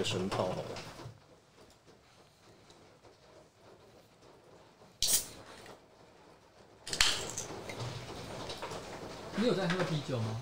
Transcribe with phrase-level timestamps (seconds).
[0.00, 0.68] 个生炮好了。
[9.36, 10.40] 你有在喝啤酒吗？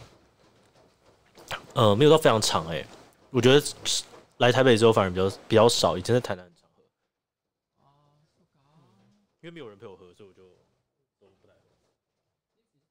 [1.74, 2.84] 呃，没有到非常长哎、
[3.30, 3.66] 我觉得
[4.38, 6.82] 来台北之后反而比较比较少，以前在台南很常喝。
[9.40, 10.42] 因为没有人陪我喝，所以我就
[11.20, 11.52] 都不太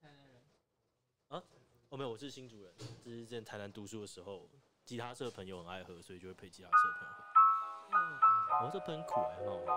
[0.08, 1.38] 喝。
[1.38, 1.44] 啊？
[1.90, 2.74] 哦，没有，我是新竹人，
[3.04, 4.48] 就是之前台南读书的时候，
[4.88, 7.14] 吉他社的朋友很爱喝，所以就会陪吉他社的朋友
[7.92, 8.66] 喝。
[8.66, 9.68] 哦，这喷苦哎，很好喝。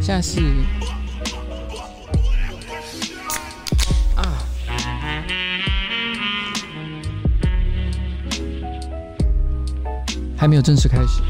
[0.00, 0.40] 现在是
[4.16, 4.40] 啊，
[10.38, 11.22] 还没有正式开始。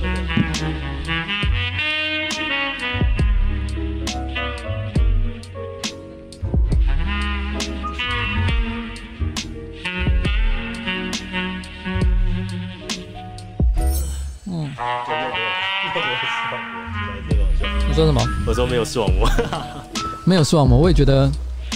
[17.90, 18.22] 你说什么？
[18.46, 19.28] 我说没有视网膜，
[20.24, 21.28] 没有视网膜，我也觉得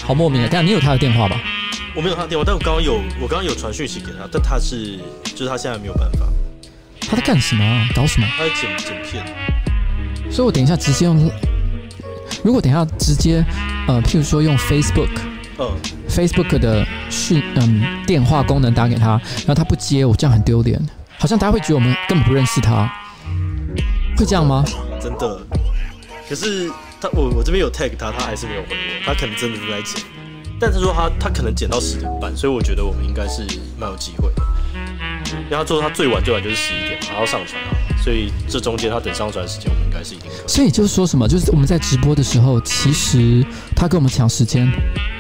[0.04, 0.48] 好莫名啊。
[0.48, 1.36] 但你有他的电话吧？
[1.92, 6.26] 我没有他的电话，但我刚刚有，我刚刚有传讯息给他，但他是，就是他现在没有办法。
[7.00, 7.88] 他在干什么啊？
[7.96, 8.26] 搞什么？
[8.38, 9.24] 他在剪剪片。
[10.30, 11.28] 所以我等一下直接用，
[12.44, 13.44] 如果等一下直接，
[13.88, 15.10] 呃，譬如说用 Facebook，
[15.58, 15.68] 嗯
[16.08, 20.80] ，Facebook 的讯，嗯，电话功能打给他，然后他不接，我这样很丢脸，
[21.18, 22.88] 好像大家会觉得我们根本不认识他，
[24.16, 24.64] 会这样吗？
[25.00, 25.40] 真的。
[26.28, 30.02] 可是他，我我这边有 tag 他，他还是没有回我，他可能真的是在剪，
[30.58, 33.46] 但他说他他可能剪到十点半，所以我觉得我们应该是
[33.78, 34.42] 蛮有机会的。
[35.34, 37.70] 因为他说他最晚最晚就是十一点，然后上传啊，
[38.02, 40.48] 所以这中间他等上传的时间，我们应该是一定可以。
[40.48, 41.28] 所以就是说什么？
[41.28, 43.44] 就是我们在直播的时候，其实
[43.76, 44.70] 他跟我们抢时间。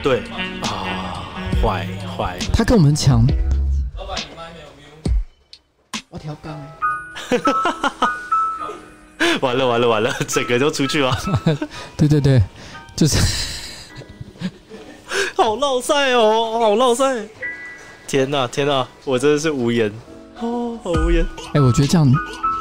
[0.02, 0.22] 对
[0.62, 1.26] 啊，
[1.62, 3.26] 坏坏，他跟我们抢。
[3.96, 6.02] 老板，你麦没有 view？
[6.08, 6.58] 我调刚。
[9.44, 11.14] 完了完了完了， 整个都出去 了。
[11.98, 12.42] 对对对，
[12.96, 13.18] 就是
[15.36, 17.22] 好闹赛哦，好闹赛！
[18.08, 19.92] 天哪天哪，我真的是无言
[20.40, 21.22] 哦，好无言。
[21.48, 22.10] 哎、欸，我觉得这样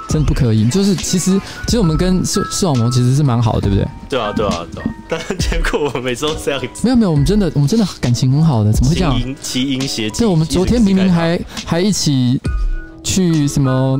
[0.10, 0.68] 真的不可以。
[0.70, 3.88] 就是其实其实我们跟视视网膜其实是蛮好的，对不对？
[4.10, 4.90] 对啊对啊对啊。
[5.08, 6.68] 但结果我们每次都这样子。
[6.84, 9.36] 没有没有，我们真的我们真的感情很好的，怎么会这样？
[9.42, 10.20] 齐音谐气。
[10.20, 12.40] 对，我们昨天明明还还一起
[13.04, 13.98] 去什么？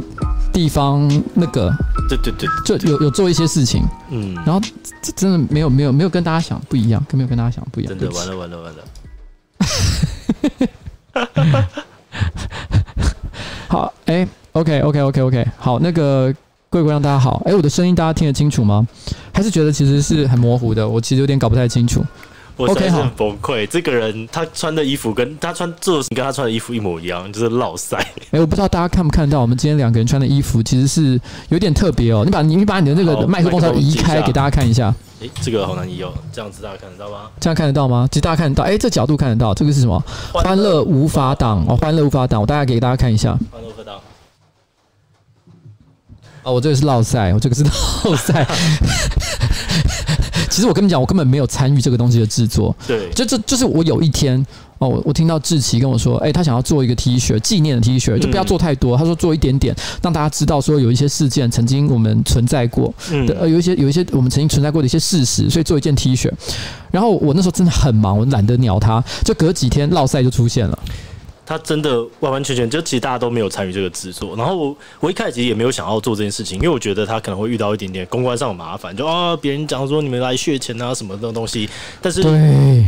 [0.54, 1.74] 地方那个，
[2.10, 4.62] 对对对，就有有做一些事情，嗯，然后
[5.02, 8.84] 这真的没有没有没有跟大家想不一样，跟没有跟大家想不一样，真的完了完了完了。
[13.68, 16.34] 好，哎、欸、，OK OK OK OK，好，那个
[16.70, 18.88] 贵贵让大家好，哎、欸，我的声音大家听得清楚吗？
[19.34, 20.88] 还是觉得其实是很模糊的？
[20.88, 22.06] 我其实有点搞不太清楚。
[22.56, 23.66] 我真的是很崩溃。
[23.68, 27.98] 这个人他穿的衣服跟他穿做的跟他穿的衣服一模一样，就是烙赛。
[27.98, 31.20] 哎、欸，我不知道大家看不看到，我们今天两个人穿的衣服其实是
[31.50, 32.24] 有点特别哦。
[32.26, 34.94] 你把你你把你的那个麦克风稍微移开，给大家看一下。
[35.20, 37.30] 哎、欸，这个好难移哦，这样子大家看得到吗？
[37.40, 38.08] 这样看得到吗？
[38.12, 38.64] 其实大家看得到。
[38.64, 39.54] 哎、欸，这角度看得到。
[39.54, 40.04] 这个是什么？
[40.34, 42.42] 欢乐无法挡哦，欢乐无法挡。
[42.42, 43.32] 我大概给大家看一下。
[43.52, 43.96] 欢乐无法挡。
[46.44, 48.46] 哦，我这个是烙赛，我这个是烙赛。
[50.54, 52.76] 其实我跟你讲，我根本没有参与这个东西的制作。
[52.86, 54.38] 对，就这就是我有一天
[54.78, 58.96] 哦，我我听到志奇跟我说，哎，他想要做一个 T 恤，纪念的 T 恤，就不要做太多。
[58.96, 62.94] 他说做一点点，让大家知道说有一些事件曾经我们存在过，
[63.26, 66.32] 的呃，有一些有一些我们曾经存在过的一些事实，所以做一件 T 恤。
[66.92, 70.78] 然后我那时候真的很忙，我懒得鸟他，就隔几天落赛就出现了。
[71.46, 81.70] 他真的完完全全就其实大家都没有参与这个制作，然后我我一开始其实也没有想要做这件事情，因为我觉得他可能会遇到一点点公关上的麻烦，就啊别人讲说你们来血钱啊什么的东西，
[82.02, 82.24] 但是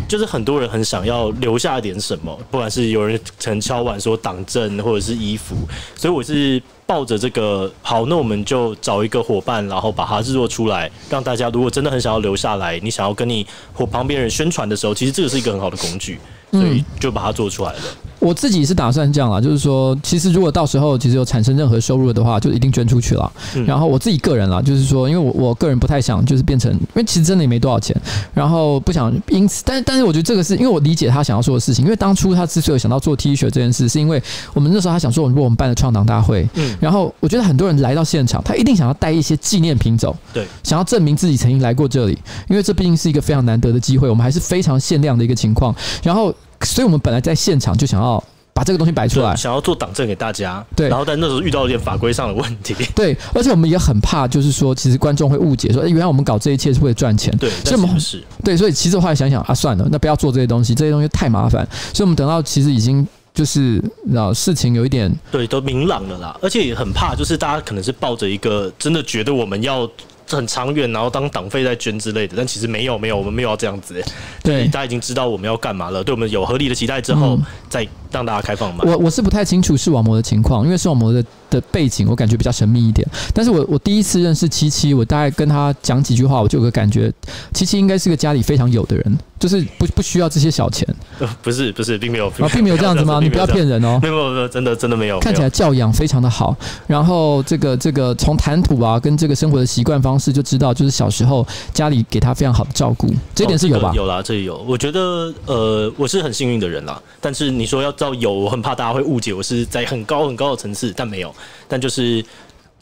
[0.07, 5.55] 就是很多人很想要留下一点什么，不管是有人曾敲碗说党证或者是衣服，
[5.95, 16.19] 所以我是抱着这个好，那我们就找一个伙伴，然后把它制作出来，让大家如果真的很想要留下来，你想要跟你或旁边人宣传的时候，其实这个是一个很好的工具，
[16.51, 17.79] 所以就把它做出来了。
[18.25, 23.31] 我自己是打算这样啦，就是说，其实如果到时候其实有产生任何收入的话，就一定捐出去了。
[23.67, 27.95] 然后我自己个人啦，就是说，因为我我个人不太想就是变成，因为其实真的也没多少钱，
[28.33, 34.19] 然后不想因此，但是但是我觉得这个是因为我理解他想要说的事情，因为当初他之所以想到做 T 恤这件事，是因为
[34.55, 42.17] 我们那时候他想说，如果我们办了创党大会，嗯，然后我觉得很多人来到现场，他一定想要带一些纪念品走，对，想要证明自己曾经来过这里，
[42.49, 48.23] 因为这毕竟是一个非常难得的机会，我们还是非常限量的一个情况，然后所以我们本来在现场就想要。
[48.57, 50.65] 把这个东西摆出来，想要做党证给大家。
[50.77, 52.73] 对，然后但那时候遇到一点法规上的问题。
[52.95, 57.37] 对，而且我们也很怕，就是说，其实观众会误解说，哎，原来我们搞这一切是为了赚钱。
[57.37, 61.67] 对，所以我们是对，所以其实后来想想啊，算了，那不要做这些东西，这些东西太麻烦。
[61.93, 69.85] 所以我们等到其实已经就是然后事情有一点对都明朗了啦，而且也很怕，就是大家可能是抱着一个真的觉得我们要。
[70.27, 74.03] 很长远，然后当党费在捐之类的，但其实没有没有，我们没有要这样子。
[74.41, 78.83] 对，大家已经知道我们要干嘛了，对我们有合理的期待之后，嗯、再让大家开放吗。
[78.87, 83.05] 我我是不太清楚视网膜的情况，因为视网膜的的背景我感觉比较神秘一点。
[83.33, 87.11] 但是我我第一次认识七七，我大概跟他讲几句话，我就有个感觉，
[87.53, 89.17] 七七应该是个家里非常有的人。
[89.37, 90.87] 就是不不需要这些小钱，
[91.43, 93.19] 不是不是，并没有啊， 并没有这样子吗？
[93.21, 95.19] 你不要骗人哦， 没有没有，真的真的没有。
[95.19, 96.55] 看起来教养非常的好，
[96.87, 103.91] 然后这个这个从谈吐啊，跟这个生活的习惯方式就知道，就是小时候家里给他非常好的照顾，这一点是有吧？
[103.93, 104.57] 有啦，这里有。
[104.65, 106.99] 我觉得呃，我是很幸运的人啦。
[107.19, 111.33] 但是你说要照有，我很怕大家会误解我是在很高很高的层次，但没有，
[111.67, 112.23] 但就是。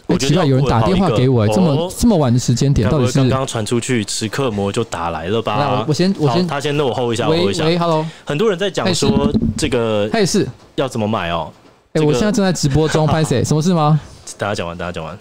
[0.05, 5.79] 我觉得有人打电话给我，这么这么晚的时间点，到底是刚刚传出去，时刻魔就打来了吧？
[5.79, 7.63] 我我先我先，他先，那我 hold 一下，我 hold 一下。
[7.63, 11.49] 喂，Hello，很多人在讲说这个，他也是要怎么买哦？
[11.93, 13.41] 哎，我现在正在直播中， 拍谁？
[13.45, 13.97] 什么事吗？
[14.37, 15.17] 大家讲完，大家讲完。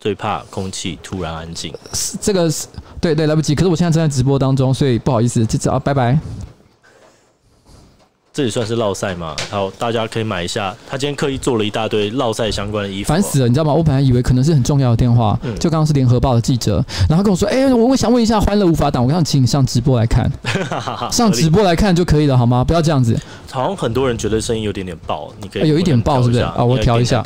[0.00, 1.72] 最怕空气突然安静，
[2.22, 2.66] 这个是
[3.00, 3.54] 对对来不及。
[3.54, 6.18] 可是我现在正在直播当中，所以不好意思，就这啊，拜拜。
[8.32, 9.36] 这也算是绕赛吗？
[9.50, 10.74] 好，大家可以买一下。
[10.88, 13.74] 他今天刻意做了一大堆绕赛相关的衣服，烦死了，你知道吗？
[13.74, 20.30] 我本来以为可能是很重要的电话，嗯、就刚刚是联合报的记者，然后跟我说：“哎、欸，我我想问一下，欢乐无法挡，我想请你上直播来看，
[21.12, 22.64] 上直播来看就可以了，好吗？
[22.64, 23.18] 不要这样子。”
[23.50, 26.40] 好像很多人觉得声音有点点爆，你可以、欸、有一点爆是不是？
[26.40, 27.22] 啊，我调一下。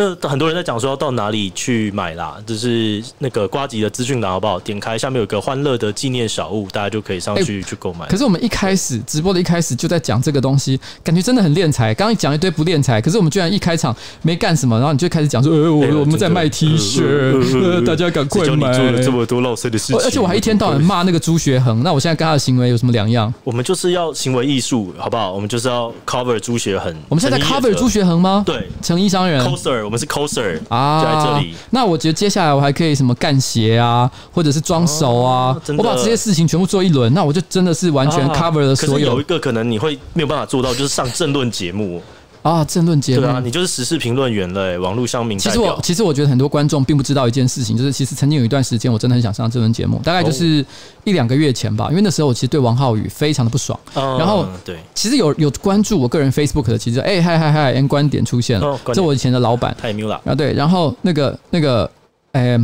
[0.00, 4.58] 那很多人在讲说要到哪里去买啦，就是那个瓜吉的资讯栏好不好？
[4.60, 8.06] 点开下面有个欢乐的纪念小物，大家就可以上去、欸、去购买。
[8.06, 11.92] 可是我们一开始直播的一开始就在讲这个东西，感觉真的很练财。
[11.92, 18.70] 刚刚讲一堆不练财，可是我们居然一开场没干什么，然后你就开始讲说，呃，我、欸、我们在卖 T 恤，呃呃、大家赶快买。
[18.72, 23.32] 做了这么多落塞的事情，而且我还一天到晚骂那个朱学恒，那我现在跟他的行为有什么两样？
[23.44, 25.32] 我们就是要行为艺术，好不好？
[25.32, 26.96] 我们就是要 cover 朱学恒。
[27.08, 28.42] 我们现在在 cover 朱学恒吗？
[28.46, 30.60] 对，成衣商人，coser，我们是 coser。
[30.68, 31.52] 啊，就在这里。
[31.70, 39.14] 那我觉得接下来我还可以什么干鞋啊，或者是装熟啊，我把这些事情全部做一轮，那我就真的是完全 cover 了所有。
[39.14, 42.00] 有一个可能你会没有办法做到，就是上政论节目。
[42.42, 45.38] 啊，政论节目，对啊，你就是时事评论员了，网络上名。
[45.38, 50.64] 其实我其实我觉得很多观众并不知道一件事情，就是其实曾经有一段时间，我真的很想上政论节目，大概就是
[51.04, 53.78] 一两个月前吧，因为那时候我其实对王浩宇非常的不爽。
[53.94, 61.90] 嗯、然后对，其实有有关注我个人 Facebook 的，其实哎嗨嗨嗨，N 观点出现了，哦、这我以前的老板太牛了啊，对，然后那个那个
[62.32, 62.58] 哎。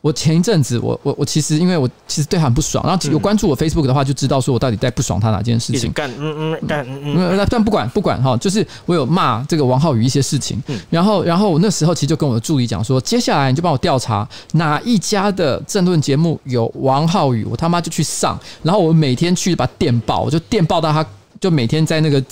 [0.00, 5.92] 我前一阵子，我我我其实因为我其实对他很不爽，然后有关注我 Facebook 的话，就知道说我到底在不爽他哪件事情。
[5.92, 10.58] 干嗯嗯干嗯嗯，但不管不管哈，就是我有骂这个王浩宇一些事情，
[10.88, 21.04] 然后然后我那时候其实就跟我的助理讲说，接下来你就帮我调查哪一家的政论节目有王浩宇，我他妈就去上，然后我每天去把电报，我就电报到他。
[21.40, 22.22] 就每天在那个、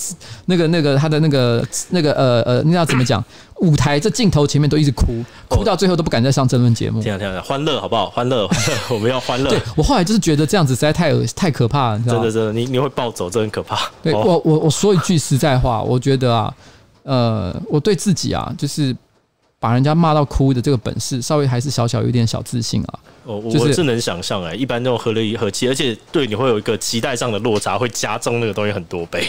[0.45, 3.23] 那个、那个他的那个、那个呃呃，那要怎么讲？
[3.61, 5.05] 舞台这镜头前面都一直哭，
[5.49, 7.01] 哭到最后都不敢再上争论节目。
[7.01, 8.09] 这样这样，欢乐好不好？
[8.09, 8.47] 欢乐，
[8.89, 9.49] 我们要欢乐。
[9.49, 12.23] 对，我后来就是觉得这样子实在太太可怕了，你知道吗？
[12.23, 13.77] 真的真的，你你会暴走，这很可怕。
[14.03, 16.53] 对我我我说一句实在话，我觉得啊，
[17.03, 18.95] 呃，我对自己啊，就是。
[19.59, 22.99] 把人家骂到哭的这个本事，稍微还是小小有点小自信啊。
[23.25, 29.27] 哦，我是能想象哎，一般那种和乐和气，而且对你会有一个期待上的落差，会加重那个东西很多倍。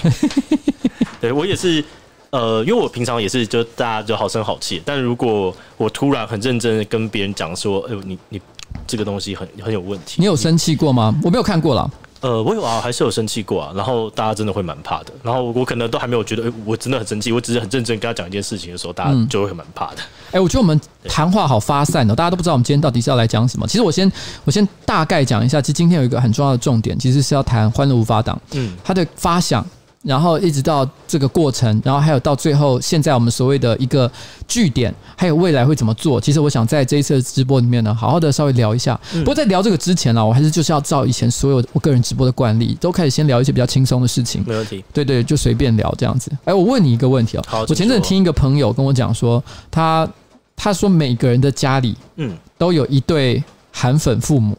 [1.20, 1.84] 对我也是，
[2.30, 8.40] 呃，因为我平常也是就大家就好声好气，但如果我突然很认真的跟别人讲说，哎呦，你你
[8.86, 11.14] 这个东西很很有问题，你有生气过吗？
[11.24, 11.90] 我没有看过啦。
[12.20, 13.72] 呃，我有啊，还是有生气过啊。
[13.74, 15.12] 然后大家真的会蛮怕的。
[15.22, 17.32] 然后我可能都还没有觉得，哎，我真的很生气。
[17.32, 19.96] 我只是很认真跟他讲一件事情的时候，大家就会蛮怕的。
[20.30, 23.66] 哎、嗯，我觉得我们谈话好发散哦，大家都不知道我们今天到底是要来讲什么。
[23.66, 24.10] 其实我先
[24.44, 28.36] 我先大概讲一下，其实今天有一个很重要的重点，其实是要谈《欢乐无法挡》。
[28.52, 29.64] 嗯，它的发想。
[30.02, 34.10] 然后一直到这个过程，然后还有到最后，现在我们所谓的一个
[34.48, 36.18] 据点，还有未来会怎么做？
[36.18, 38.98] 其实我想在这一次的直播里面呢，好好的稍微聊一下。
[39.12, 44.42] 不过在聊这个之前呢，我还是就是要照以前所有我个人直播的惯例，都开始先聊一些比较轻松的事情。
[44.46, 44.82] 没问题。
[44.90, 46.30] 对对，就随便聊这样子。
[46.44, 47.44] 哎，我问你一个问题哦。
[47.46, 47.60] 好。
[47.68, 50.08] 我前阵子听一个朋友跟我讲说，他
[50.56, 54.56] 他说每个人的家里，嗯，都有一对韩粉父母。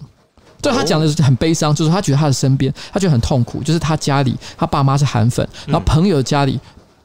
[0.62, 6.60] 对，他讲的是很悲伤，就是他觉得他的身边，他觉得很痛苦，就是他家里他爸妈是韩粉，然后朋友家里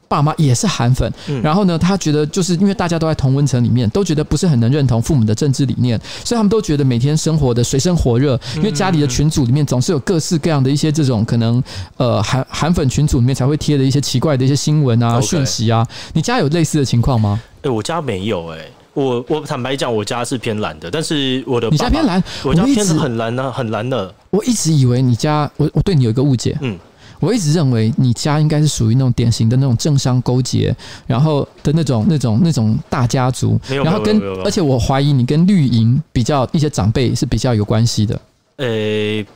[0.09, 11.61] 爸妈也是韩粉，嗯、然后呢，他觉得就是因为大家都在同温层里面，都觉得不是很能认同父母的政治理念，所以他们都觉得每天生活的水深火热，因为家里的群组里面总是有各式各样的一些这种可能，
[11.97, 15.85] 呃，韩韩粉群组里面才会贴的一些奇怪的一些新闻啊、讯.息啊。
[16.13, 17.41] 你家有类似的情况吗？
[17.63, 24.13] 哎、欸，我家没有哎、欸，我我坦白讲，我家是偏蓝的，但是我的你家偏蓝，我家偏很蓝的，很蓝的。
[24.31, 26.79] 我一直以为你家，我我对你有一个误解，嗯。
[27.19, 30.77] 我一直认为你家应该是属于那种典型的那种政商勾结，
[31.07, 38.21] 然后的那种那种那种大家族，然后跟而且我怀疑你跟绿营比较一些长辈是比较有关系的。
[38.57, 39.27] 呃、欸，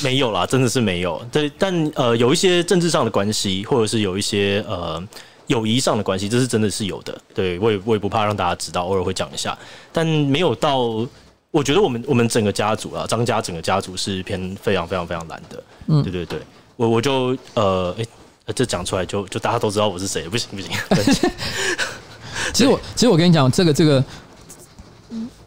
[0.00, 1.20] 没有啦，真的是没有。
[1.32, 5.02] 对，但呃，有一些政治上的关系，或者是有一些呃
[5.46, 7.16] 友谊上的关系，这是真的是有的。
[7.34, 9.56] 对，我也我也不怕让大家知道，偶尔会讲一下，
[9.92, 11.06] 但没有到。
[11.52, 15.62] 我觉得我们我们整个家族啊，张家整个家族是偏非常非常非常难的。
[15.86, 16.38] 嗯，对对对。
[16.76, 18.04] 我我就呃，哎、
[18.46, 20.70] 欸，这讲出来就就大家都知道我是谁，不行不行。
[22.52, 24.04] 其实我其实我跟你讲，这个这个，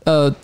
[0.05, 0.35] 呃。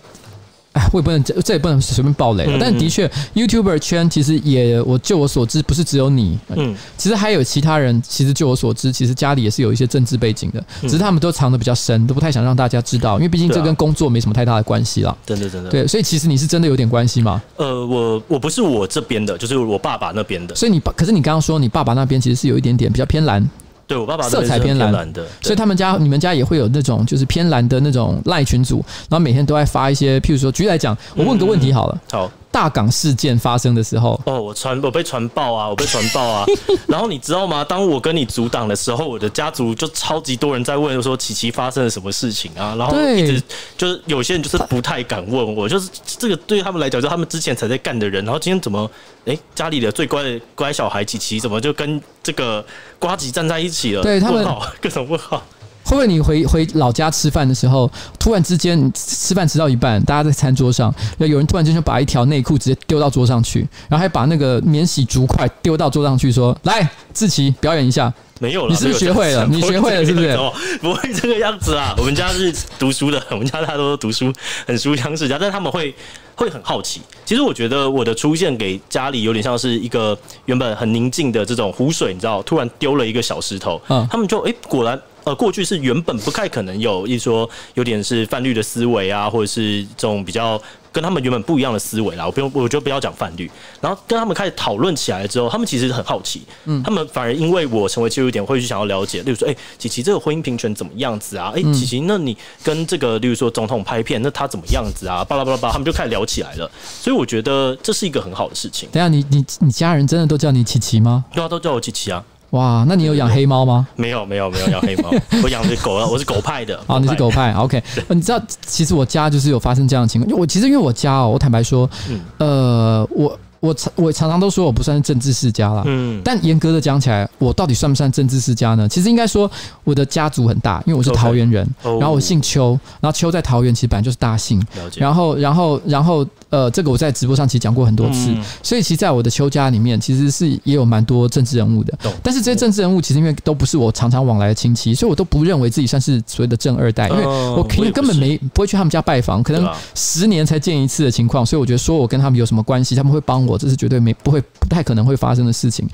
[0.92, 15.16] 我也不能这这也不能随便爆雷了，但的确，YouTuber 圈其实也，我就我所知，不是只有你，嗯，其实还有其他人，其实就我所知，其实家里也是有一些政治背景的，只是他们都藏的比较深，都不太想让大家知道，因为毕竟这跟工作没什么太大的关系了。
[15.24, 17.42] 真的真的，对，所以其实你是真的有点关系吗？
[17.56, 20.54] 呃，我我不是我这边的，就是我爸爸那边的。
[20.54, 23.48] 所以你爸，可是你刚刚说你爸爸那边其实是有一点点比较偏蓝。
[23.86, 32.30] 对我爸爸色彩偏蓝的，所以他们家、你们家也会有那种就是偏蓝的那种赖群组，然后每天都在发一些，譬如说，举例来讲，我问个问题好了，好。
[32.56, 36.46] 大港事件发生的时候，哦，我传我被传爆啊，我被传爆啊。
[36.88, 37.62] 然后你知道吗？
[37.62, 42.74] 当我跟你阻挡的时候，我的家族就超级多人在问说琪琪发生了什么事情啊。
[42.78, 43.42] 然后一直
[43.76, 48.90] 就是有些人就是不太敢问我，就是这个对他们来讲，就是他们之前才在干的人，然后今天怎么
[49.26, 52.64] 哎、欸、家里的最乖的乖小孩琪琪怎么就跟这个
[52.98, 54.02] 瓜吉站在一起了？
[54.02, 54.42] 对他们
[54.80, 55.42] 各种问号。
[55.86, 57.88] 会不会你回回老家吃饭的时候，
[58.18, 69.46] 突然之间吃饭吃到一半，大家在餐桌上，那有人突然间就把一条内裤直接丢到桌上去，然后还把那个免洗竹筷丢到桌上去，说：“来，志奇表演一下。”没有了，你是不是学会了？
[69.48, 70.36] 你学会了是不是？
[70.82, 71.94] 不会这个样子啊！
[71.96, 74.30] 我们家是读书的，我们家大家都读书，
[74.66, 75.94] 很书香世家，但是他们会
[76.34, 77.00] 会很好奇。
[77.24, 85.00] 其实我觉得我的出现给家里有点像是一个原本很宁静的这种湖水，你知道，突然丢了一个小石头，嗯，他们就哎、欸，果然。
[85.26, 90.56] 呃，过去是原本不太可能有，一说有点是泛绿的思维啊，或者是这种比较
[90.92, 92.24] 跟他们原本不一样的思维啦。
[92.24, 93.50] 我不用，我就不要讲泛绿。
[93.80, 101.50] 然后跟他们开始讨论起来之后，他们其实很好奇，嗯，他们反而因为我成为切入点，会去想要了解，例如说，哎、欸，琦琦这个婚姻平权怎么样子啊？
[101.56, 105.24] 哎、欸，琦琦，那你跟这个，例如说总统拍片，那他怎么样子啊？
[105.24, 106.70] 巴拉巴拉巴拉，他们就开始聊起来了。
[107.00, 108.88] 所以我觉得这是一个很好的事情。
[108.92, 111.24] 等下，你你你家人真的都叫你琪琪吗？
[111.32, 112.22] 对啊，都叫我琪琪啊。
[112.56, 113.86] 哇，那你有养黑猫吗？
[113.96, 115.10] 没有，没有，没有养黑猫。
[115.44, 116.78] 我养的狗，我是狗派的。
[116.86, 117.82] 哦，你是狗派，OK。
[118.08, 120.28] 你知道，其实我家就是有发生这样的情况。
[120.28, 123.38] 就我其实因为我家哦，我坦白说，嗯、呃，我。
[123.66, 128.88] 我常我常常都说我不算是政治世家啦，嗯，但严格的讲起来，我到底算不算政治世家呢？
[128.88, 129.50] 其实应该说
[129.84, 131.98] 我的家族很大，因为我是桃园人，Okay.
[131.98, 134.64] 然后我姓邱，然后邱在桃园其实本来就是大姓。
[134.96, 141.92] 然后然后然后呃，这个我在直播上其实讲过很多次，嗯、所以其实在我的邱家里面，其实是也有蛮多政治人物的，
[142.22, 153.55] 但是这些政治人物其实因为都不是我常常往来的亲戚，所以我都不认为自己算是所谓的正二代，因为我可能根本没不会去他们家拜访，可能十年才见一次的情况，所以我觉得说我跟他们有什么关系，他们会帮我。
[153.56, 155.88] 这是绝对没不会不太可能会发生的事情，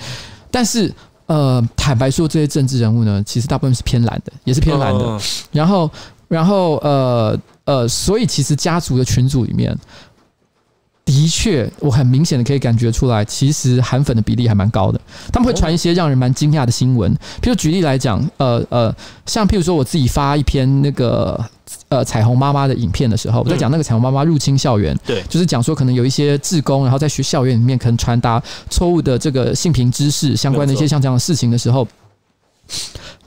[0.50, 0.92] 但是
[1.26, 5.21] 呃，坦白说，这些政治人物呢，其实大部分是偏蓝的，也是偏蓝的。
[5.52, 5.90] 然后，
[6.28, 9.75] 然后呃呃，所以其实家族的群组里面，
[11.04, 15.00] 的确，我很明显的可以感觉出来，其实韩粉的比例还蛮高的。
[15.33, 21.42] 他们会传一些让人蛮惊讶的新闻，譬如举例来讲，呃呃，像譬如说我自己发一篇那个。
[21.92, 31.87] 呃，彩虹妈妈的影片的时候，我在讲那个彩虹妈妈入侵校园，对，就是讲说可能有一些志工，然后在学校园里面可能传达错误的这个性平知识相关的一些像这样的事情的时候，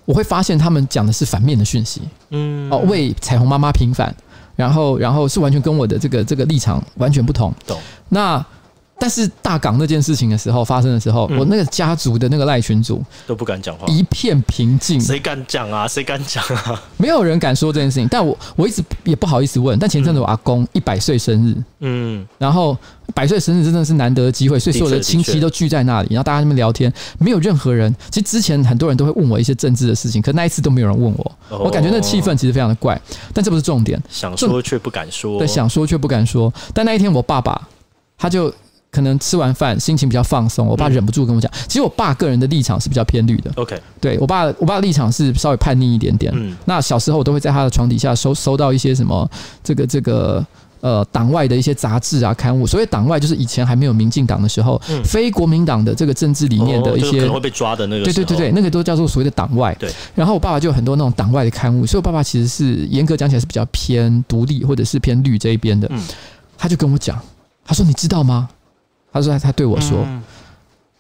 [0.03, 4.12] 我会发现他们讲的是反面的讯息，嗯，哦，为彩虹妈妈平反，
[4.55, 7.79] 然后然后是完全跟我的这个这个立场完全不同，懂？
[8.10, 8.43] 那。
[8.98, 15.00] 但是大港那件事情的时候发生的时候，嗯、我那个家族的那个赖群主都不敢讲话，一片平静。
[15.00, 15.88] 谁敢讲啊？
[15.88, 16.82] 谁敢讲啊？
[16.98, 18.08] 没有人敢说这件事情。
[18.10, 19.78] 但我我一直也不好意思问。
[19.78, 22.75] 但前阵子我阿公一百岁生日，嗯，然后
[23.14, 27.94] 百岁生日真的是难得的机会，所以所有的亲戚都聚在那里，然后大家在那边聊天，没有任何人。
[28.10, 31.32] 其实之前很多人都会问我一些政治的事情，可那一次都没有人问我。
[31.50, 33.00] 我感觉那气氛其实非常的怪。
[33.34, 35.38] 但这不是重点，想说却不敢说。
[35.38, 36.52] 对，想说却不敢说。
[36.74, 37.68] 但那一天我爸爸
[38.18, 38.54] 他就。
[38.96, 43.52] 可能吃完饭心情比较放松，我爸忍不住跟我讲，其实我爸个人的立场是比较偏绿的。
[43.58, 46.32] OK，对我爸，我爸的立场是稍微叛逆一点点。
[46.34, 49.30] 嗯，那小时候我都会在他的床底下收收到一些什么
[49.62, 50.46] 这个这个
[50.80, 52.66] 呃党外的一些杂志啊刊物。
[52.66, 58.06] 所谓党外，就是以前还没有民进党的时候，嗯、非国民党的这个政治理念的一些、哦就是、可能会被抓的那个。
[58.06, 59.75] 对对对对，那个都叫做所谓的党外。
[59.78, 59.92] 对。
[60.16, 65.88] 然后我爸爸就有很多那种党外的刊物，所以我爸爸其实是严格讲起来是比较偏独立或者是偏绿这一边的。
[65.92, 66.02] 嗯。
[66.58, 67.20] 他就跟我讲，
[67.66, 68.48] 他说：“你知道吗？”
[69.15, 70.22] 他说他：“对我说，嗯、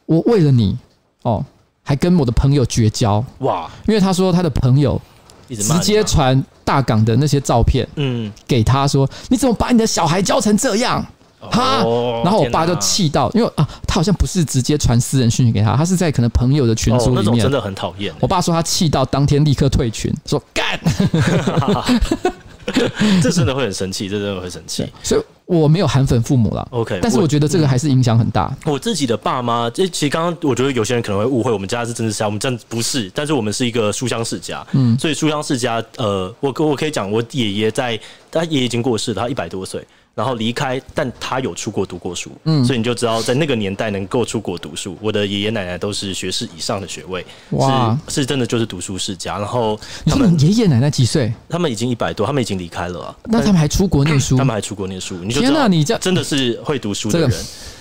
[0.05, 0.77] 我为了你
[1.23, 1.43] 哦，
[1.83, 3.69] 还跟我的朋友绝交哇！
[3.85, 4.99] 因为他说他的朋友
[5.49, 11.05] 直接传大港的那些照片，嗯，给他说，你怎么把你的小孩教成这样？
[11.41, 11.83] 哈！
[12.23, 18.13] 然后我爸就气到，因为啊，他好像不是直接传私人讯息给他，他是在可能朋友的群组里面，真的很讨厌。
[18.21, 20.79] 我爸说他气到当天立刻退群，说干。
[23.21, 24.85] 这真的会很生气，这真的会生气。
[25.03, 26.99] 所以我没有韩粉父母了，OK。
[27.01, 28.51] 但是我觉得这个还是影响很大。
[28.65, 33.11] 我自己的爸妈，这其实刚刚我觉得有些人可能会误会，我们家是政治世家，我们真不是。
[33.13, 34.97] 但是我们是一个书香世家，嗯。
[34.97, 37.99] 所以书香世家，呃，我我可以讲，我爷爷在，
[38.31, 39.85] 他爷爷已经过世了，他一百多岁。
[40.15, 49.37] 然后离开，但他有出国读过书，嗯，所以你就知道在那个年代能够出国读书，我的爷爷奶奶都是学士以上的学位，哇，是是真的就是读书世家。
[49.37, 51.33] 然后他们爷爷奶奶几岁？
[51.49, 53.15] 他们已经一百多，他们已经离开了啊。
[53.25, 54.37] 那他们还出国念书？
[54.39, 55.17] 他们还出国念书？
[55.17, 57.31] 你就知道，你这真的是会读书的人。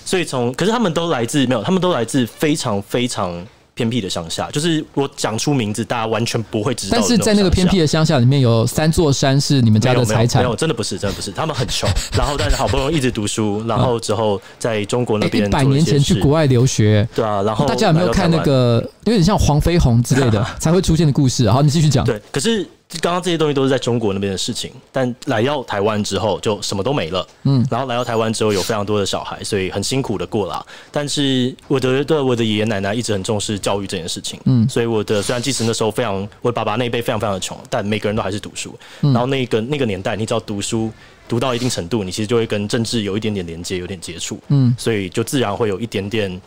[0.04, 3.46] 所以从，可是他们都来自没有，他们都来自非常非常。
[3.74, 6.96] 偏僻的乡下，就是我讲出名字，大家完全不会知道。
[6.96, 10.42] 但是在那个偏僻的乡下里面，有三座山是你们家的财产。
[10.42, 11.30] 没有，真的不是，真的不是。
[11.32, 17.42] 他们很穷， 然后但是好不容易一直读书，然后之后在中国那边一百年前去国外留学，对啊。
[17.42, 21.50] 然后大家有没有看那个有点像黄飞鸿之类的 才会出现的故事？
[21.50, 22.04] 好，你继续讲。
[22.04, 22.66] 对，可是。
[23.00, 27.26] 刚刚这些东西都是在中国那边的事情，但来到台湾之后就什么都没了。
[27.42, 30.64] 嗯，然后来到台湾之后有非常多的小孩，所以很辛苦的过了。
[30.92, 34.38] 但是我的对我的爷爷奶奶一直很重视教育这件事情。
[34.44, 38.78] 嗯，所以我的虽然即使那时候非常，我爸爸那一辈非常非常的穷，但每个人都还是读书。
[39.00, 40.92] 然后那个那个年代，你只要读书
[41.26, 44.38] 读到一定程度，你其实就会跟政治有一点点连接，有点接触。
[44.48, 46.40] 嗯，所以就自然会有一点点。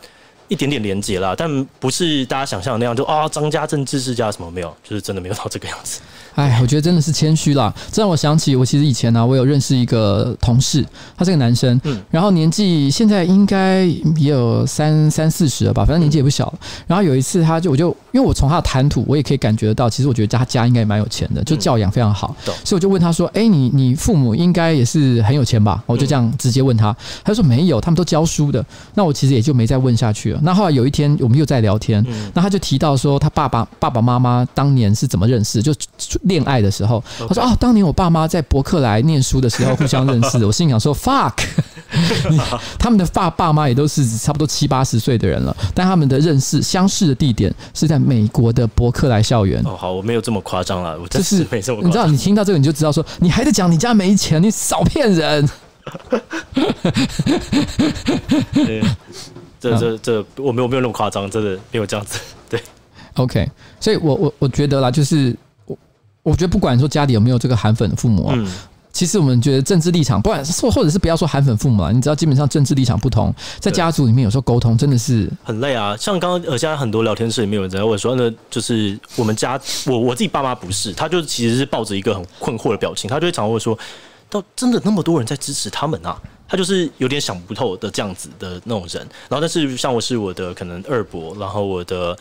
[0.48, 6.00] 一点点连接啦，但不是大家想象的那样，就啊张家政治世家什么没有，就是真的没有到这个样子。
[6.34, 7.74] 哎，我觉得真的是谦虚啦。
[7.90, 10.84] 这让我想起，我其实以前呢、啊，我有认识一个同事，
[11.16, 13.84] 他是个男生，嗯，然后年纪现在应该
[14.16, 16.58] 也有三三四十了吧，反正年纪也不小了。
[16.86, 22.34] 然后有一次，他就我就因为我从他的谈吐，我也可以感觉得到，其实我觉得他家应该也蛮有钱的，就教养非常好。
[22.46, 30.37] 嗯、所以我就问他说：“哎，你你父母应该也是很有钱吧？”我就这样直接问他，他说：“没有，他们都教书的。”那我其实也就没再问下去了。
[30.42, 35.74] 那后来有一天，我们又在聊天，那他就提到说，他爸爸爸爸妈妈当年是怎么认识，就
[36.22, 41.32] 恋爱的时候，他说：“哦，当年我爸妈在伯克莱念书的时候 互相认识的。”我心里想说：“fuck，
[42.78, 51.82] 他们的爸爸妈也都是差不多七八十岁的人了，但他们的认识相识的地点是在美国的伯克莱校园。”哦，好，我没有这么夸张了，我真是没这么。
[51.82, 55.48] 你知道，你听到这个你就知道说，你还在讲你家没钱，你少骗人。
[59.60, 62.20] 这这这，我没有没有那么夸张，真的没有这样子。
[62.48, 62.62] 对
[63.14, 65.78] ，OK，所以我我我觉得啦，就是我
[66.22, 68.50] 我觉得不管说家里有没有这个韩粉的父母啊，嗯、
[68.92, 75.96] 其实我们觉得政治立场，不管或或者是不要说韩粉父母啊，你知道基本上政治立场不同，在家族里面有时候沟通真的是很累啊。
[75.96, 83.78] 像刚刚呃，现在很多聊天室里面有人在问说，那就是我们家我我自己爸妈不是，他就其实是抱着一个很困惑的表情，他就会常会说，
[84.30, 86.16] 到真的那么多人在支持他们啊？
[86.48, 92.18] 他就是有点想不透的这样子的那种人，然后但是像我是我的可能二伯，然后我的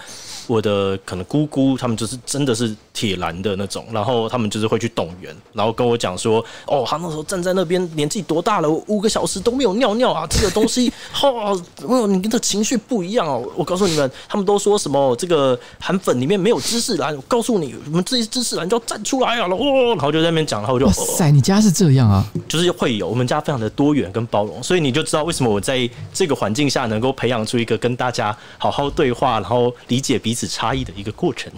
[0.48, 10.92] 我的可能姑姑，他们就是真的是铁蓝的那种，然后他们就是会去动员，然后跟我讲说，哦，他那时候站在那边年纪多大了，五个小时都没有尿尿啊，这个东西，
[11.24, 24.12] 哦，哦，你跟这情绪不一样哦，我告诉你们，他们都说什么这个韩粉里面没有知识蓝，我告诉你，我们这些知识蓝就要站出来啊，哦，然后就在那边讲，然后我就，哇塞，你家是这样啊，就是会有，我们家非常的多元。
[24.18, 31.52] 跟包容，所以你就知道为什么我在这个环境下能够培养出一个跟大家好好对话，然后理解彼此差异的一个过程。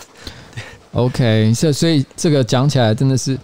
[0.91, 3.39] OK，所以所以这个讲起来真的是，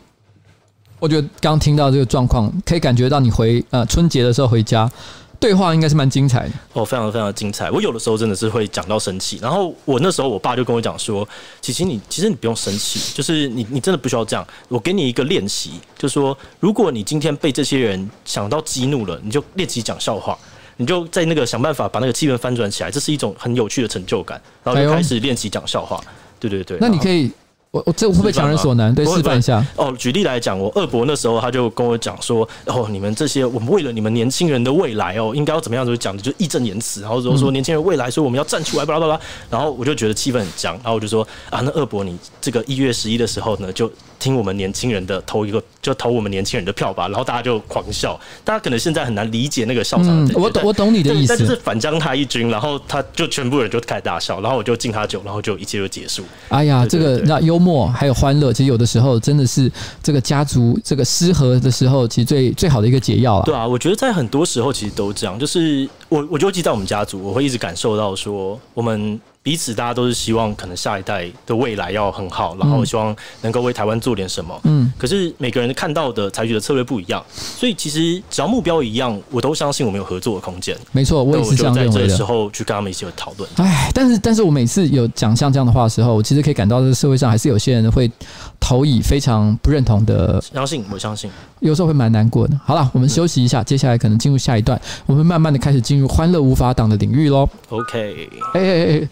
[1.00, 4.92] 我觉得刚听到这个状况，可以感觉到你回呃春节的时候回家。
[5.40, 7.70] 对话应该是蛮精彩的哦，非常非常的精彩。
[7.70, 11.28] 我有的时候真的是会讲到生气，然后我那时候我爸就跟我讲说
[11.62, 14.46] ：“其实你其实你不用生气，就是你你真的不需要这样。
[14.68, 20.38] 我给你一个练习，就是说如果你今天被这些人想到激怒了，你就练习讲笑话，
[20.78, 24.42] 你就在那个想办法把那个气氛翻转起来，这是一种很有趣的成就感。
[24.64, 26.02] 然后就开始练习讲笑话。
[26.40, 27.32] 对对对，那你可以。”
[27.76, 28.96] 我我这会不会强人所难？
[28.96, 29.62] 对，示范一下。
[29.76, 39.20] 哦，举例来讲，我二伯那时候他就跟我讲说：“哦，你们这些，我们为了你们年轻人的未来哦，应该要怎么样？”就讲的就义正言辞，然后说说年轻人未来，所以我们要站出来，巴拉巴拉。
[39.50, 43.92] 然后我就觉得气氛很僵，然后我就说：“啊，那二伯你这个一月十一的时候呢，就。”
[44.26, 47.08] 听我们年轻人的投一个，就投我们年轻人的票吧。
[47.10, 50.32] 然后大家就狂笑，大家可能现在很难理解那个笑场、嗯。
[50.34, 51.28] 我懂，我懂你的意思。
[51.28, 56.24] 但就是反将他一军，然后他就全部人就开始大笑，然后我就敬他酒，然后就一切就结束。
[56.50, 63.46] 哎呀，这个那幽默还有欢乐，其实有的时候真的是这个家族这个失和的时候，其实最最好的一个解药了。
[63.46, 65.38] 对啊，我觉得在很多时候其实都这样。
[65.38, 69.22] 就是我，我就记在我们家族，我会一直感受到说我们。
[69.46, 74.60] 彼此，大家都是希望可能下一代的未来要很好，然后希望能够为台湾做点什么。
[74.64, 80.76] 嗯，可是每个人看到的、采取的策略不一样，所以其实只要目标一样，我都相信我们有合作的空间。
[80.92, 81.94] 没错，我也是这样认为的。
[81.94, 83.48] 在这个时候去跟他们一起讨论。
[83.58, 88.12] 哎，但是，但是我每次有讲像这样的话的时候，我其实可以感到这个社会上还是有些人会
[88.60, 90.42] 投以非常不认同的。
[90.42, 91.30] 相信，我相信，
[91.60, 92.60] 有时候会蛮难过的。
[92.66, 97.48] 好了，我们休息一下，接下来可能进入下一段，我们慢慢的开始进入欢乐无法挡的领域喽。
[97.70, 99.10] OK，哎哎哎。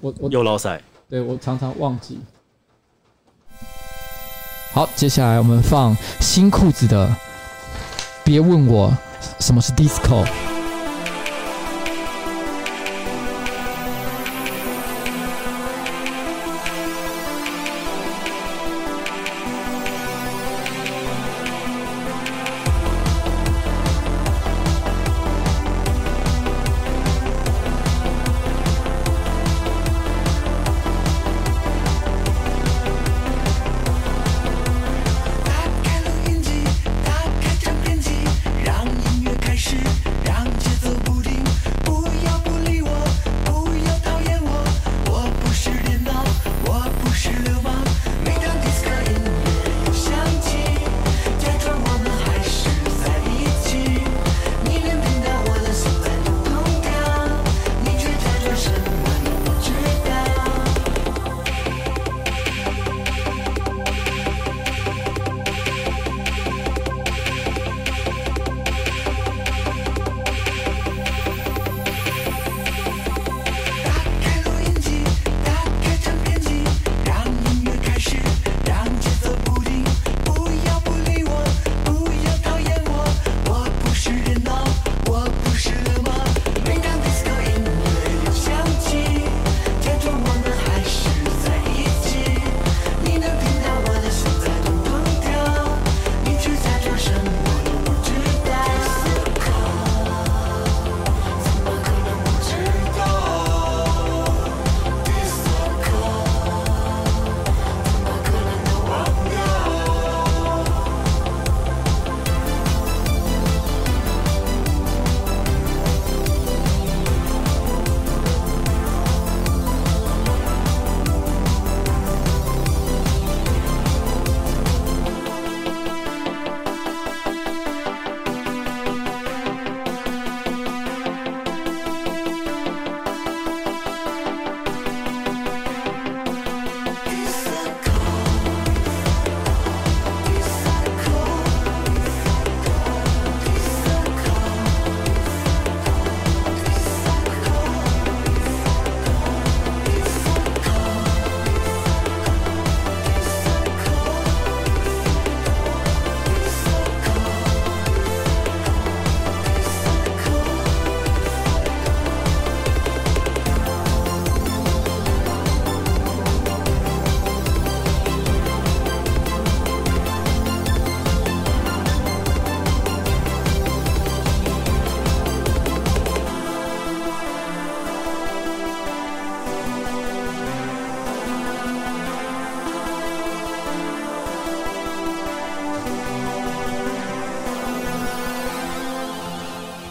[0.00, 2.18] 我我又老赛，对我常常忘记。
[4.72, 7.14] 好，接下来我们放新裤子的，
[8.24, 8.96] 别问我
[9.40, 10.49] 什么是 disco。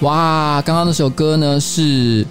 [0.02, 2.26] 哇，刚刚那首歌呢是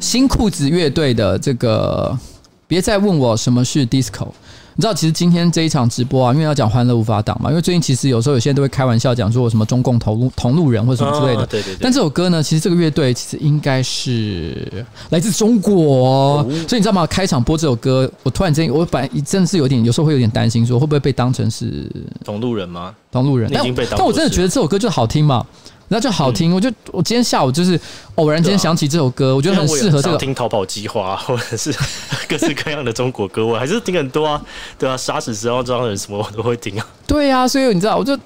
[0.00, 2.18] 新裤子乐队的这个，
[2.66, 4.26] 别再问我什么是 disco。
[4.74, 11.46] 你知道，其实今天这一场直播啊，因为要讲欢乐无法挡嘛，因为最近其实有时候有些人都会开玩笑讲说，什么中共同路同路人或者什么之类的。
[11.46, 11.78] 对对对。
[11.80, 17.06] 但这首歌呢，其实这个乐队其实应该是来自中国，所以你知道吗？
[17.06, 21.88] 开场播这首歌，我突然间我本来真的是有点，有时候会有点担心，说会不会被当成是
[22.24, 22.92] 同路人吗？
[23.12, 23.48] 同路人。
[23.54, 25.46] 但但我真的觉得这首歌就好听嘛。
[25.88, 26.50] 那就好听。
[26.50, 27.78] 嗯、我就我今天下午就是
[28.16, 30.16] 偶然间想起这首歌，啊、我觉得很适合这个。
[30.16, 31.74] 听逃跑计划，或者是
[32.28, 34.40] 各式各样的中国歌，我还是听很多啊。
[34.78, 36.86] 对啊，杀死十号的人什么我都会听啊。
[37.06, 38.18] 对啊，所以你知道，我就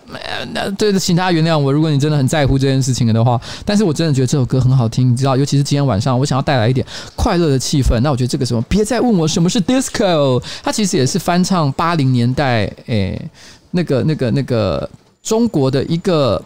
[0.53, 7.99] 那对，请大家原谅我，如果你真的很在乎这件事情的话，但是我真的觉得这首歌很好听，你知道，尤其是今天晚上，我想要带来一点快乐的气氛。
[8.01, 13.31] 那我觉得这个什么，别再问我什么是 disco，它其实也是翻唱八零年代，诶、欸，
[13.73, 14.88] 那个那个那个
[15.23, 16.40] 中国的一个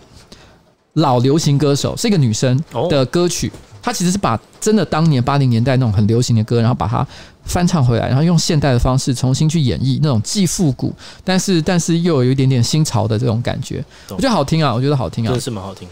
[0.94, 3.50] 老流行歌手，是一个女生的歌曲。
[3.82, 7.06] 她其实是把真的当年八零年代那种很流行的歌，然后把它
[7.44, 15.88] 翻唱回来，然后用现代的方式重新去演绎那种既复古，但是 但是又有一点点新潮的这种感觉，我觉得好听啊，我觉得好听啊，真是蛮好听，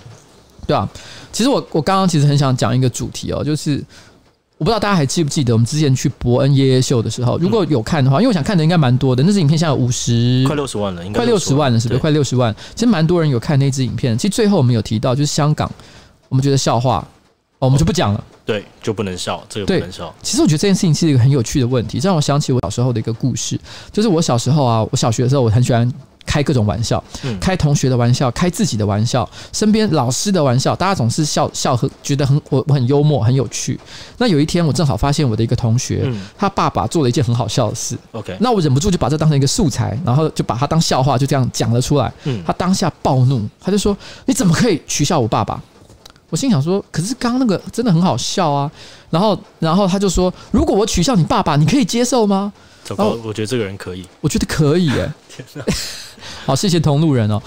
[0.67, 0.87] 对啊，
[1.33, 3.83] 其实我我刚刚其实很想讲一个主题哦，就是
[4.59, 12.01] 我不知道大家还记不记得我们之前去伯恩夜夜秀的时候，如果有看的话，因为我想看的应该蛮多的，那支影片现在五十快六十万了，应该快六十万了，是不是？
[12.01, 14.19] 快六十万，其实蛮多人有看那支影片。
[14.19, 15.71] 其实最后我们有提到，就是香港，
[16.29, 17.07] 我们觉得笑话。
[17.61, 18.25] 哦，我们就不讲了。
[18.47, 20.15] 对，就不能笑，这个不能笑。
[20.23, 23.59] 其实我觉得这件事情是一个很有趣的问题，这让我想起我小时候的一个故事。
[23.91, 25.93] 就是我小时候啊，我小学的时候，我很喜欢
[26.29, 27.03] 开各种玩笑，
[27.41, 33.81] 开同学的玩笑，开自己的玩笑，身边老师的玩笑，大家总是笑笑和觉得很我我很幽默，很有趣。
[34.19, 37.97] 那有一天，我正好发现我的一个同学，他爸爸做了一件很好笑的事。
[38.13, 42.13] OK，那我忍不住就把这当成一个素材，然后就把他当笑话就这样讲了出来。
[42.47, 45.59] 他当下暴怒，他就说：“你怎么可以取笑我爸爸？”
[46.31, 48.71] 我心想说，可是刚刚那个真的很好笑啊。
[49.11, 52.53] 然后，然后他就说，如果我取笑你爸爸，你可以接受吗？
[52.85, 55.13] 糟糕，我觉得这个人可以，我觉得可以耶。
[55.55, 55.65] 哪
[56.45, 57.43] 好，谢谢同路人哦。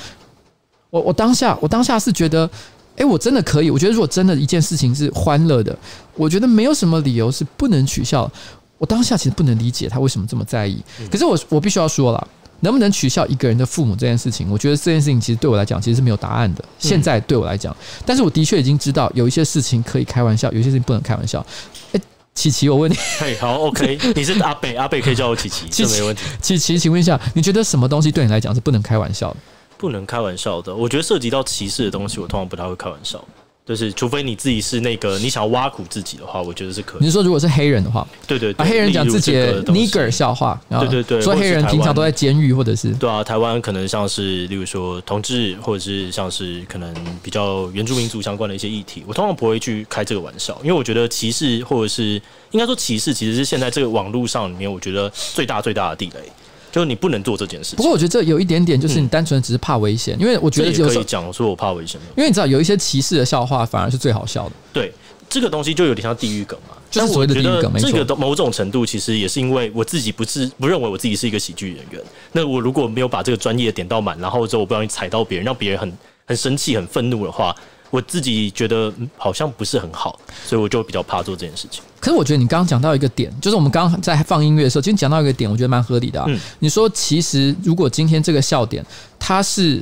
[0.89, 2.50] 我我当下我当下是觉得，
[2.98, 3.70] 哎，我真的可以。
[3.70, 5.78] 我觉得如果真的一件事情是欢乐的，
[6.15, 8.30] 我觉得没有什么理由是不能取笑。
[8.78, 10.84] 我当下其实不能理解他为什么这么在意。
[11.12, 12.28] 可是我我必须要说了。
[12.62, 16.63] 能不能取笑一个人的父母这件事情，我觉得这件事情其实对我来讲其实是没有答案的。
[16.80, 21.45] 现在对我来讲，但是我的确已经知道有一些事情可以开玩笑，有些事情不能开玩笑。
[21.91, 22.02] 哎，
[22.34, 26.24] 琪琪，我问你，嘿，好，OK， 你是阿北，阿北可以叫我琪琪，这没问题。
[26.41, 29.38] 琪琪，请问一下，你觉得什么东西对你来讲是不能开玩笑的？
[29.78, 33.24] 不能开玩笑的，我觉得涉及到歧视的东西，我通常不太会开玩笑。
[33.71, 36.99] 就是，除非你自己是那个你想要挖苦自己的话，我觉得是可以。
[36.99, 56.29] 你是说，如果是黑人的话，对对，把黑人讲自己的 nigger 笑话，对对对，说黑人平常都在监狱，或者是对啊，台湾可能像是例如说同志，或者是像是可能比较原住民族相关的一些议题，我通常不会去开这个玩笑，因为我觉得歧视或者是应该说歧视，其实是现在这个网络上里面，我觉得最大最大的地雷。
[56.71, 57.77] 就是你不能做这件事情。
[57.77, 61.99] 不过我觉得这有一点点，就是你单纯只是怕危险，因为我觉得可以讲说我怕危险。
[62.15, 64.51] 因为你知道有一些歧视的笑话反而是最好笑的。
[64.71, 64.93] 对，
[65.29, 67.71] 这个东西就有点像地狱梗嘛，就是所谓的地狱梗。
[67.71, 72.01] 没错，这个某种程度其实也是因为我自己不是不认为我自己是一个喜剧演员。
[72.31, 77.55] 那我如果没有把这个专业点到满，然后之后我不小心踩到别人，让别人很很生气、很愤怒的话。
[77.89, 81.84] 我自己觉得好像不是很好，所以我就比较怕做这件事情。
[82.01, 86.25] 可是我觉得你刚刚讲到一个点，就是我们刚刚在放音乐的时候，今天讲到一个点，我觉得蛮合理的啊。
[86.27, 88.85] 嗯，你说其实如果今天这个笑点
[89.17, 89.81] 它是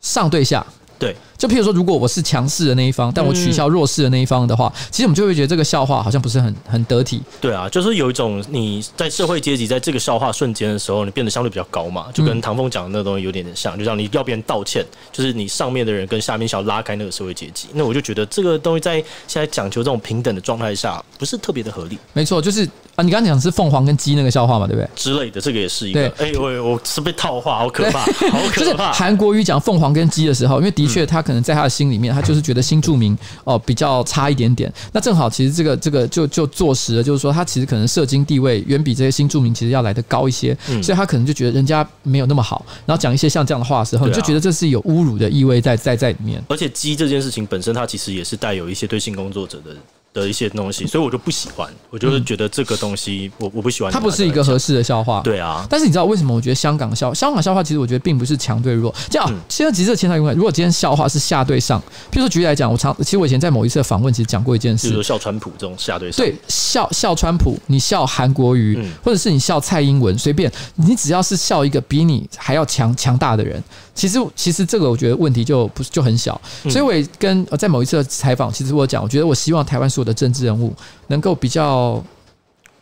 [0.00, 0.64] 上对下。
[0.98, 7.20] 对，就譬如说，如果我是强势的那一方，但我取笑弱势的那一方的话，其实我们就会觉得这个笑话好像不是很很得体。
[7.40, 17.66] 对啊，就是有一种你在社会阶级在这个笑话瞬间的时候，你变得相对比较高嘛，就跟唐凤讲的那个东西有点点像，就像你要别人道歉，就是你上面的人跟下面想要拉开那个社会阶级。
[17.72, 21.98] 那我就觉得这个东西在现在讲求这种平等的状态下，不是特别的合理。
[22.12, 22.68] 没错，就是。
[22.94, 24.86] 啊，你刚刚讲的是凤凰跟鸡那个笑话嘛，对不对？
[24.94, 26.12] 之类的，这个也是一个。
[26.18, 28.92] 哎呦喂，我是被套话，好可怕，好可怕。
[28.92, 34.72] 韩国语讲凤凰跟鸡的时候，因为的确他可能在他的心里面，他就是觉得新住民哦比较差一点点。
[34.90, 46.42] 那正好，其实这个这个就就坐实了，就是说他其实可能社经地位远比这些新住民其实要来的高一些，所以他可能就觉得人家没有那么好，然后讲一些像这样的话的时候，你就觉得这是有侮辱的意味在在在里面。
[46.48, 49.76] 而且鸡这件事情本身，它其实也是带有一些对性工作者的。
[50.12, 51.68] 的一些东西，所以我就不喜欢。
[51.90, 53.92] 我就是觉得这个东西我，我我不喜欢。
[53.92, 55.20] 它不是一个合适的笑话。
[55.22, 56.34] 对啊，但是你知道为什么？
[56.34, 58.94] 我觉得香港笑香港笑话，其实我觉得并不是强对弱。
[59.10, 66.24] 这样，现在其实这前台用来，如果今天笑话是下对上，譬如说举例来讲，我常其实我以前在某一次的访问，其实讲过一件事，比如说笑川普这种下对上。
[66.24, 73.62] 对，笑笑川普，你笑韩国瑜，嗯、或者是你笑蔡英文，随便，你只要是笑一个比你还要强强大的人。
[73.94, 80.74] 其实，其实这个我觉得问题就不是就很小，所以我也跟在某一次的采访，其实我讲，我觉得我希望台湾所有的政治人物
[81.08, 82.02] 能够比较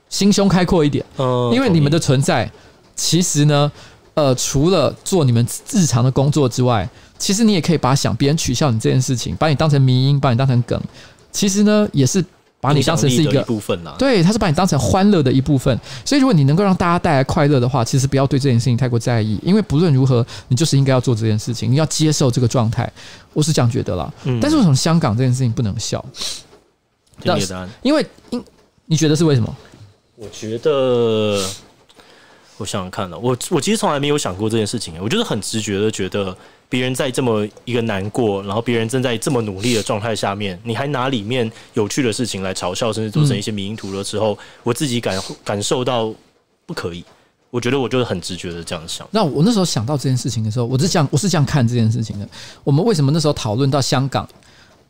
[0.09, 1.05] 心胸开阔一点，
[1.53, 2.51] 因为你们的存在，
[2.94, 3.70] 其实呢，
[4.14, 10.81] 呃，除了做你们日常的工作之外，其实你也可以把想别人取笑你这件事情，把你当成迷因，把你当成梗，
[11.33, 12.25] 其实呢，也是
[12.61, 13.94] 把你当成是一个一部分啦。
[13.99, 15.79] 对，他是把你当成欢乐的一部分。
[16.05, 22.90] 所以如果你能够让大家带来快乐的话，其实不要对这件事情太过在意，因为不论如何，你就是应该要做这件事情，你要接受这个状态。
[23.33, 24.12] 我是这样觉得啦。
[24.25, 24.38] 嗯。
[24.40, 26.05] 但是为什么香港这件事情不能笑？
[27.83, 28.44] 因为因
[28.87, 29.57] 你觉得是为什么？
[30.16, 31.42] 我觉得。
[32.59, 34.92] 我想想看呢，我我其实从来没有想过这件事情。
[35.01, 36.37] 我就是很直觉的觉得，
[36.70, 46.11] 别人在这么一个难过，然后别人正在这么努力的状态下面，你还拿里面有趣的事情来嘲笑，甚至做成一些迷因图的时候，我自己感感受到
[46.64, 47.04] 不可以。
[47.50, 49.06] 我觉得我就是很直觉的这样想。
[49.11, 52.26] 那我那时候想到这件事情的时候，我是这样，我是这样看这件事情的。
[52.64, 54.26] 我们为什么那时候讨论到香港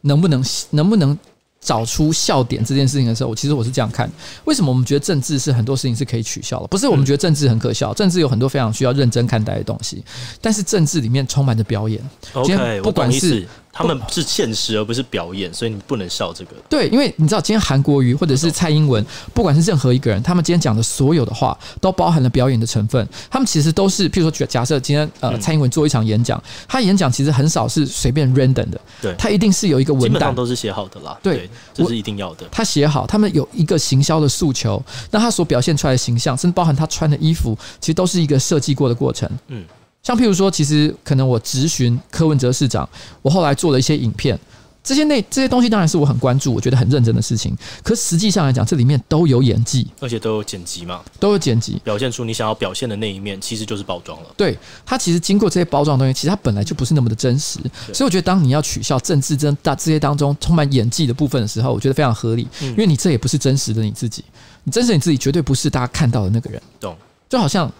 [0.02, 1.18] 能不能能不能？
[1.64, 4.10] 找出笑点这件事情的时候，我其实我是这样看：
[4.44, 6.66] 为什么我们觉得政治是很多事情是可以取笑的？
[6.68, 10.02] 不是我们觉得政治很可笑，政治有很多非常需要认真看待的东西。
[10.40, 12.02] 但是政治里面充满着表演。
[12.32, 13.46] OK，不管是。
[13.72, 16.52] 他们是现实而不是表演，所以你不能笑这个。
[16.68, 23.08] 对，因为你知道，今天韩国瑜或者是蔡英文，不管是任何一个人，他们今天讲的所有的话，都包含了表演的成分。
[23.30, 31.18] 他们其实都是，譬如说，假设今天呃蔡英文做一场演讲，他演讲其实很少是随便 random 的，对，他一定是有一个文档，都是写好的啦。
[31.22, 32.46] 对，这是一定要的。
[32.50, 39.30] 他写好，他们有一个行销的诉求，那他所表现出来的形象，甚至包含他穿的衣服，其实都是一个设计过的过程。
[39.48, 39.64] 嗯。
[40.02, 42.88] 像譬如说，其实可能我质询柯文哲市长，
[43.22, 44.38] 我后来做了一些影片，
[44.82, 47.54] 这些内这些东西当然是我很关注，我觉得很认真的事情。
[47.82, 54.28] 可实际上来讲，这里面都有演技，而且都有剪辑嘛，都有剪辑，表现出你想要表现的那一面，其实就是包装了。
[54.38, 57.60] 对，它其实经过这些包装的东西，其实它本来就不是那么的真实。
[57.92, 64.24] 所以我觉得，当你要取笑政治真大这些当中充满演技的部分的时候，我觉得非常合理，因为你这也不是真实的你自己，
[64.64, 66.60] 你真实你自己绝对不是大家看到的那个人。
[66.80, 66.96] 懂？
[67.28, 67.70] 就好像。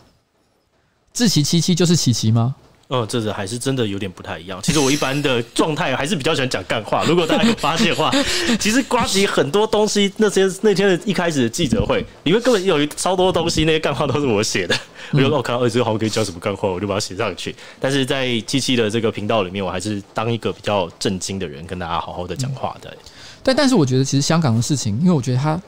[1.13, 2.55] 志祺七七就是琪琪吗？
[2.93, 4.61] 嗯，这是还是真的有点不太一样。
[4.63, 7.05] 其实我一般的状态还是比较喜欢讲干话。
[7.05, 8.11] 如果大家有发现的话，
[8.59, 14.77] 其实瓜吉很多东西，那些那天的一开始的记者会里面根本有超多东西，那些干话都是我写的。
[15.13, 17.55] 我觉得我看到，哎，这个好像可以讲什么干话，我就把它写上去。
[17.79, 22.93] 但是在七七的这个频道里面，我还是当一个比较正经的人，跟大家好好的讲话的。
[23.45, 25.61] 但但是我觉得，其实香港的事情，因为我觉得他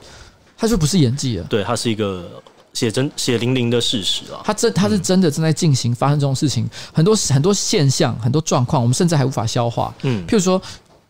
[0.58, 2.42] 他就不是演技了，对，他是一个。
[2.74, 4.40] 血真血淋淋的事实啊！
[4.44, 9.94] 它真它是真的正在进行发生这种事情，很多很多现象，很多状况，我们甚至还无法消化。
[10.02, 10.60] 嗯，譬如说，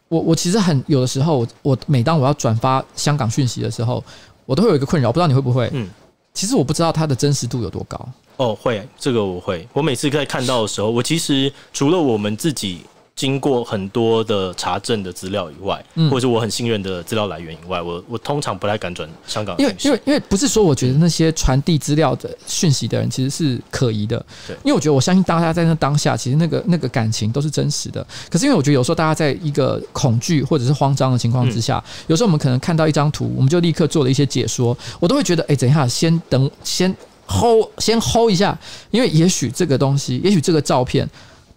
[0.08, 4.02] 我我其实很有的时候，我每当我要转发香港讯息的时候，
[4.44, 5.70] 我都会有一个困扰，不知道你会不会？
[5.72, 5.88] 嗯，
[6.34, 8.08] 其实我不知道它的真实度有多高。
[8.36, 9.68] 哦，会，这个我会。
[9.72, 12.82] 我每次在看到的时候，我其实除了我们自己。
[13.14, 19.62] 经过很多的查证的资料以外，或者是我很信任的资料来源以外，我我通常不太敢转香港的。
[19.62, 28.04] 因为因为因为不是说我觉得那些传递资料的讯息的人其实是可疑的，对，因为我觉得我相信大家在那当下，其实那个那个感情都是真实的。
[28.30, 36.92] 可是因为我觉得有时候大家在一个恐惧或者是慌张的情况之下，有时候我们可能看到一张图，我们就立刻做了一些解说，我都会觉得，哎，等一下，先等，先
[37.28, 38.58] hold，先 hold 一下，
[38.90, 41.08] 因为也许这个东西，也许这个照片。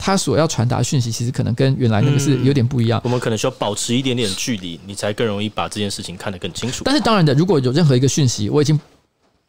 [0.06, 3.02] 他所要传达讯息，其实可能跟原来那个是有点不一样。
[3.04, 6.84] 我们可能需要保持一点点距离，你才更容易把这件事情看得更清楚。
[6.86, 8.80] 但是当然的，如果有任何一个讯息，我已经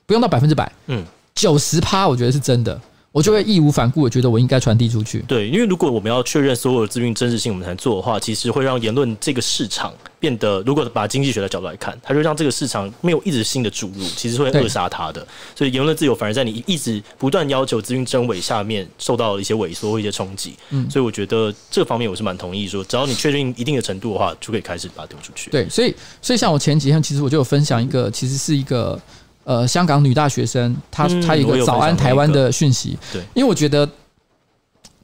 [0.06, 2.80] 不用到百分之百，嗯，九十趴，我觉得是真的。
[3.16, 5.20] 我就会义无反顾，我觉得我应该传递出去。
[5.26, 15.26] 对，因为如果我们要确认所有的资讯真实性，我们才做的话，其实会让言论这个市场变得，如果把经济学的角度来看，它就让这个市场没有一直新的注入，其实会扼杀它的。
[15.54, 20.54] 所以言论自由反而在你一直不断要求资讯真伪下面受到了一些萎缩或一些冲击。
[20.68, 25.50] 嗯，所以我觉得这方面我是蛮同意说，只要你确定一定的程度的话，就可以开始把它丢出去。
[25.50, 29.00] 对，所以所以像我前几天其实我就有分享一个，其实是一个。
[29.46, 33.88] 呃，香港女大学生，她她有一个早安台湾的讯息，对，因为我觉得，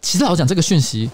[0.01, 1.09] 其实老实讲这个讯息，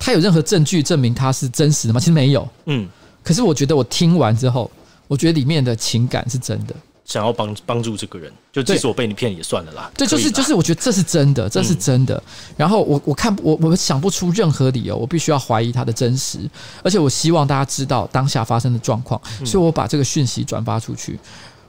[0.00, 2.00] 她有任何证据证明它是真实的吗？
[2.00, 2.88] 其实没有，嗯。
[3.22, 4.68] 可是我觉得我听完之后，
[5.06, 9.88] 我觉得里面的情感是真的，想要帮帮助这个人，就即使我被你骗也算了啦。
[9.96, 12.20] 对，就是就是，我觉得这是真的，这是真的。
[12.56, 16.40] 然后我我看我我想不出任何理由，我必须要怀疑它的真实，
[16.82, 21.16] 而且我希望大家知道当下发生的状况，所以我把这个讯息转发出去。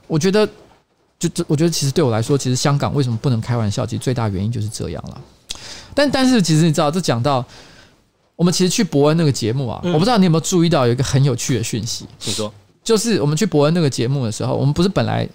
[0.08, 0.48] 我觉得。
[1.18, 3.86] 就这，我觉得其实对我来说，其实香港为什么不能开玩笑？
[3.86, 5.20] 其实最大原因就是这样了。
[5.94, 7.42] 但但是，其实你知道，这讲到
[8.36, 12.04] 我们其实去伯恩那个节目啊，我不知道你有没有注意到有一个很有趣的讯息。
[12.24, 15.26] 你说，就是我们去伯恩那个节目的时候，我们不是本来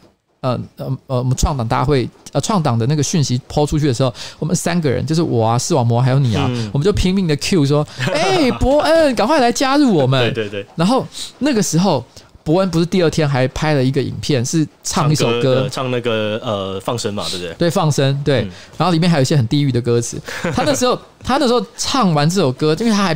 [0.41, 10.21] 呃呃呃，我们创党大会呃创党的那个讯息抛出去的时候，我们三个人就是我啊，视网膜还有你啊，我们就拼命的 Q 说， 哎，伯恩，赶快来加入我们。
[10.33, 10.65] 对对对。
[10.75, 11.07] 然后
[11.39, 12.05] 那个时候。
[12.49, 17.53] 博恩不是第二天还拍了一个影片，是唱一首歌，唱，唱那个呃放生嘛，对不对？
[17.53, 18.41] 对，放生，对。
[18.41, 20.19] 嗯、然后里面还有一些很地狱的歌词。
[20.51, 23.15] 他那时候，他那时候唱完这首歌，因为他还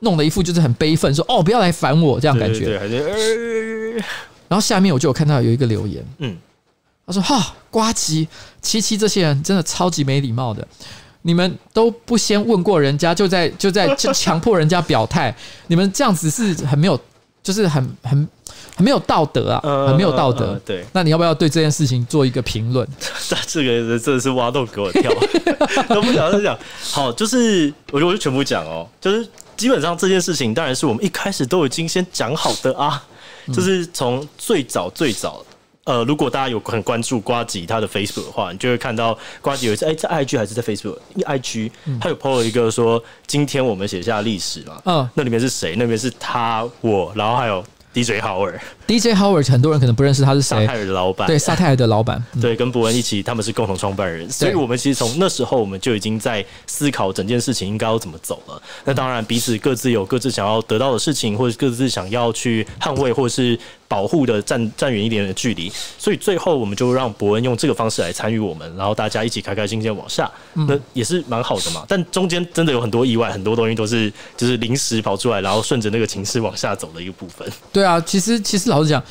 [0.00, 2.66] 弄了一副就是很悲愤，说：“哦，不要来烦我。”这样感觉。
[2.66, 4.04] 对，对，对，还是、呃、
[4.48, 6.36] 然后下面我就有看到有一个留言，嗯，
[7.06, 8.28] 他说：“哈，瓜吉、
[8.60, 10.68] 七七这些人真的超级没礼貌的，
[11.22, 15.34] 你们都不先问过人家，就在就在就强迫人家表态，
[15.68, 17.00] 你们这样子是很没有，
[17.42, 18.28] 就是很很很
[18.82, 20.46] 没有道德啊，很没有道德。
[20.46, 22.86] 呃呃”对，那你要不要对这件事情做一个评论？
[23.28, 25.10] 这这个人真的是挖洞给我跳，
[25.88, 26.58] 都不讲都讲。
[26.92, 29.26] 好，就是我觉得我就全部讲哦，就是。
[29.56, 33.04] 基本上这件事情当然是我们一开始都已经先讲好的啊，
[33.52, 35.44] 就是从最早最早，
[35.84, 41.70] 呃，如果大家有很关注瓜吉他的 Facebook 的话，你就会看到瓜吉有一次，哎，在 IG 还是在 Facebook？IG
[42.00, 45.74] 他有 PO 了一个说，今天我们写下历史嘛，嗯，那里面是谁？
[45.76, 47.62] 那里面是他我，然后还有。
[47.92, 48.52] 滴嘴好味。
[48.90, 50.66] Howard，DJ Howard 很多人可能不认识他是谁。
[50.66, 58.60] 萨泰尔的老板，对，萨泰尔的老板，对，跟伯恩一起，他们是共同创办人，所以我们其实从那时候我们就已经在思考整件事情应该要怎么走了。
[58.84, 63.58] 那当然，彼此各自有各自想要得到的事情，或者各自想要去捍卫，或者是。
[63.90, 65.68] 保护的站站远一点的距离，
[65.98, 71.84] 所以最后我们就让伯恩用这个方式来参与我们，然后大家一起开开心心往下，那也是蛮好的嘛。
[71.88, 77.44] 但中间真的有很多意外，很多东西都是就是临时跑出来，然后顺着那个情势往下走的一个部分。
[77.72, 79.02] 对啊，其实其实老实讲，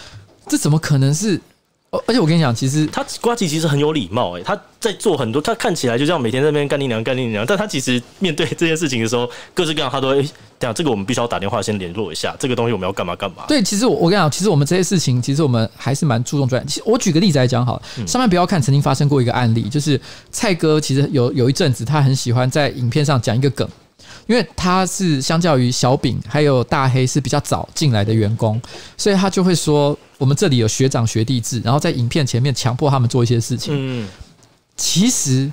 [0.47, 1.39] 这怎么可能是？
[2.05, 10.23] 而且我跟你讲，其实他瓜吉其实很有礼貌哎，他在做很多，他看起来就像每天在那边干你娘干你娘，但他其实面对这件事情的时候，各式各样他都会
[10.59, 13.45] 讲这个我们必须要打电话先联络一下，这个东西我们要干嘛干嘛。
[13.47, 16.67] 对，其实我我跟你讲，其实我们这些事情，其实我们还是蛮注重专业。
[16.67, 19.99] 其实我举个例子来讲好了，上面不要看，曾经发生过一个案例，就是
[20.29, 23.67] 蔡哥其实有有一阵子他很喜欢在影片上讲一个梗。
[24.29, 28.61] 因为他是相较于小饼还有大黑是比较早进来的员工，
[28.95, 33.73] 所以他就会说我们这里有学长学弟制，然后在影片前面强迫他们做一些事情。
[33.75, 34.07] 嗯，
[34.77, 35.51] 其实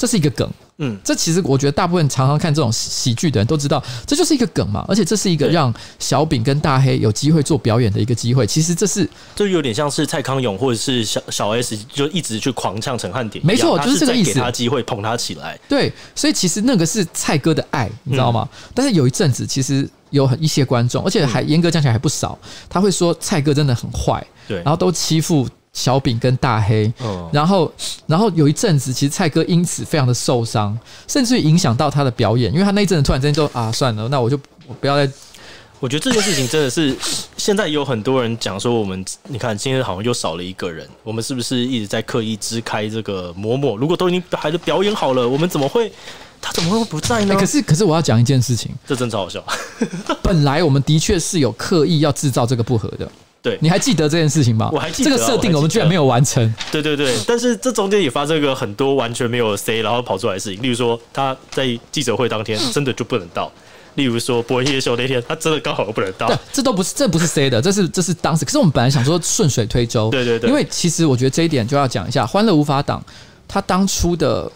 [0.00, 0.50] 这是一个梗。
[0.78, 4.82] 嗯，这其实我觉得大部分常常看这种喜剧的人都知道，这就是一个梗嘛。
[4.88, 8.46] 而且这是一个让小饼跟大黑有机会做表演的一个机会。
[8.46, 14.32] 其实这是就有点像是蔡康永或者是小小 S 就一直去狂呛陈汉典，没错，就是这个意思。
[14.32, 15.60] 给他机会捧他起来。
[15.68, 18.48] 对，所以其实那个是蔡哥的爱，你知道吗？
[18.50, 22.38] 嗯、但是有一阵子，其实有很一些观众，而且还严格讲起来还不少，
[22.70, 25.46] 他会说蔡哥真的很坏，对，然后都欺负。
[25.80, 26.92] 小饼跟大黑，
[27.32, 27.72] 然后，
[28.06, 30.78] 然后有一阵子，其实蔡哥因此非常的受伤，
[31.08, 35.10] 甚至于影响到他的表演，因为他那一阵子突然之间就啊，算了，那我就我不要再。
[35.78, 36.94] 我觉得这件事情真的是，
[37.38, 43.78] 现在有很多人讲说，我们你看今天好像又少了一个人，我们是不是一直在刻意支开这个嬷嬷？
[43.78, 45.90] 如果都已经还是表演好了，我们怎么会
[46.38, 47.34] 他怎么会不在呢？
[47.40, 49.42] 可是可是我要讲一件事情， 这真超好笑。
[50.22, 53.10] 本来我们的确是有刻意要制造这个不合的。
[53.42, 54.68] 对，你还记得这件事情吗？
[54.72, 56.54] 我还记得、啊、这个设定，我们居然没有完成。
[56.70, 60.62] 对对对，但是这中间也发生个很多完全没有 say，然后跑出来的事情。
[60.62, 63.50] 例如说，他在记者会当天真的就不能到；
[63.94, 66.26] 例如说，博恩夜秀那天他真的刚好不能到。
[66.28, 68.44] 对，这都不是，这不是 say 的，这是这是当时。
[68.44, 73.02] 可是我们本来想说顺水推舟，对对对，因为其实我觉得这一点就要讲一下，欢乐无法挡
[73.48, 74.50] 他当初的。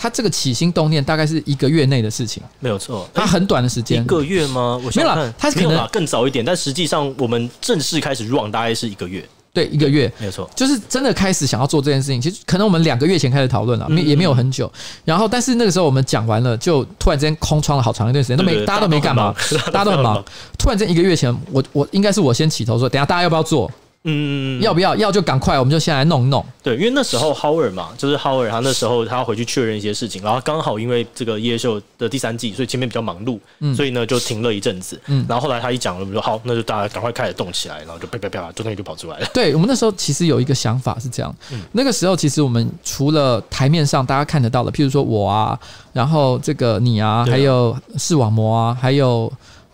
[0.00, 3.06] 他这个起心动念大概是一个月内的事情，没有错。
[3.12, 4.80] 他很短的时间，一个月吗？
[4.82, 9.22] 我没有啦，他可能更早一点，但实际上我们正式开始 run 大概是一个月。
[9.52, 10.48] 对，一个月，没有错。
[10.56, 14.72] 就是真的开始想要做这件事情，其实可能我们两个月前开始讨论了，没也没有很久。
[15.04, 19.34] 然后，但是那个时候我们讲完了，就突然之间空窗了好长一段时间，都没大家都没干嘛，
[19.70, 20.24] 大家都很忙。
[20.56, 23.70] 突然间一个月前，我我应该是我先起头说，等下大家要不要做？
[24.04, 24.96] 嗯，要不要？
[24.96, 26.42] 要就赶快，我们就先来弄弄。
[26.62, 34.98] 对，因为那时候 Howard 嘛，就是 Howard，他那时候他要回去确认一些事情，然后刚好因为这个夜秀的第三季，所以前面比较忙碌，嗯，所以呢就停了一阵子。
[35.08, 39.26] 嗯，然后后来他一讲了，我们说好，那就大家赶快开始动起来，然后就啪啪啪，就东西就跑出来了。
[39.34, 45.58] 对，我们那时候其实有一个想法是这样，嗯，那个时候其实我们除了台面上大家看得到的，譬如说我啊，
[45.92, 49.30] 然后这个你啊，还有视网膜啊，还有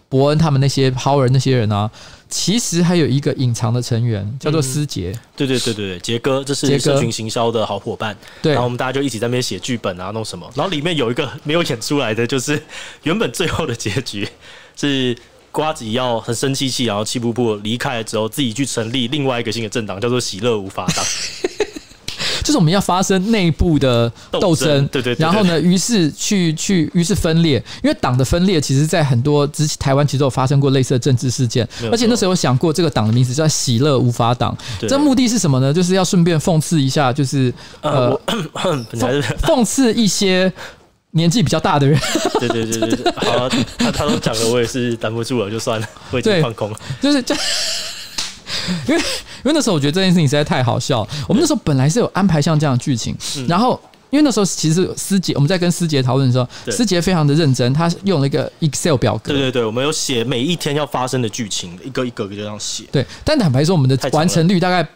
[0.09, 1.89] 伯恩他们那些 Howard 那些人啊。
[2.29, 5.21] 其实还有一个隐藏的成员，叫做思杰、嗯。
[5.37, 8.17] 对对对对对，杰哥，这是社群行销的好伙伴。
[8.43, 10.51] 对，然后我们大家就一起在那边写剧本啊，弄什么。
[10.55, 12.61] 然后里面有一个没有演出来的，就是
[13.05, 14.29] 原本最后的结局
[14.77, 15.17] 是
[15.53, 21.05] 瓜子要很生气气，然后气不不离开了之后，自己去成立另外一个新的政党，叫做喜乐无法党。
[22.47, 34.57] 就是我们要发生内部的斗争，对对，然后呢，于是去去，于是分裂，因为党的分裂，其实在很多之前台湾其实有发生过类似的政治事件，而且那时候有想过这个党的名字叫喜乐无法党，
[34.89, 35.75] 这目的是什么呢？
[35.75, 38.17] 就是要顺便讽刺一下，就是呃，
[39.43, 40.53] 讽刺一些
[41.11, 41.99] 年纪比较大的人。
[42.39, 47.35] 对对对对，好，他他都讲了，我也是挡不住了，就算了，我已经放空了，就是这。
[48.89, 51.09] 因为因为那时候我觉得这件事情实在太好笑了。
[51.29, 53.17] 我们那时候本来是有安排像这样的剧情，
[53.49, 59.33] 然后因为那时候其实思杰我们在跟思杰讨论的时候，思杰非常的认真，他用了一个 Excel 表格。
[59.33, 62.85] 对对对，我们有写每一天要发生的剧情，一个一个就这样写。
[62.93, 64.87] 对，但坦白说，我们的完成率大概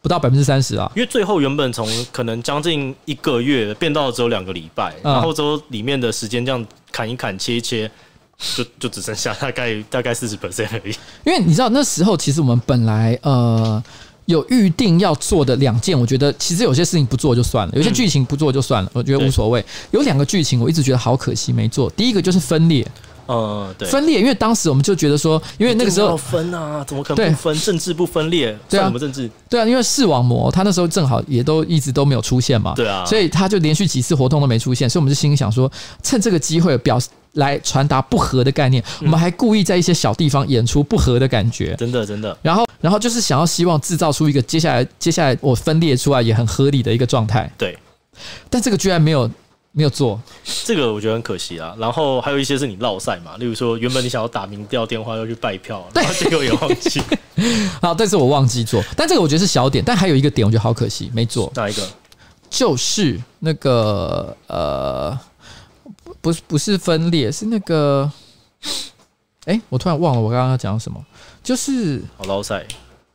[0.00, 0.90] 不到百分之三十啊。
[0.94, 7.90] 因为最后原本从可能将近一个月变到只有两个礼拜，嗯、然后之后里面的时间这样砍一砍切一切，
[8.56, 10.94] 就就只剩下大概大概四十 percent 而已。
[11.24, 13.82] 因为你知道那时候其实我们本来呃。
[14.26, 19.64] 有预定要做的两件，我觉得其实有些事情不做就算了，有些剧情不做就算了，嗯、我觉得无所谓。
[19.90, 22.86] 有两个剧情我一直觉得好可惜没做，第一个就是分裂，
[23.30, 27.60] 呃，对，分裂，因为当时我们就觉得说，因为那个时候分啊，怎么可能不分？
[27.60, 29.30] 政治不分裂，对啊，什么政治？
[29.48, 35.70] 对啊，因为视网膜他那时候正好也都一直都没有出现嘛，对啊，所以他就连续几次活动都没出现，所以我们就心里想说，
[36.02, 37.08] 趁这个机会表示。
[37.34, 42.36] 来传达不和的概念，我们还故意在一些小地方演出不和的感觉，真的真的。
[42.42, 47.48] 然后，然后就是想要希望制造出一个接下来接下来我分裂出来也很合理的一个状态。
[47.56, 47.78] 对，
[48.48, 49.30] 但这个居然没有
[49.72, 50.20] 没有做，
[50.64, 51.74] 这个我觉得很可惜啊。
[51.78, 57.02] 然后还有一些是你落赛嘛，例如说原本你想要打民调电话要去拜票，然后结果也忘记。
[57.80, 61.50] 好，但是我忘记做，但这个我觉得是小点，但还有一个点我觉得好可惜没做。
[61.54, 61.88] 哪一个？
[62.48, 65.18] 就是那个呃。
[66.22, 68.10] 不是不是分裂，是那个，
[69.46, 71.02] 哎、欸，我突然忘了我刚刚要讲什么，
[71.42, 72.66] 就是好捞赛。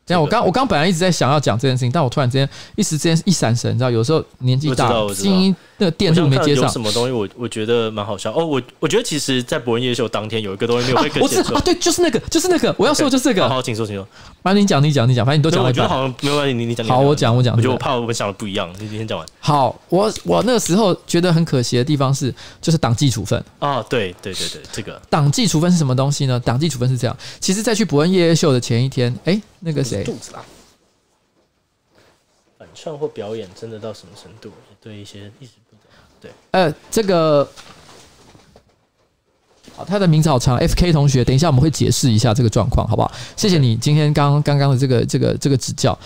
[0.06, 6.70] 这样，我刚我刚本来一直在想要讲这件事情，但我突然之间一时之间一闪神，你知道，有时候年纪大，精英那个电路没接上。
[6.70, 11.40] 什么东西我我觉得蛮好笑哦，我我觉得其实，在博恩夜秀当天有一个东西没有被更新。
[11.56, 13.50] 啊，对，就是那个，就是那个，我要说的就是这个。
[13.50, 14.08] 好，请说，请说。
[14.44, 15.70] 反正你讲，你讲，你讲，反正你都讲了。
[15.70, 16.86] 我觉得好像没有关系，你你讲。
[16.86, 17.56] 好，我讲，我讲。
[17.56, 19.28] 我觉得我怕我们想的不一样，你今天讲完。
[19.40, 26.40] 好，我我那个时候觉得很可惜的地方是，就是党纪处分啊，对对对对，这个党纪处分是什么东西呢？
[26.40, 30.04] 党纪处分是这样，其实，在去博恩夜夜秀的前一天，哎，那个谁？
[30.04, 30.46] 肚子啊。
[32.74, 34.52] 唱或表演真的到什么程度？
[34.82, 35.80] 对一些意识不懂。
[36.20, 37.48] 对，呃，这个
[39.74, 43.10] 好，他的名字好长，F K 同学，等一下我们会解释一下这个状况，好不好？
[43.38, 45.98] 谢谢你今天刚刚刚的这个这个这个指教。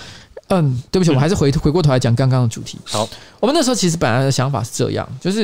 [0.50, 2.78] 嗯，对不起，我们还是回回过头来讲刚刚的主题。
[2.86, 3.08] 好，
[3.40, 5.44] 我们那时候其实本来的想法是这样，就是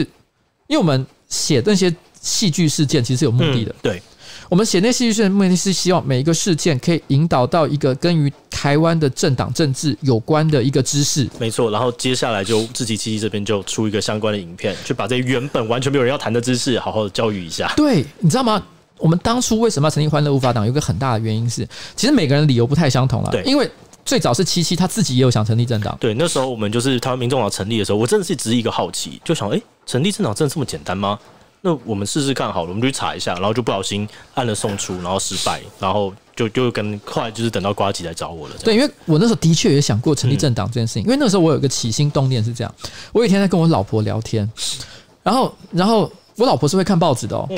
[0.68, 3.72] 因为我们写那些戏剧事件，其实是有目的的。
[3.72, 4.04] 嗯、对。
[4.50, 11.28] 我们写那戏剧的目的是希望每一个事件可以引导到一个跟于台湾的政党政治有关的一个知识。
[11.40, 17.74] 没错，然后接下来就自己七七这边就出一个相关的影片，去把这原本完全没有人要谈的知识好好的教育一下。
[17.76, 18.62] 对，你知道吗？
[18.98, 20.66] 我们当初为什么要成立欢乐无法党？
[20.66, 23.30] 有一个很大的原因是，其实每个人理由不太相同了。
[23.32, 23.70] 对，因为
[24.06, 25.98] 最早是七七他自己也有想成立政党。
[26.00, 31.20] 对，那时候我们就是台湾民众党成立的时候，我真的是只是一个好奇，就想，哎，成立政党真的这么简单吗？
[31.66, 38.56] 那我们试试看好了，我们就去查一下，然后就不小心按了送出，然后失败，然后就就跟后来就是等到瓜吉来找我了。
[38.64, 42.72] 对，因为我那时候的确也想过成立政党这件事情，嗯、因为那时候我有个起心动念是这样，
[43.12, 44.48] 我有一天在跟我老婆聊天，
[45.24, 47.48] 然后然后我老婆是会看报纸的哦。
[47.50, 47.58] 嗯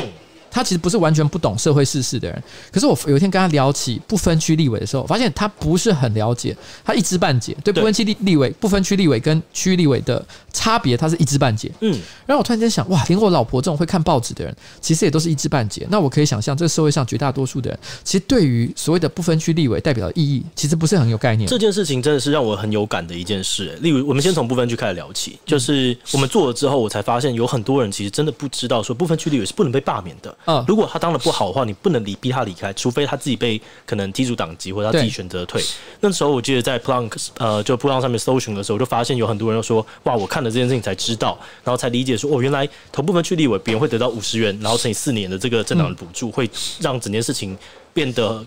[0.58, 7.56] 他其实不是完全不懂社会世事实的人，可是我有一天跟他聊起不分区立委的时候，我发现他不是很了解，他一知半解。
[7.64, 11.72] 对不分区立立委、不分区立委跟区立委的差别，他是一知半解。
[11.82, 11.92] 嗯，
[12.26, 15.88] 然后我突然间想，哇，连我老婆这种会看报纸的人，其实也都是一知半解。
[15.90, 21.48] 那我可以想象，这个社会上绝大多数的人，其实对于所谓的不分区立委代表的意义，其实不是很有概念。
[21.48, 23.78] 这件事情真的是让我很有感的一件事。
[23.82, 30.38] 例如，我们先从不分区开始聊起，就是我们做了之后，我才发现有很多人其实真的不知道，说不分区立委是不能被罢免的。
[30.48, 31.18] 嗯，如果他当的。
[31.28, 35.62] 不好的话，你不能离逼他离开，除非他自己被可能踢出党籍，或者他自己选择退。
[36.00, 47.58] 那时候我记得在 Plunk 呃，就 Plunk 上面搜寻的时候，我就发现有很多人说：“哇，我看了这件事情才知道，然后才理解说，哦，原来头部分去立委，别人会得到五十元，然后乘以四年的这个政党的补助，会让整件事情
[47.94, 48.46] 变得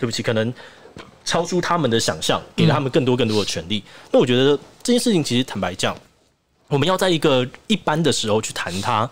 [0.00, 0.52] 对不起，可能
[1.24, 3.84] 超出他们的想象，给了他们更多更多的权利。
[4.10, 5.96] 那我觉得这件事情其实坦白讲，
[6.66, 9.08] 我们要在一个一般的时候去谈它。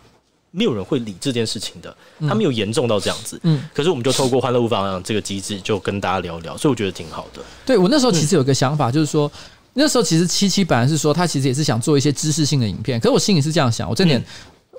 [0.50, 3.38] 没有人会理这件事情的，他没有严重到这样子。
[3.42, 7.42] 嗯，可是我们就透过欢乐无法党这个机制，就跟大家聊聊，所以我觉得挺好的。
[7.64, 9.30] 对，我那时候其实有个想法，就是说，
[9.74, 14.24] 那时候其实七七本来是说他其实也是想做一些知识性的影片，可是我心里是这样想，我这点。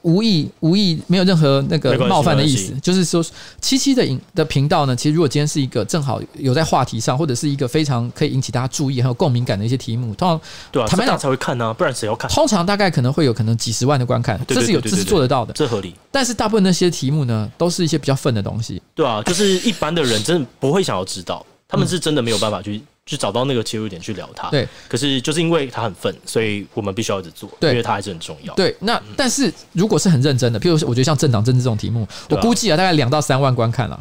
[0.03, 3.23] 无意无意，没有任何那个冒犯的意思，就是说
[3.61, 10.39] 七七的影的频道呢，其实如果今天是一个正好有在话题上，或者是一个非常可以引起大家注意、还有共鸣感的一些题目，通常
[10.71, 12.29] 对啊，他们俩才会看呢、啊，不然谁要看？
[12.31, 15.93] 通常大概可能会有可能几十万的观看，这是有这是做得到的，这合理。
[16.11, 22.81] 但是大部分那些题目呢，都是一些比较愤的东西，对啊，就是一般的人真的不会想要知道，他们是真的没有办法去。
[23.07, 24.51] 去找到那个切入点去聊它。
[24.51, 27.49] 对，可是就是因为它很愤，所以我们必须要一直做。
[27.61, 28.53] 因为它还是很重要。
[28.53, 33.99] 对，那、嗯、但是如果是很认真的，譬如说我觉得像政党政治这种题目，啊、我估计啊大概两到三万观看了。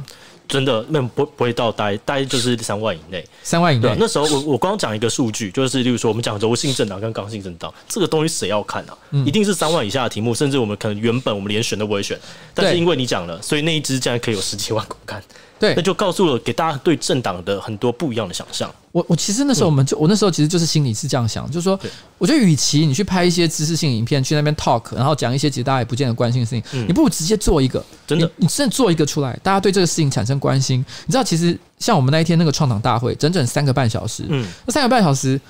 [0.48, 3.96] 真的那不不会到大概大概就是三万以内，三万以内。
[3.98, 8.96] 那时候我我光讲一个数据，就是例如说我们讲柔性政党跟刚性政党，这个东西谁要看啊？
[9.10, 12.16] 嗯、一定是三万以下的题目，甚至我们可能原本我们连选都不会选，
[12.54, 15.20] 但是因为你讲了，所以那一支竟然可以有十几万观看。
[15.58, 18.70] 对，那就告诉了给大家对政党的很多不一样的想象。
[18.92, 21.78] 我我其实那时候我们就、嗯、我那时候其实就是心里是这样想，就是说，
[22.18, 30.84] 我觉得与其你去拍一些知识性影片去那边 talk，然后讲一些其实大家也不见得关心的事情，嗯、你不如直接做一个，真的，你，你真的做一个出来，大家对这个事情产生关心。
[31.06, 35.40] 你知道，其实像我们那一天那个创党大会，整整三个半小时，嗯，那三个半小时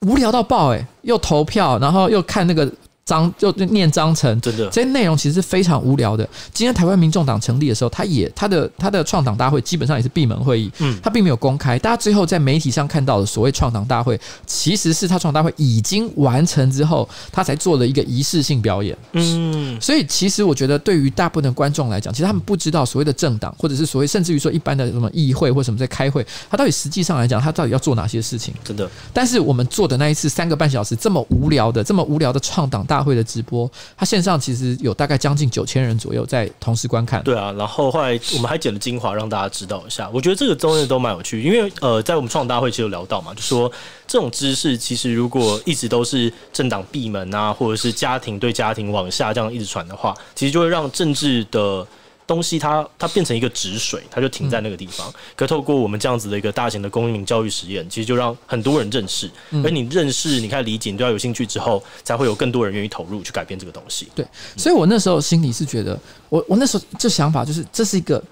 [0.00, 2.70] 无聊到爆，哎，又投票，然后又看那个。
[3.06, 6.28] 章就念章程，真的这些内容其实是非常无聊的。
[6.52, 11.78] 今天台湾民众党成立的时候，他也他的他的创党大会基本上也是闭门会议，嗯，他并没有公开。
[11.78, 18.98] 大家最后在媒体上看到的所谓创党大会，其实是他创党大会已经完成之后，他才做了一个仪式性表演。
[19.12, 28.52] 嗯，所以其实我觉得，对于大部分的观众来讲，其实他们不知道所谓的政党，或者是所谓甚至于说一般的什么议会或什么在开会，他到底实际上来讲，他到底要做哪些事情？
[28.64, 28.90] 真的。
[29.12, 32.95] 但是我们做的那一次三个半小时这么无聊的、这么无聊的创党大。
[32.96, 37.22] 大会的直播，它线上其实有大概将近九千人左右在同时观看。
[37.22, 40.08] 对啊，然后后来我们还剪了精华让大家知道一下。
[40.14, 43.70] 我觉得这个东西都蛮有趣，因为呃，在我们创大会其实有聊到嘛，就说
[44.06, 51.86] 这种知识其实如果一直都是政党闭门啊，或者是家庭对家庭往下这样一直传的话，其实就会让政治的。
[52.26, 55.08] 东西它它变成一个止水，它就停在那个地方。
[55.08, 59.30] 嗯、可透过我们这样子的一个大型的公民教育实验，其实就让很多人认识。
[59.50, 64.08] 嗯、而你认识，你开始理解，你对他有兴趣之后，才会有更多人愿意投入去改变这个东西。
[64.14, 65.98] 对，所以我那时候心里是觉得，
[66.28, 68.22] 我我那时候就想法就是，这是一个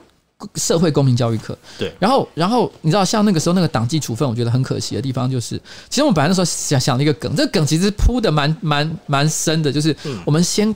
[0.56, 1.56] 社会公民教育课。
[1.78, 5.56] 对，然后然后你知道，像那个时候那个党纪处分，我觉得很可惜的地方就是，
[5.88, 10.74] 其实我们本来那时候想想了一个梗，这个梗其实铺的蛮蛮蛮深的，就是我们先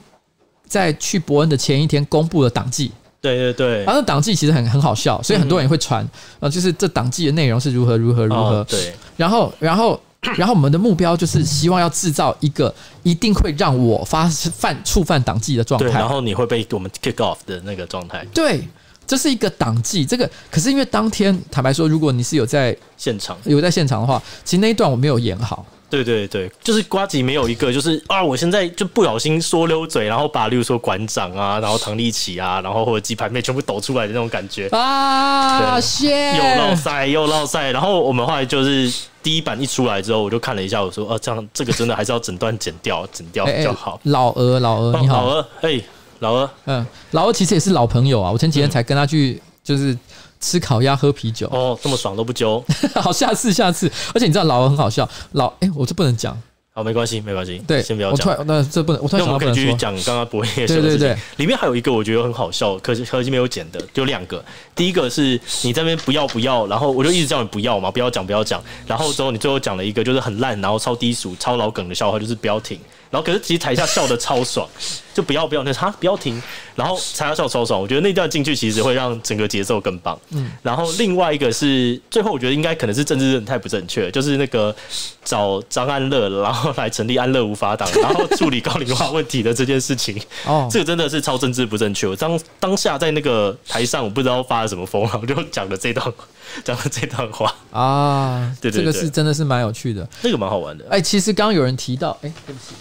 [0.65, 2.91] 在去伯恩的前一天公布了党纪。
[3.21, 6.07] 对对对，然后党纪其实很很好笑，所以很多人也会传，
[6.39, 8.63] 啊，就是这党纪的内容是如何如何如何。
[8.63, 9.99] 对，然后然后
[10.37, 18.25] 然后我们的目标就是希望要制造一个一定会让我发犯触犯党纪的状态，然后你会被我们 kick off 的那个状态。
[18.33, 18.65] 对，
[19.05, 25.65] 这是一个党纪，这个可是因为当天坦白说，如果你是有在现场有在现场的话，其实那一段我没有演好。
[25.89, 38.91] 对对对，就是瓜吉没有一个，就是啊，我现在就不小心说溜嘴，然后把，例如说馆长啊，然后唐立奇啊，然后或者鸡排妹全部抖出来的那种感觉啊，谢又落赛又落赛，然后我们后来就是
[39.23, 43.99] 第一版一出来之后，我就看了一下，我说，哦、啊，这样这个真的还是要整段剪掉，剪掉比较好。
[44.03, 45.81] 欸欸、老鹅，老鹅，你好，老鹅，哎，
[46.19, 49.97] 老鹅，嗯，老鹅其实也是老朋友啊，我前几天才跟他去，就是。
[50.39, 51.47] 吃烤鸭喝啤酒。
[51.51, 52.63] 哦，这么爽都不揪，
[52.95, 56.37] 好，下次下次，而且你知道老王很好笑，老哎、欸，我这不能讲，
[56.71, 60.97] 好，没关系没关系，对，先不要讲，我突然那这不能，我突然想到不能说，继续讲刚刚博彦说的事情，对。
[60.97, 64.43] 对对，里面还有一个我觉得很好笑，可是可惜没有剪的，就两个，
[64.75, 72.79] 第一个是你在那边不要不要，然后我就一直叫你不要嘛，不要讲不要讲，然后之后你最后讲了一个就是很烂，然后超低俗超老梗的笑话，就是不要停。
[73.09, 74.67] 然后可是其实台下笑的超爽，
[75.13, 76.41] 就不要不要那哈不要停，
[76.75, 80.19] 然后台下笑超爽，我觉得那段进去其实会让整个节奏更棒。
[80.29, 84.75] 嗯，然后另外一个是最后我觉得应该可能是政治太不正确，就是那个
[85.23, 90.21] 找张安乐然后来成立安乐无法党， 然后处理高龄化问题的这件事情。
[90.45, 92.07] 哦，这个真的是超政治不正确。
[92.07, 96.05] 我当当下在那个台上，我不知道发了什么疯，然后就讲了这段
[96.63, 98.55] 讲了这段话啊。
[98.61, 100.85] 对这个是真的是蛮有趣的，那个蛮好玩的。
[100.89, 102.75] 哎，其实刚刚有人提到，哎，对不起。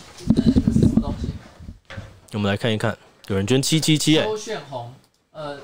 [0.81, 1.29] 什么东西？
[2.33, 2.97] 我们来看一看，
[3.29, 4.15] 有人捐七七七。
[4.21, 4.93] 邱炫红，
[5.33, 5.59] 呃，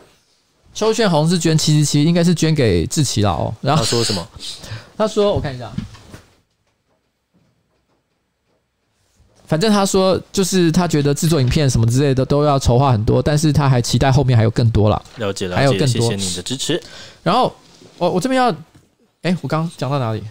[0.72, 3.54] 邱炫红是捐七七七，应该是捐给志奇了哦。
[3.60, 4.28] 然后他说什么？
[4.96, 5.70] 他说：“我看一下，
[9.46, 15.04] 反正他说就是他觉得制作影片什么之类的都要筹划很多，但是他还期待后面还有更多了。
[15.16, 15.86] 了解了，还有更多。
[15.86, 16.80] 谢谢你的支持。
[17.22, 17.54] 然后
[17.98, 18.50] 我我这边要，
[19.22, 20.22] 哎、欸，我刚刚讲到哪里？”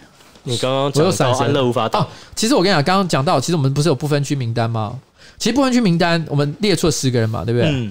[0.46, 5.00] 你刚刚讲到安乐无法党哦，其实我跟你讲，刚刚讲到，其实我们不是有不分区名单吗？
[5.38, 7.70] 其实不分区名单，我们列出了十个人嘛，对不对？
[7.70, 7.90] 嗯。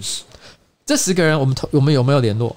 [0.85, 2.55] 这十个人，我们我们有没有联络？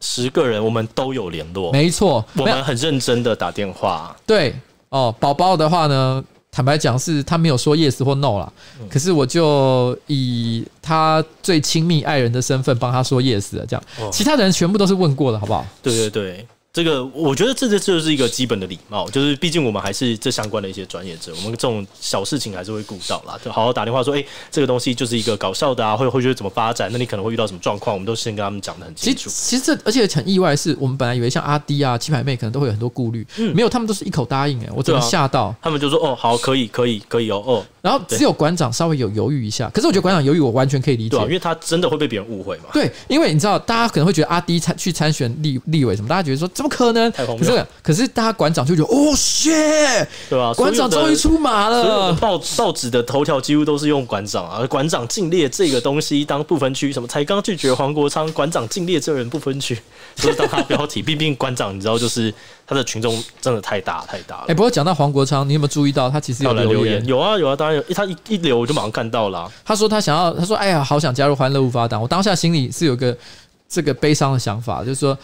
[0.00, 1.70] 十个人，我们都有联络。
[1.70, 4.16] 没错，我们很认真的打电话。
[4.24, 4.54] 对
[4.88, 8.52] 哦，宝宝的话呢，坦白讲是他没有说 yes 或 no 啦。
[8.80, 8.88] 嗯。
[8.88, 13.82] 可是我就以他最亲密爱人的身份帮他说 yes 了，这样。
[14.00, 14.08] 哦。
[14.12, 15.64] 其他的人全部都是问过的，好不好？
[15.82, 16.46] 对对对。
[16.72, 26.88] 这个我觉得这这就是一个基本的礼貌，就是毕竟我们还是这相关的一些专业者，我们这种小事情还是会顾到啦，就好好打电话说，哎，这个东西就是一个搞笑的啊，会会觉得怎么发展？
[26.92, 27.94] 那你可能会遇到什么状况？
[27.94, 29.28] 我们都先跟他们讲的很清楚。
[29.28, 35.52] 其实，这而且很意外的是，我们本来以为像阿滴啊、鸡排妹可能都会有很多顾虑，嗯，没有，他们都是一口答应哎，我真的吓到？
[35.60, 42.64] 他们就说哦，好，可以，可以，可以哦，哦，然后只有馆长稍微有犹豫一下，可是我觉得馆长犹豫我完全可以理解，对，因为他真的会被别人误会嘛。
[42.72, 47.10] 对，因为你知道，大家可能会觉得阿迪参去参选立立委什么，大家觉得说怎么可能？
[47.12, 50.52] 可是可是大家馆长就觉得哦，shit，对吧？
[50.54, 51.82] 馆长终于出马了。
[51.82, 59.78] 所有的报报纸的头条几乎都是用馆长啊，馆长禁列这个东西当不分区，什么才刚拒绝黄国昌，馆长禁列这人不分区，
[60.16, 61.02] 所以当他标题。
[61.02, 62.32] 毕竟馆长你知道，就是
[62.66, 64.44] 他的群众真的太大太大了。
[64.48, 67.04] 哎，不过讲到黄国昌，你有没有注意到他其实有留言？
[67.06, 69.52] 有啊有啊，当然有，他一一留我就马上看到了啊。
[69.64, 72.00] 他说他想要，他说哎呀，好想加入欢乐无法党。
[72.00, 73.16] 我当下心里是有个
[73.68, 75.18] 这个悲伤的想法，就是说，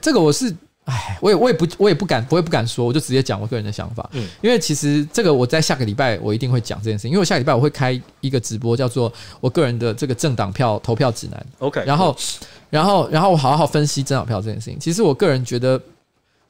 [0.00, 0.54] 这个我是。
[0.86, 4.06] 哎，我也我也不我也不敢，我也不敢说，我就直接讲我个人的想法。
[4.12, 9.10] 嗯，因为其实这个我在下个礼拜我一定会讲这件事情，因为我下个礼拜我会开一个直播，叫做
[9.40, 11.46] 我个人的这个政党票投票指南。
[11.60, 12.14] OK，然后
[12.74, 14.76] 然后然后我好好分析政党票这件事情。
[14.80, 15.80] 其实我个人觉得，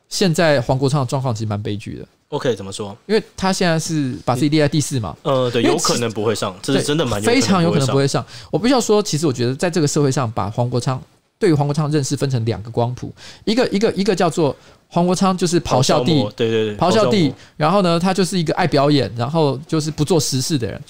[0.08, 2.08] 现在黄国昌的状况其实蛮悲剧的。
[2.30, 2.96] OK，怎么说？
[3.04, 5.14] 因为他现在是把自己列在第四嘛。
[5.22, 8.24] 呃，对，有可能不会上，这是真的蛮非常有可能不会上。
[8.50, 10.98] 我必须要说，其实我觉得在这个社会上，把黄国昌。
[11.38, 13.12] 对于黄国昌认识分成两个光谱，
[13.44, 14.56] 一个一个一个叫做
[14.88, 17.34] 黄国昌就是咆哮帝，对对对，咆哮帝。
[17.56, 20.80] 然后呢，他就是一个爱表演，然后就是不做实事的人。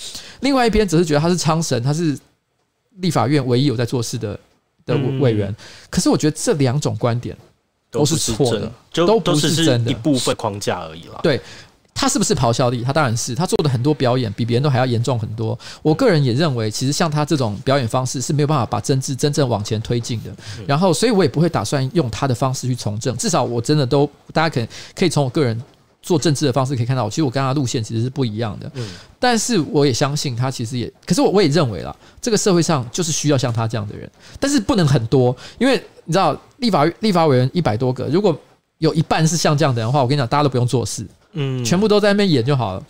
[0.40, 2.16] 另外一边则是觉得他是昌神，他是
[2.98, 4.38] 立法院唯一有在做事的
[4.86, 5.50] 的委员。
[5.50, 5.56] 嗯、
[5.90, 7.36] 可是我觉得这两种观点
[7.90, 11.20] 都是错的，都不是真的，一部分框架而已啦。
[11.22, 11.40] 对。
[11.96, 12.82] 他是不是咆哮力？
[12.82, 13.36] 他当然是。
[13.36, 15.56] 他做的很多表演比别人都还要严重很多。
[15.80, 20.30] 我个人也认为，其实像他这种表演方式是没有办法把政治真正往前推进的。
[20.66, 23.16] 然后，所以我也不会打算用他的方式去从政。
[23.16, 25.62] 至少我真的都，大家可以可以从我个人
[26.04, 28.70] 做政治的方式可以看到，其实我跟他路线其实是不一样的。
[29.18, 38.38] 但是我也相信他其实也，可是我我也认为啦，这个社会上就是需要像他这样的人，但是不能很多，因为你知道，立法立法委员一百多个，如果
[38.78, 41.06] 有一半是像这样的人的话，我跟你讲，大家都不用做事。
[41.34, 42.82] 嗯，全部都在那边演就好了。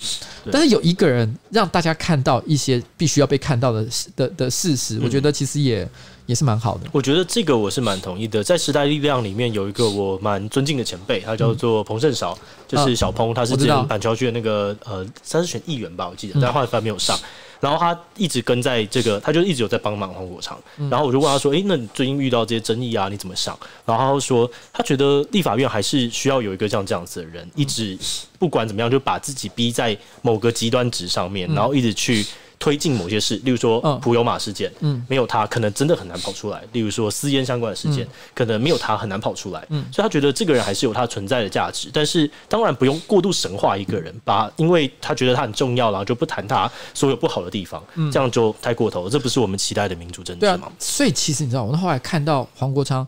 [0.52, 5.88] 但是有一个人让大家看到一些必须要被看到的的的事实，我觉得其实也
[6.26, 6.86] 也是蛮好的。
[6.92, 8.44] 我觉得这个我是蛮同意的。
[8.44, 12.36] 在时代力量里面有一个我蛮尊敬的前辈，他叫做彭盛韶，
[12.68, 17.18] 就是小彭，他是之前板桥区的那个呃，他是选议员吧，我记得，但后来反正没有上。
[17.64, 20.60] 然后他一直跟在这个，他就一直有在帮忙黄国昌。
[20.90, 27.98] 然后我就问他说：“诶，那你最近遇到这些争议啊，你怎么想？”然后他说：“他觉得立法院还是需要有一个像这样子的人，一直
[28.38, 32.26] 不管怎么样，就把自己逼在某个极端值上面，然后一直去。”
[32.64, 36.62] 推进某些事，例如说普悠马事件，嗯，没有他可能真的很难跑出来。
[36.72, 39.62] 例如说私烟相关的事件，可能没有他很难跑出来。
[39.68, 49.10] 嗯，所以他觉得这个人还是有他存在的价值，但是当然不用过度神化一个人，把因为他觉得他很重要，然后就不谈他所有不好的地方，嗯这样就太过头了。
[49.10, 50.72] 这不是我们期待的民主政治吗？
[50.78, 53.06] 所以其实你知道，我后来看到黄国昌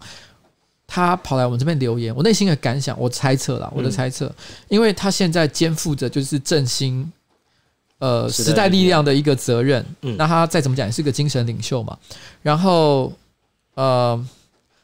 [0.86, 4.30] 他跑来我们这边留言，我内心的感想，我猜测了，我的猜测，
[4.68, 7.10] 因为他现在肩负着就是振兴。
[7.98, 11.96] 呃，时代力量的一个责任，嗯，那他再怎么讲也是个精神领袖嘛。
[12.42, 13.10] 然后，
[13.74, 14.22] 呃，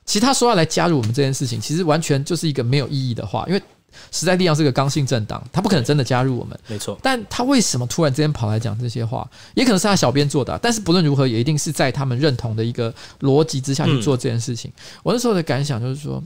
[0.07, 3.63] 其实他说要来加入我们这件事情，其实完全就是一个没有意义的话，因为
[4.11, 6.99] 时代力量是个刚性政党，他不可能真的加入我们，没错。
[7.03, 9.29] 但他为什么突然之间跑来讲这些话？
[9.55, 14.73] 也可能是他小编做的，但是不论如何，也一定是在他们认同的一个逻辑之下去做这件事情。
[15.03, 16.23] 我那时候的感想就是说。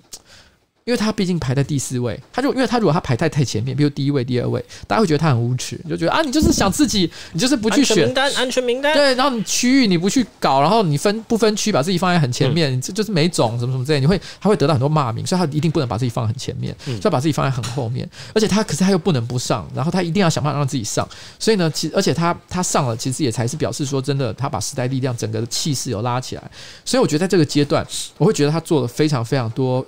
[0.86, 7.96] 因为他毕竟排在第四位，他就因为他如果他排在太前面，比如第一位、第二位，大家会觉得他很无耻，你就觉得啊，你就是想自己，你就是不去选。
[8.04, 21.04] 名单，安全名单，对，然后你区域你不去搞，然后你分不分区，把自己放在很前面，这、嗯、就是没种什么什么之类，你会他会得到很多骂名，所以他一定不能把自己放在很前面，所以要把自己放在很后面，而且他可是他又不能不上，然后他一定要想办法让自己上，
[21.36, 26.50] 所以呢，其而且他他上了，其实也才是表示说真的，他把时代力量整个的气势有拉起来，
[26.84, 27.84] 所以我觉得在这个阶段，
[28.18, 29.84] 我会觉得他做了非常非常多。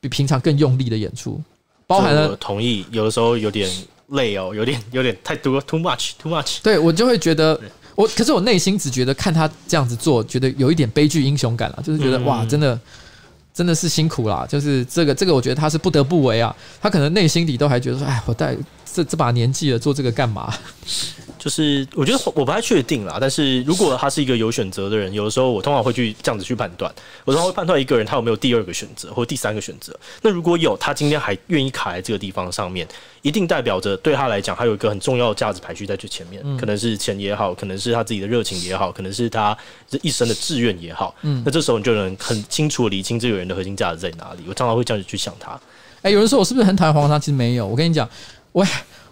[0.00, 1.40] 比平常更用力的演出，
[1.86, 3.68] 包含了同意，有的时候有点
[4.08, 6.58] 累哦，有点有点太多，too much，too much。
[6.62, 7.60] 对，我就会觉得
[7.94, 12.78] 我，可是我内心只觉得看他这样子做，觉得有一点悲剧英雄感了，就是觉得哇，真的
[13.52, 18.56] 真的是辛苦啦，就是这个这个，我觉得他是不得不为啊，他可能内心里都还觉得说，哎，我带
[18.90, 20.54] 这这把年纪了，做这个干嘛？
[21.38, 26.92] 就是我觉得我不太确定啦，但是如果他是一个有选择的人，有的时候我通常会去这样子去判断，
[27.24, 29.98] 我通常会判断一个人他有没有第二个选择或第三个选择。
[30.22, 32.86] 那如果有，他今天还愿意卡在这个地方上面，
[33.22, 39.56] 一定代表着对他来讲，还有一个很重要的价值排序在最前面，可能是钱也好，可能是他自己的热情也好，可能是他
[39.88, 41.14] 这一生的志愿也好。
[41.22, 44.44] 嗯，那这时候你就能很清楚的理清这个人的核心价值在哪里。
[44.48, 45.52] 我常常会这样子去想他。
[46.02, 47.20] 哎、欸，有人说我是不是很讨厌黄国昌？
[47.20, 48.08] 其实没有，我跟你讲，
[48.52, 48.66] 我。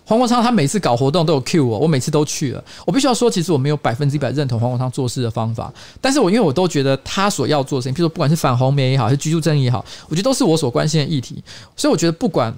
[0.09, 2.65] 黄国昌他每次搞活动都有 cue 我，我每次都去了。
[2.87, 11.43] 我必须要说，其实我没有百分之一百认同黄国昌做事的方法，但是我因为我都觉得他所要做的事情，譬如说不管是反红媒也好，还是居住正义也好，我觉得都是我所关心的议题。
[11.75, 12.55] 所以我觉得不管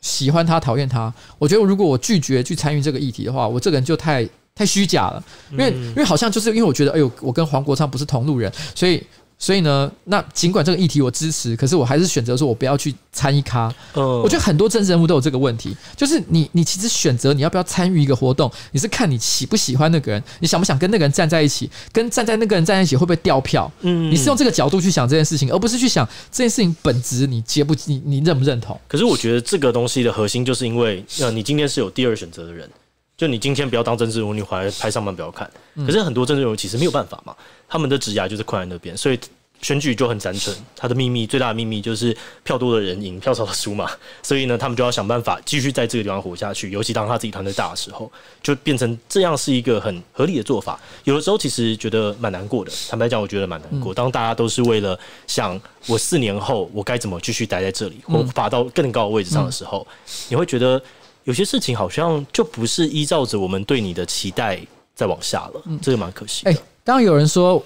[0.00, 4.24] 喜欢他讨厌他，我觉得如果我拒绝去参与这个议题的话，我这个人就太
[4.54, 5.20] 太虚假了，
[5.50, 9.02] 因为因为好像就是因为我觉得，哎呦，我跟黄国昌不是同路人，所以。
[9.38, 13.72] 所以呢，那尽管这个议题我支持，可是我还是选择说我不要去参一咖。
[13.94, 23.70] 嗯，我觉得很多政治人物都有这个问题，就是你你其实选择你要不要参与一个活动，你是看你喜不喜欢那个人，你想不想跟那个人站在一起，跟站在那个人站在一起会不会掉票？
[23.80, 28.80] 嗯，你是用这个角度去想这件事情，而不是去想这件事情本质你接不你你认不认同？
[28.88, 32.70] 可是我觉得这个东西的核心就是因为，呃，你今天是有第二选择的人。
[33.16, 35.48] 就你今天不要当政治人物，你回来拍上班不要看。
[35.86, 37.34] 可是很多政治人物其实没有办法嘛，
[37.68, 39.18] 他们的职涯就是困在那边，所以
[39.62, 40.54] 选举就很单纯。
[40.76, 43.88] 他的秘密最大的秘密就是票多的人赢，票少的输嘛。
[44.20, 46.72] 所以呢，他们就要想办法继续在这个地方活下去。
[46.72, 48.10] 尤其当他自己团队大的时候，
[48.42, 50.78] 就变成这样是一个很合理的做法。
[51.04, 53.94] 有的时候其实觉得蛮难过的，坦白讲，我觉得蛮难过。
[53.94, 54.98] 当大家都是为了
[55.28, 59.86] 想我四年后我该怎么继续待在这里，或爬到更高的位置上的时候，
[60.28, 60.82] 你会觉得。
[61.24, 64.60] 有些事情好像就不是依照着我们对你的期待
[64.94, 66.46] 再往下了，嗯，这个蛮可惜。
[66.46, 66.52] 哎，
[66.84, 67.60] 刚刚有人说，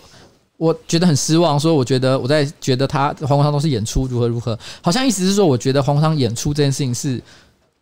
[0.57, 7.21] 我觉得很失望，说我觉得我在觉得他黄国昌都是演出，如何如何，好像意思是说，我觉得黄国昌演出这件事情是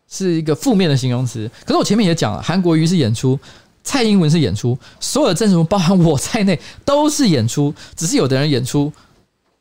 [0.08, 1.48] 是一个负面的形容词。
[1.64, 3.38] 可是我前面也讲了，韩国瑜是演出，
[3.84, 8.92] 蔡英文是演出，所有的政治包含我在内都是演出，只是有的人演出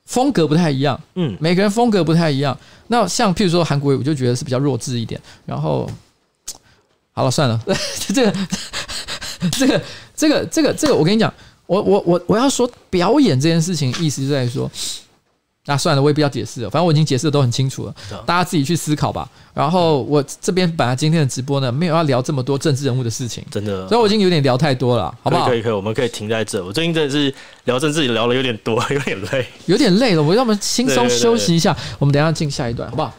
[0.05, 2.57] 风格不太一样，嗯，每个人风格不太一样。
[2.87, 5.87] 那像譬如说韩国瑜，我就觉得是比较弱智一点，然后。
[7.15, 7.57] 好了，算了，
[8.13, 8.33] 这个，
[9.57, 9.81] 这个，
[10.13, 11.33] 这个，这个，这个，我跟你讲，
[11.65, 14.69] 我我我我要说表演这件事情，意思是在说，
[15.65, 17.95] 那算了，我也不要解释了，反正我已经解释的都很清楚了，
[18.25, 19.27] 大家自己去思考吧。
[19.53, 25.47] 然后我这边本来今天的直播呢，没有要聊这么多政治人物的事情，真的，所以我已经有点聊太多了，好不好？
[25.47, 26.61] 可以可以，我们可以停在这。
[26.65, 30.21] 我最近真的是聊政治聊了有点多， 有点累，有点累了。
[30.21, 33.13] 我让我们轻松休息一下，我们等一下进下一段，好不好？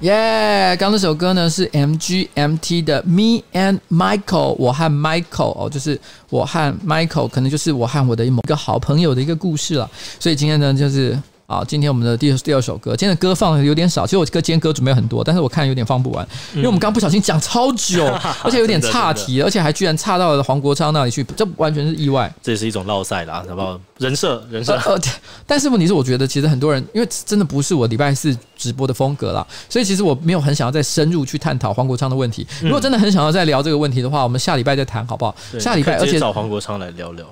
[0.00, 0.76] 耶！
[0.78, 9.90] 刚那首歌呢是 MGMT 的 Me and Michael，我和 Michael 哦，就是我和 Michael，可能就是我和我的某一个好朋友的一个故事了。
[10.20, 11.18] 所以今天呢，就是。
[11.48, 14.04] 好，今天我们的第第二首歌，今天的歌放的有点少。
[14.04, 18.04] 其实我歌今天歌准备很多，但是我看有点放不完，因为我们刚不小心讲超久，
[18.42, 22.32] 而且有点岔题，而且还居然岔到了黄国昌那里去，这完全是意外。
[22.42, 23.80] 这也是一种绕赛啦，好不好？
[23.98, 24.74] 人设人设。
[24.74, 25.00] 呃，
[25.46, 32.44] 但是问题是，我觉得其实很多人，因为真的不是我礼拜四直播的风格啦，所以其实我没有很想要再深入去探讨黄国昌的问题。
[32.60, 35.32] 如果真的很想要再聊这个问题的话，我们下礼拜再谈好不好？
[35.60, 37.24] 下礼拜而且找黄国昌来聊聊。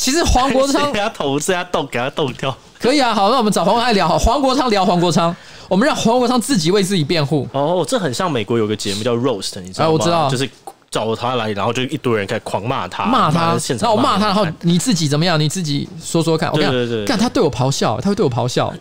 [0.00, 3.12] 其实黄国昌 给他头，给他动，给他动掉，可以啊。
[3.12, 4.08] 好，那我们找黄国昌聊。
[4.08, 5.36] 好，黄国昌聊黄国昌，
[5.68, 7.46] 我们让黄国昌自己为自己辩护。
[7.52, 9.88] 哦，这很像美国有个节目叫 Roast，你知道吗？
[9.90, 10.48] 哎，我知道，就是
[10.90, 15.38] 找他来，然后就一堆人开始狂骂他，骂他，然后我骂他，然后你自己怎么样？
[15.38, 16.50] 你自己说说看。
[16.50, 18.72] 我跟你讲，看他对我咆哮，他会对我咆哮。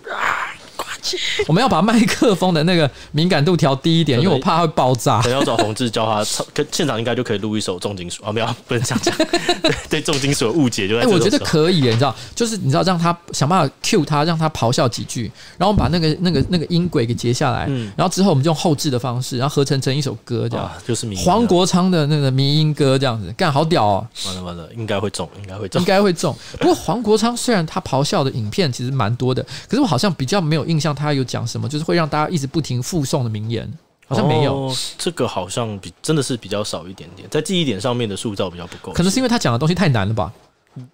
[1.47, 5.22] 我们要把麦克风的那个敏感度调低一点，因为我怕它会爆炸。
[5.22, 8.32] 等要找宏志教他唱， 跟现场应该就可以录一首重金属啊！
[8.32, 9.16] 没有，不能这样讲。
[9.62, 11.10] 对，对重金属的误解就在这。
[11.10, 24.08] 哎，我觉得可以，你知道，就是你知道，让他想办法 cue 他，让他咆哮几句，然后我们把那个那个那个音轨给截下来，然后之后我们就用后置的方式，然后合成成一首歌，这样就是黄国昌的那个迷音歌，这样子干好屌哦！
[24.26, 26.36] 完了完了，应该会中，应该会中，应该会中。
[26.60, 31.67] 不过黄国昌虽然他咆哮的影片其实蛮多的，可是我好像比较没有印象他有讲什么。
[31.69, 33.71] 就是会让大家一直不停附送的名言，
[34.07, 34.55] 好像没有。
[34.55, 38.91] 哦，这个好像比真的是比较少一点点，在记忆点上面的塑造比较不够。
[38.93, 40.31] 可能是因为他讲的东西太难了吧？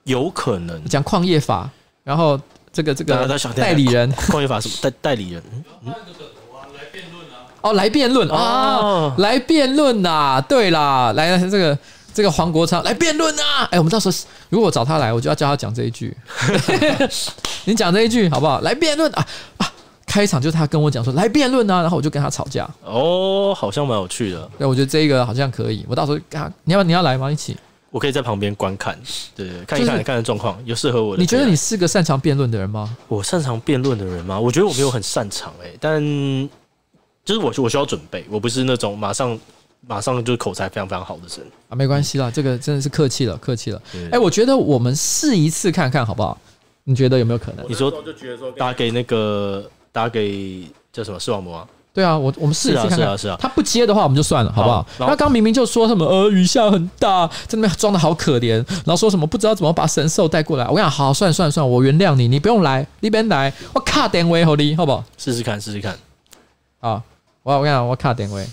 [0.05, 1.69] 有可能讲矿业法，
[2.03, 2.39] 然后
[2.73, 5.43] 这个这个代理人 矿业法是代代理人。
[5.83, 5.93] 嗯，
[7.61, 11.77] 哦，来辩论啊，来辩论啊，对啦，来这个
[12.13, 13.67] 这个黄国昌来辩论啊！
[13.71, 14.15] 哎，我们到时候
[14.49, 16.15] 如果我找他来，我就要叫他讲这一句。
[17.65, 18.61] 你讲这一句好不好？
[18.61, 19.27] 来辩论啊
[19.57, 19.64] 啊！
[20.05, 22.69] 开场就是他跟我讲说来辩论啊，然后我就跟他吵架。
[22.83, 24.49] 哦，好像蛮有趣的。
[24.57, 25.85] 对，我觉得这个好像可以。
[25.89, 27.31] 我到时候跟他，你要你要来吗？
[27.31, 27.57] 一起？
[27.91, 28.97] 我可以在旁边观看，
[29.33, 31.21] 对，看一看，看看状况，有适合我的。
[31.21, 32.95] 你觉得你是个擅长辩论的人吗？
[33.07, 34.37] 我擅长辩论的人吗？
[34.37, 36.01] 我觉得我没有很擅长哎、欸，但
[37.23, 39.39] 就是我我需要准备，我不是那种马上
[39.87, 41.75] 马上就是口才非常非常好的人啊。
[41.75, 43.81] 没关系啦，这个真的是客气了，客气了。
[43.93, 46.37] 哎、欸，我觉得我们试一次看看好不好？
[46.83, 47.65] 你觉得有没有可能？
[47.69, 47.91] 你说
[48.57, 49.69] 打给那个。
[49.95, 51.65] 打给叫什么视网膜啊？
[51.93, 52.99] 对啊，我我们试一试看看。
[52.99, 53.37] 是啊，是啊。
[53.39, 54.85] 他不接的话，我们就算了，好不好？
[55.07, 60.65] 他刚明明就说什么呃雨下很大，在那边装的好可怜，然后说什么不知道怎么把神兽带过来。
[60.65, 65.01] 我跟你讲，好，算了算了算了，我原谅你，你不用来，那边来，我卡点位好你，好不好？
[65.17, 65.97] 试试看，试试看。
[66.81, 67.01] 好，
[67.43, 68.45] 我我跟你讲，我卡点位。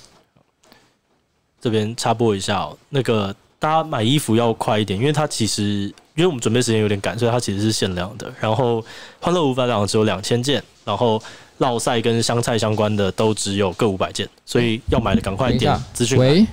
[1.60, 5.94] 这边插播一下哦，那个大家买衣服要快一点，因为它其实。
[6.14, 8.30] 因为我们准备时间有点赶，所以它其实是限量的。
[8.38, 8.84] 然后
[9.18, 11.18] 欢乐五百档只有两千件，然后
[11.58, 16.18] 烙赛跟香菜相关的都只有各五百件，所以要买的赶快点资讯。
[16.18, 16.46] 喂，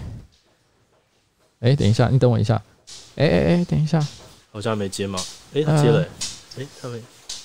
[1.60, 2.56] 哎，等一下，你等我一下。
[3.18, 4.02] 哎哎哎，等一下，
[4.54, 5.20] 好像没接吗？
[5.54, 6.08] 哎，他接了。
[6.58, 7.02] 哎，他没。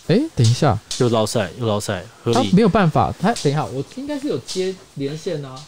[0.06, 2.52] 哎，等一下，又捞赛又捞赛，合理。
[2.52, 5.60] 没有办法，他等一下，我应该是有接连线啊。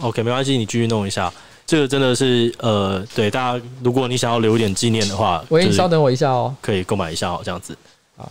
[0.00, 1.32] OK，没关系，你继续弄一下。
[1.66, 7.76] 这个真的是呃，对大家，如果你想要留一点纪念的话，喂，稍等我一下哦，可以购买一下哦，这样子。
[8.16, 8.28] 啊，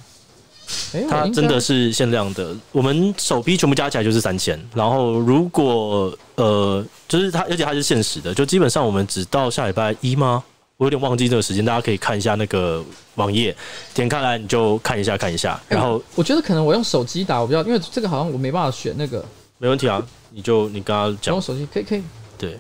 [1.10, 4.60] 它真的是限量的，我们首批全部加起来就是三千。
[4.76, 10.44] 然后如果呃，就是它，而且它是限时的，就基本上我们只到下礼拜一吗？
[10.78, 12.84] 我有点忘记这个时间，大家可以看一下那个
[13.16, 13.56] 网页，
[13.94, 15.60] 点开来你就看一下看一下。
[15.68, 19.24] 然后我觉得可能我用手机打，我比较，因为这个好像我没办法选那个。
[19.58, 22.02] 没问题啊，你就你刚刚讲用手机可以可以。
[22.38, 22.58] 对。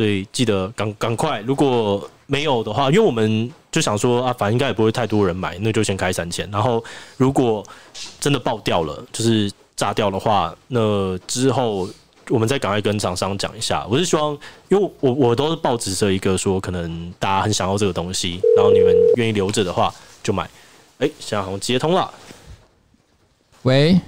[0.00, 6.50] 所以记得赶赶快，如果没有的话，因为我们就想说啊，反正应该也不会太多人买，那就先开三千。
[6.50, 6.82] 然后
[7.18, 7.62] 如果
[8.18, 11.86] 真的爆掉了，就是炸掉的话，那之后
[12.30, 13.86] 我们再赶快跟厂商讲一下。
[13.90, 14.32] 我是希望，
[14.70, 20.44] 因为我我都是抱持着一个说，可能大家很想要这个东西，然后你们愿意留着的话就买。
[21.00, 22.10] 哎、欸，现在好像接通了。
[23.64, 24.00] 喂，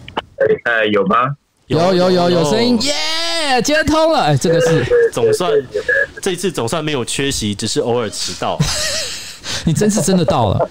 [0.64, 1.36] 哎，有吗？
[1.66, 3.21] 有有有有声音耶！Yeah!
[3.62, 5.50] 接通了，哎，这个是总算
[6.20, 8.58] 这次总算没有缺席，只是偶尔迟到。
[9.64, 10.68] 你真是真的到了。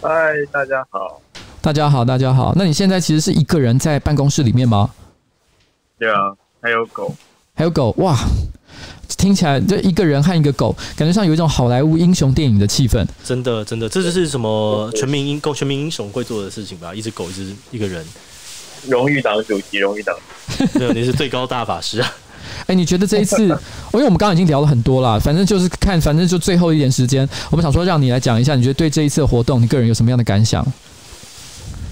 [0.00, 0.08] 嗨，
[0.52, 1.20] 大家好，
[1.60, 2.52] 大家好，大家好。
[2.56, 4.90] 那你现在其实是一个人在办公室里面吗？
[5.98, 7.14] 对啊，还有狗，
[7.54, 8.16] 还有狗，哇！
[9.16, 13.02] 听起来就一个人和一个狗，感觉上有一种好莱坞英雄电影的气氛。
[13.24, 16.94] 真的，真的，这就是什么全民英全民英雄会做的事情吧？
[16.94, 18.04] 一只狗，一只一个人。
[18.88, 20.16] 荣誉党主席，荣誉党，
[20.74, 22.12] 对，你是最高大法师啊！
[22.66, 23.42] 哎，你觉得这一次，
[23.92, 30.66] 因为我们刚刚已经聊了很多了，反正就是看，反正就最后一点时间，我们想说让你来讲一下，你觉得对这一次的活动，你个人有什么样的感想？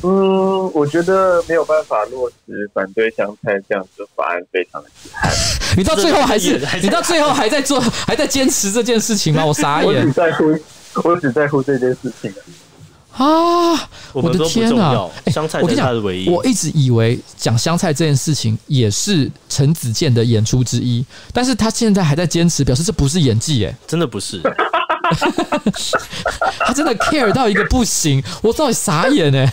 [0.03, 5.33] 嗯，我觉得没有办法落实反对香菜这样子的法案，非常的遗憾。
[5.79, 9.45] 你到最后还是你到最后还在做，还在坚持这件事情吗？
[9.47, 9.87] 我傻眼。
[9.87, 10.59] 我只在乎，
[11.09, 12.43] 我只在乎这件事情啊！
[14.13, 15.09] 我的天啊！
[15.27, 15.95] 香菜，我跟你讲，
[16.33, 24.41] 我一直以为讲香菜这件事情也是陈子健的演出之一，但是他现在还在坚持，表示这不是演技，哎，真的不是。
[26.61, 29.53] 他真的 care 到一个不行，我到底傻眼哎。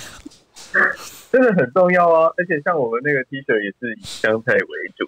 [1.31, 2.27] 真的很重要啊！
[2.35, 5.07] 而且像我们那个 T 恤也是以香菜为主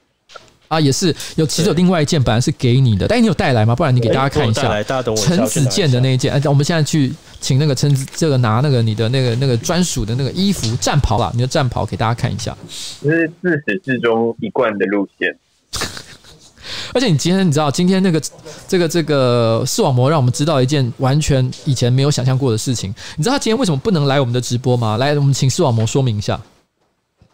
[0.73, 3.75] 啊，也是有其实有另外一件本来是给你的，但你有带来吗？
[3.75, 4.83] 不然你给大家看一下，
[5.15, 6.33] 陈子健的那一件。
[6.33, 12.57] 哎，我们现在去请那个陈子这个拿那个你的那个那个专属的那个衣服战袍啦，你的战袍给大家看一下，
[13.01, 15.37] 这是自始至终一贯的路线。
[16.93, 18.21] 而且你今天你知道今天那个
[18.67, 22.93] 这个这个视网膜让我们知道一件完全以前没有想象过的事情。
[23.17, 24.95] 你知道他今天为什么不能来我们的直播吗？
[24.97, 26.39] 来，我们请视网膜说明一下。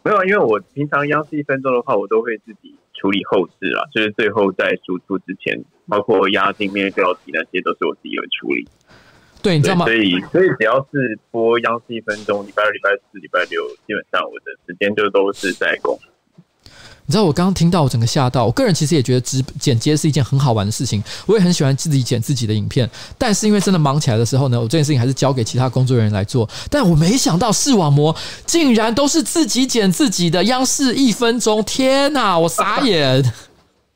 [0.03, 8.67] 没有，因为我平常央视一分钟的话，我都会自己处理后事啊，就是最后在输出之前，包括押金面标题那些，都是我自己会处理。
[9.41, 9.85] 对，你知道吗？
[9.85, 15.97] 所以，所以只要是播央视一分钟，礼拜二、礼拜四、礼拜六，基本上我的时间就都是在工。
[17.10, 18.45] 你知道我刚刚听到，我整个吓到。
[18.45, 22.88] 我个人其实也觉得直剪接是一件很好玩的事情，我也很喜欢自己剪自己的影片。
[23.18, 26.47] 但是因为真的忙起来的时候呢，我这件事情还是交给其他工作人员来做。
[26.70, 33.24] 但我没想到视网膜竟然都是自己剪自己的央视一分钟，天哪，我傻眼。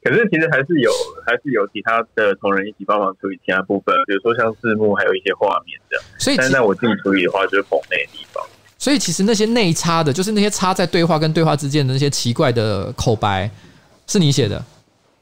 [0.02, 0.90] 可是其实还是有，
[1.24, 6.04] 还是有其他的同仁一起帮忙处理其他部分，比如说像字幕，还有一些画面这样。
[6.18, 8.44] 所以，但是我自己处理的话，就是棚内的地方。
[8.84, 13.50] 所以其实那些内插的，就是那些插在对话跟对话之间的那些奇怪的口白，
[14.08, 14.62] 是你写的？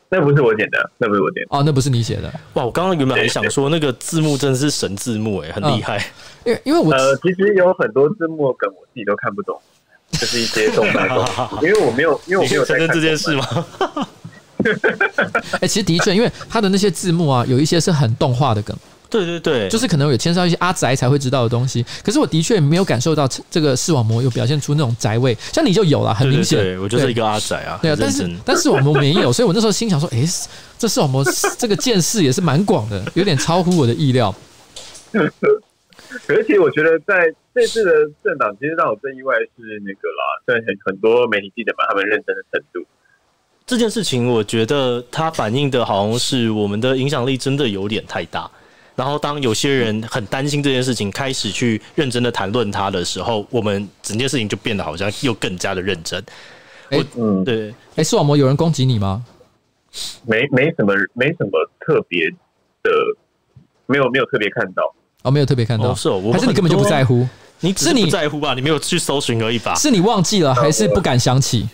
[0.09, 1.55] 那不是我点的，那不是我点的。
[1.55, 2.33] 哦，那不是你写的。
[2.55, 6.03] 哇，我刚刚原本还想说那个字幕真的是神字幕，哎，很厉害。
[6.43, 9.55] 因为因为我呃，其实有很多字幕梗我自己都看不懂，
[10.09, 11.07] 就是一些动漫，
[11.61, 13.45] 因为我没有，因为我没有承认这件事吗？
[15.61, 18.75] 哎，其实的确，因为他的那些字幕啊，有一些是很动画的梗。
[19.11, 21.85] 对对对，就是可能有牵涉到一些阿宅才会知道的东西。
[22.01, 26.57] 可是我的确没有感受到这个视网膜有表现出那种宅味，像你就有了，很明显。
[26.57, 27.77] 对，我就是一个阿宅啊。
[27.81, 30.23] 对啊，但是但是我们没有， 所以我那时候心想说，哎，
[30.79, 31.23] 这视网膜
[31.59, 34.33] 这个见识也是蛮广的，有点超乎我的意料。
[36.27, 37.91] 而且我觉得在这次的
[38.23, 42.85] 政党，其实让我最意外是那个啦，在很很多媒体记者把他们认真的程度。
[43.65, 48.49] 这件事情，我觉得它反映的好像是我们的影响力真的有点太大。
[48.93, 56.21] 然后，当有些人很担心这件事情，开始去认真的谈论它的时候，我们整件事情就变得好像又更加的认真。
[56.89, 59.23] 哎，嗯，对，哎，视网膜有人攻击你吗？
[60.25, 62.29] 没，没什么，没什么特别
[62.83, 62.91] 的，
[63.87, 64.93] 没有，没有特别看到。
[65.23, 67.27] 哦，没有特别看到，哦是哦，我还是你根本就不在乎？
[67.61, 68.53] 你只是你不在乎吧？
[68.53, 69.73] 你没有去搜寻而已吧？
[69.75, 71.67] 是你忘记了，还是不敢想起？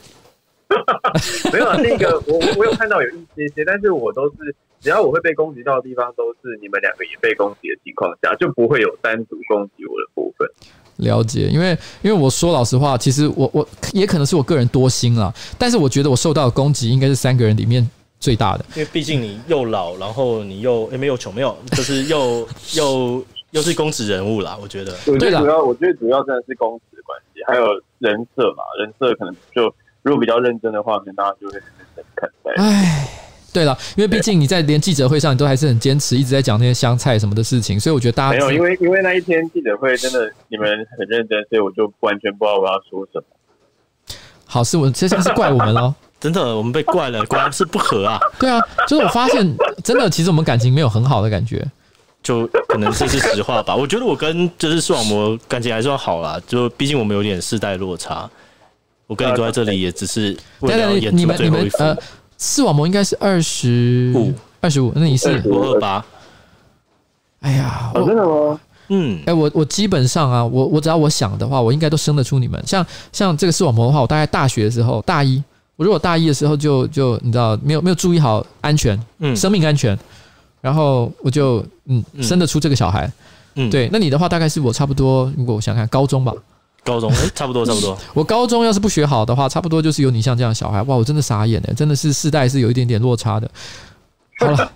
[1.52, 4.56] 没有啊，那个我我有看到有一些些，但是我都是。
[4.88, 10.48] 只要我会被攻击到的地方，都是你们两个也被攻击的情况下，就不会有单独攻击我的部分。
[10.96, 17.86] 了解，因为因为我说老实话，其实我我也可能是我个人多心了，但是我觉得我受到的攻击应该是三个人里面
[18.18, 18.64] 最大的。
[18.78, 22.48] 因为毕竟你又老，然后你又也没有穷，没有就是又
[22.78, 24.58] 又又是公职人物啦。
[24.62, 27.66] 我觉得，我觉得主要我觉得主要真的是公职的关系，还有
[28.00, 29.64] 人设嘛，人设可能就
[30.02, 32.54] 如果比较认真的话，可能大家就会认真看待。
[32.56, 33.26] 唉。
[33.58, 44.16] 对了，因为毕竟你在连记者会上，你都还是很坚持，一直在讲那些香菜什么的事情，所以我觉得大家没有，因为因为那一天记者会真的你们很认真，所以我就完全不知道我要说什么。
[44.46, 45.92] 好，是我这下是怪我们喽？
[46.22, 48.20] 真的，我们被怪了，果然是不合啊。
[48.38, 51.66] 对啊，就是我发现真的，其实我们感情没有很好的感觉，
[52.22, 53.76] 就可能这是实话吧。
[53.76, 58.30] 我觉得我跟就是视网膜感情还算好啦，就毕竟我们有点世代落差。
[59.08, 61.78] 我跟你坐在这里也只是为了演出最后一幅。
[62.38, 64.92] 视网膜应该是二十五，二十五。
[64.96, 66.06] 那你是我二八。
[67.42, 68.60] 哎呀，我真的吗？
[68.90, 72.62] 嗯，哎，我我基本上啊，我我只要我想的话，我应该都生得出你们。
[72.66, 75.44] 像像这个视网膜的话，我大概大学的时候，大一，
[75.76, 79.98] 我如果大一的时候就就你知道没有没有注意好安全，嗯，生命安全，
[80.62, 83.12] 然后我就嗯生得出这个小孩，
[83.56, 83.90] 嗯，对。
[83.92, 86.34] 那你的话大概是我差不多，如果我想看高中吧。
[86.88, 87.98] 高中哎，差不多 差不多。
[88.14, 90.82] 我高中要是不学好的话，差不多就是有你像这样的小孩。
[90.84, 93.52] 哇，我真的傻眼哎，真的是世代是有一点点落差的。
[94.40, 94.72] 好了，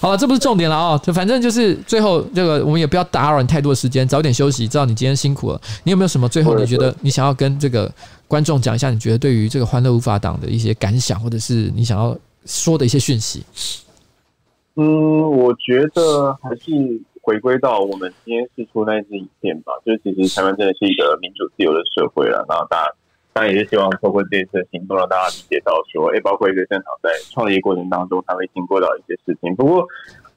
[0.00, 4.66] 好了，这不是重点了啊，就反正就是最后这个，我们也不要打扰你太多的时间，早点休息。
[4.68, 7.90] 知道你今天辛苦了，你有没有什么最后你觉得你想要跟这个
[8.26, 8.90] 观众讲一下？
[8.90, 13.44] 你觉得对于这个欢乐无法挡的一些感想，或者是你想要说的一些讯息？
[14.74, 17.00] 嗯，我觉得还是。
[17.28, 22.92] 回归到我们今天试出那支影片吧，就是其实台湾真的是一个民主自由的社会了，然后大家
[23.34, 29.54] 当然也是希望透过这一次的行动，让大家理解到说，哎，包括一个正常在创业过程当中，他会经过到一些事情。
[29.54, 29.86] 不过，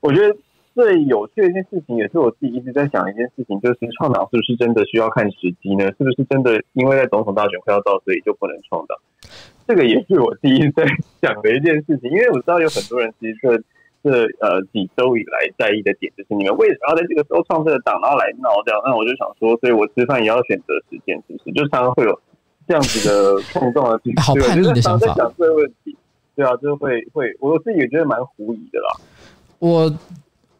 [0.01, 0.35] 我觉得
[0.76, 5.85] 最有趣的一件事情，也是我自己一直在想的一件事情，就是创党是不是真的需要看时机呢？
[5.97, 8.97] 是不是真的因为在总统大选快要到，所以就不能创党？
[9.65, 10.84] 这个也是我第一在
[11.22, 13.63] 想的一件事情，因为我知道有很多人其实
[14.03, 18.81] 这呃几周以来在意的点，就是你们为什么要在这个时候创这个党，然后来闹这样？
[18.85, 21.51] 那我就想说，所以我吃饭也要选择时间，是不是？
[21.53, 22.19] 就常常会有
[22.67, 25.95] 这样子的碰撞的情 绪，我觉得常常在想这个问题，
[26.35, 28.99] 对啊，就会会，我自己也觉得蛮狐疑的啦。
[29.59, 29.91] 我。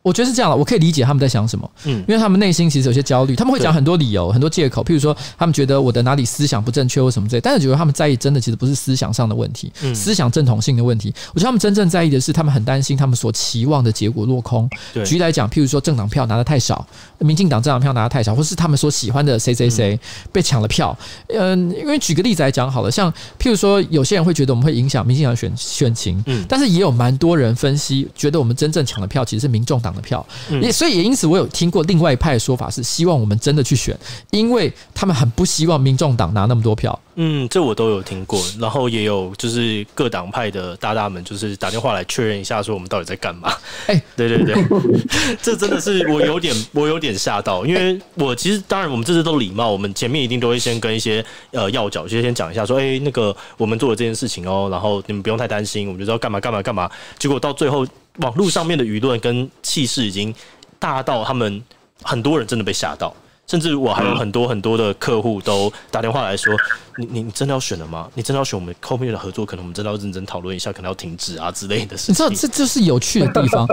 [0.02, 11.14] 我觉得是这样的，我可以理解他们在想什么，嗯，因为他们内心其实有些焦虑，他们会讲很多理由、很多借口，譬如说他们觉得我的哪里思想不正确或什么之类，但是觉得他们在意真的其实不是思想上的问题，嗯，思想正统性的问题。
[11.34, 14.68] 我觉得他们真正在意的是，他们很担心他们所期望的结果落空。
[15.06, 16.86] 举例来讲，譬如说政党票拿的太少，
[17.19, 19.99] 民进党政党票拿的太少，或是他们所喜欢的谁谁谁
[20.32, 20.98] 被抢了票。
[21.28, 30.72] 嗯，因为举个例子来讲好了，像譬如说有些人会觉得我们会影响民进党选选情，嗯，但是也有蛮多人分析觉得我们真正抢的票其实是民众党的票，嗯。
[30.72, 33.97] 所以也因此，我有听过另外一派的说法，是希望我们真的去选，
[34.31, 36.97] 因为他们很不希望民众党拿那么多票。
[37.15, 43.53] 嗯，这我都有听过，然后也有就是各党派的大大们，就是打电话来确认一下，说我们到底在干嘛。
[43.88, 44.55] 哎， 对对对，
[45.41, 56.89] 这真的是我有点我有点吓到，因为我其实当然我们这次都礼貌，我们前面一定都会先跟一些呃要角先先讲一下，说哎那个我们做了这件事情哦，然后你们不用太担心，我们就知道干嘛干嘛干嘛。
[57.19, 57.85] 结果到最后，
[58.18, 60.34] 网络上面的舆论跟气势已经。
[60.82, 61.64] 大到他们
[62.02, 63.16] 很多人真的被吓到，
[63.46, 66.52] 甚至我还有很多很多的客户都打电话来说
[66.98, 68.10] ：“你你你真的要选了吗？
[68.16, 68.60] 你真的要选？
[68.60, 73.68] 我们后面的合作可能我们真的要认真讨论一下，可能要停止啊之类的事情。”你知道，这就是有趣的地方。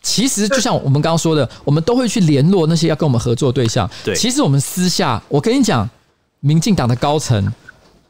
[0.00, 3.86] 其实就像我们刚刚说的，我们都会去联络那些要跟我们合作的对象。
[4.02, 5.86] 对，其实我们私下，我跟你讲，
[6.40, 7.52] 民进党的高层。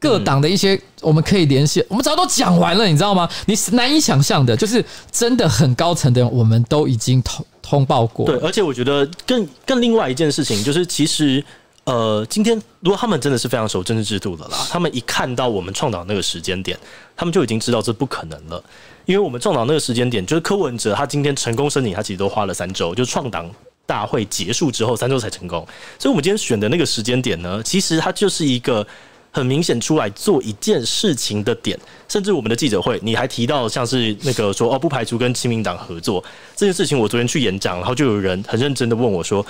[0.00, 3.28] 各党的一些我们可以联系，我们早都讲完了，你知道吗？
[3.46, 8.24] 你是难以想象的，就是真的很高层的人，我们都已经通通报过。
[8.26, 11.44] 对，而且我觉得更更另外一件事情，就是其实
[11.82, 16.78] 呃，今天如果他们真的是非常守政治制度的啦，他们一看到我们创党那个时间点，
[17.16, 18.62] 他们就已经知道这不可能了，
[19.04, 23.50] 因为我们创党那个时间点，就是柯文哲他今天成功申请，他其实都花了三周，就创党
[23.84, 25.66] 大会结束之后三周才成功，
[25.98, 28.86] 所以我们今天选的那个时间点呢，其实它就是一个。
[29.30, 31.78] 很明显出来做一件事情的点，
[32.08, 36.22] 甚至我们的记者会，你还提到像是那个说哦，不排除跟亲民党合作
[36.56, 36.98] 这件事情。
[36.98, 39.44] 我昨天去演讲，然后就有人很认真的问我说：“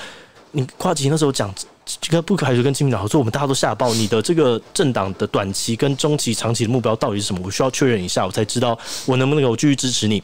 [0.53, 1.55] 你跨级那时候讲
[1.87, 3.95] 这个不排除跟亲民党合作，我们大家都吓爆。
[3.95, 7.41] 你的这个政党的短期跟中期、长期的目标到底是什么？
[7.45, 10.23] 我需要确认一下，我才知道我能不能够继续支持你。”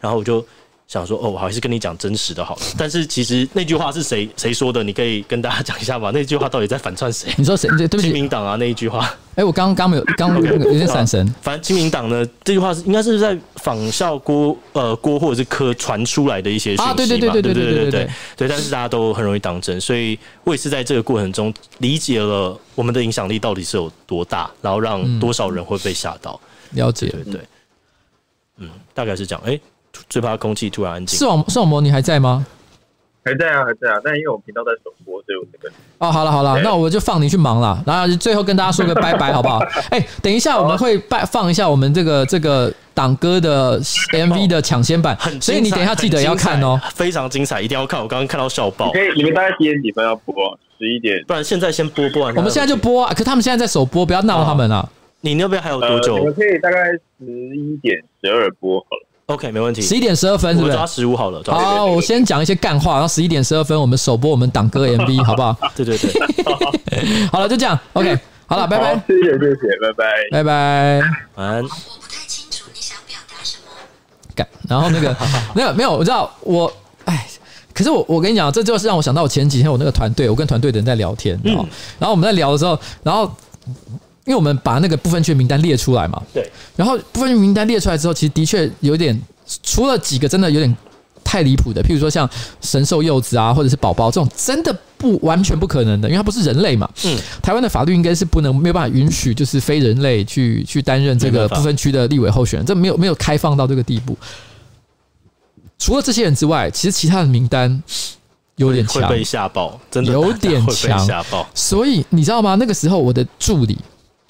[0.00, 0.44] 然后我就。
[0.86, 2.62] 想说哦，我还是跟你讲真实的好了。
[2.78, 4.82] 但是其实那句话是谁谁说的？
[4.84, 6.10] 你可以跟大家讲一下吗？
[6.14, 7.32] 那句话到底在反串谁？
[7.38, 7.68] 你说谁？
[7.76, 9.04] 对不起，亲民党啊，那一句话。
[9.34, 11.26] 哎、欸，我刚刚没有，刚刚有点闪神。
[11.42, 16.90] 反正亲民党呢，这句话是应该是在仿效郭呃郭或者是柯传出来的一些讯息嘛？
[16.90, 26.38] 啊，对对对对对对对对对，对，但是大家都很容易当真，所以我也是在这个过程中理解了我们的影响力到底是有多大，然后让多少人会被吓到。
[26.70, 27.40] 嗯、了解，对，对对。
[28.58, 29.42] 嗯，大概是这样。
[29.44, 29.60] 哎、欸。
[30.08, 31.18] 最怕空气突然安静。
[31.18, 32.46] 视网视网膜，你还在吗？
[33.24, 33.98] 还在啊，还在啊。
[34.04, 37.82] 但因为我们频道在首播，所以我这个哦，好了好了，那我就放你去忙了。
[37.86, 39.58] 然后最后跟大家说个拜拜，好不好？
[39.88, 47.98] 哎、欸，等一下我们会拜放一下我们这个这个党歌的 MV 的抢先版，所以你等一下记得要看哦，非常精彩，一定要看。
[47.98, 48.92] 我刚刚看到笑爆。
[48.92, 50.34] 可以，你们大概几点几分要播？
[50.76, 52.34] 十一点，不然现在先播播完。
[52.34, 54.86] 我们现在就播啊，可他们现在在首播，不要闹他们啊。
[55.20, 56.16] 你那边还有多久？
[56.16, 57.24] 我、呃、可以大概十
[57.56, 59.03] 一点十二播好了。
[59.26, 59.80] OK，没问题。
[59.80, 60.74] 十一点十二分是不是？
[60.74, 61.42] 抓十五好了。
[61.46, 65.56] 好，我先讲一些干话，然后十一点十二分我们首播我们党歌 MV， 好不好？
[65.74, 66.12] 对对对。
[67.32, 67.78] 好了，就这样。
[67.94, 68.94] OK，好了，拜拜。
[69.06, 71.00] 谢谢谢谢，拜拜拜拜。
[71.36, 71.62] 晚安。
[71.62, 73.72] 我不太清楚你想表达什么。
[74.34, 75.16] 干，然后那个
[75.56, 76.70] 没有没有，我知道我
[77.06, 77.26] 哎，
[77.72, 81.66] 可是我我跟你讲，这就是让我想到我前几天我那个团队，我跟团队的人在聊天，然后
[81.98, 83.30] 然后我们在聊的时候，然后。
[84.26, 89.20] 因为我们把那个不分区名单列出来嘛，对，然后不分区名单列出来之后，其实的确有点，
[89.62, 90.76] 除了几个真的有点
[91.22, 92.28] 太离谱的，譬如说像
[92.62, 96.88] 神兽幼子啊，或者是宝宝这种，真的不完全不可能的，因为它不是人类嘛。
[97.04, 104.16] 嗯，台湾的法律应该是不能没有办法允许，就是非人类去去担任这个不分区的立委候选人，这没有没有开放到这个地步。
[105.78, 107.82] 除了这些人之外，其实其他的名单
[108.56, 111.24] 有点强，会被吓爆，真的有点 强。
[111.54, 112.54] 所以你知道吗？
[112.54, 113.76] 那个时候我的助理。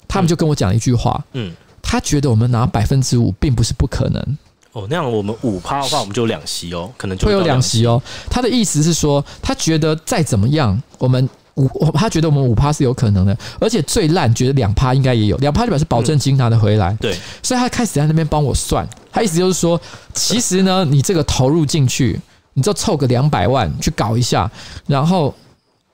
[0.07, 4.37] 他们就跟我讲一句话，嗯，他觉得我们拿百分之五并不是不可能，
[4.71, 8.01] 哦，那样我们五趴的话，我们就两席哦，可能就会有两席哦。
[8.29, 16.91] 他的意思是说，他觉得再怎么样，我们五，他觉得我们五趴是有可能的，而且最烂觉得两趴应该也有，两趴就表示保证金拿得回来。
[16.93, 19.79] 嗯、对，所以他开始在那边帮我算，他意思就是说，
[20.13, 22.19] 其实呢，你这个投入进去，
[22.53, 24.51] 你就凑个两百万去搞一下，
[24.87, 25.33] 然后，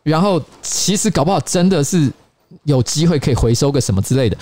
[0.04, 2.12] 然后其实搞不好真的是。
[2.64, 4.38] 有机会可以回收个什么之类的，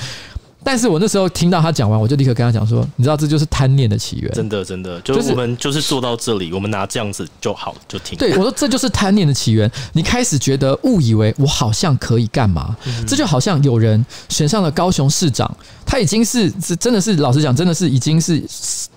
[0.64, 8.18] 但是我那时候听到他讲完，我就立刻跟他讲说，你知道这就是贪念的起源，真的真的，就是我们就是做到这里，我们拿这样子就好就停。
[8.18, 12.76] 对，我说这就是贪念的起源，你开始觉得误以为我好像可以干嘛，
[13.08, 15.50] 这就好像有人选上了高雄市长，
[15.86, 18.44] 他已经是是真的是老实讲，真的是已经是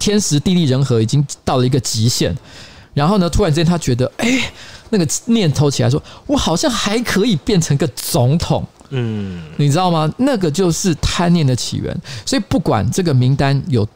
[0.01, 2.35] 天时地利人和，已经到了一个极限，
[2.93, 4.53] 然后呢，突然之间他觉得，哎，
[4.91, 8.67] 那个念头起来说，我好像还可以变成个总统。
[8.95, 10.13] 嗯，你知道吗？
[10.19, 11.97] 那个就是贪念的起源。
[12.27, 13.89] 所以不管这个名单有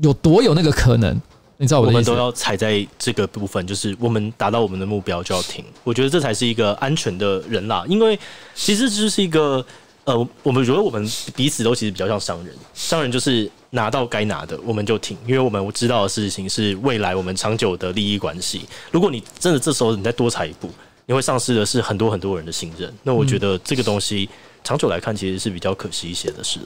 [0.00, 1.14] 有多有那个可能，
[1.58, 2.10] 你知道我的意思？
[2.10, 5.62] 我们都要踩在这个部分，就是我们达到我们的目标就要停。
[5.84, 7.84] 我觉得这才是一个安全的人啦。
[7.86, 8.18] 因为
[8.54, 9.62] 其实这就是一个
[10.04, 11.06] 呃，我们觉得我们
[11.36, 12.54] 彼此都其实比较像商人。
[12.72, 18.62] 商人就是拿到该拿的，我们就停，因为我们知道的事情是未来我们长久的利益关系。
[18.90, 20.70] 如果你真的这时候你再多踩一步。
[21.10, 24.26] 因为丧失的是很多很多人的信任，那我觉得这个东西
[24.62, 26.60] 长久来看其实是比较可惜一些的事。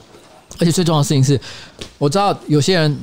[0.59, 1.37] 而且最重要的事情是，
[1.97, 2.97] 我知道有些人。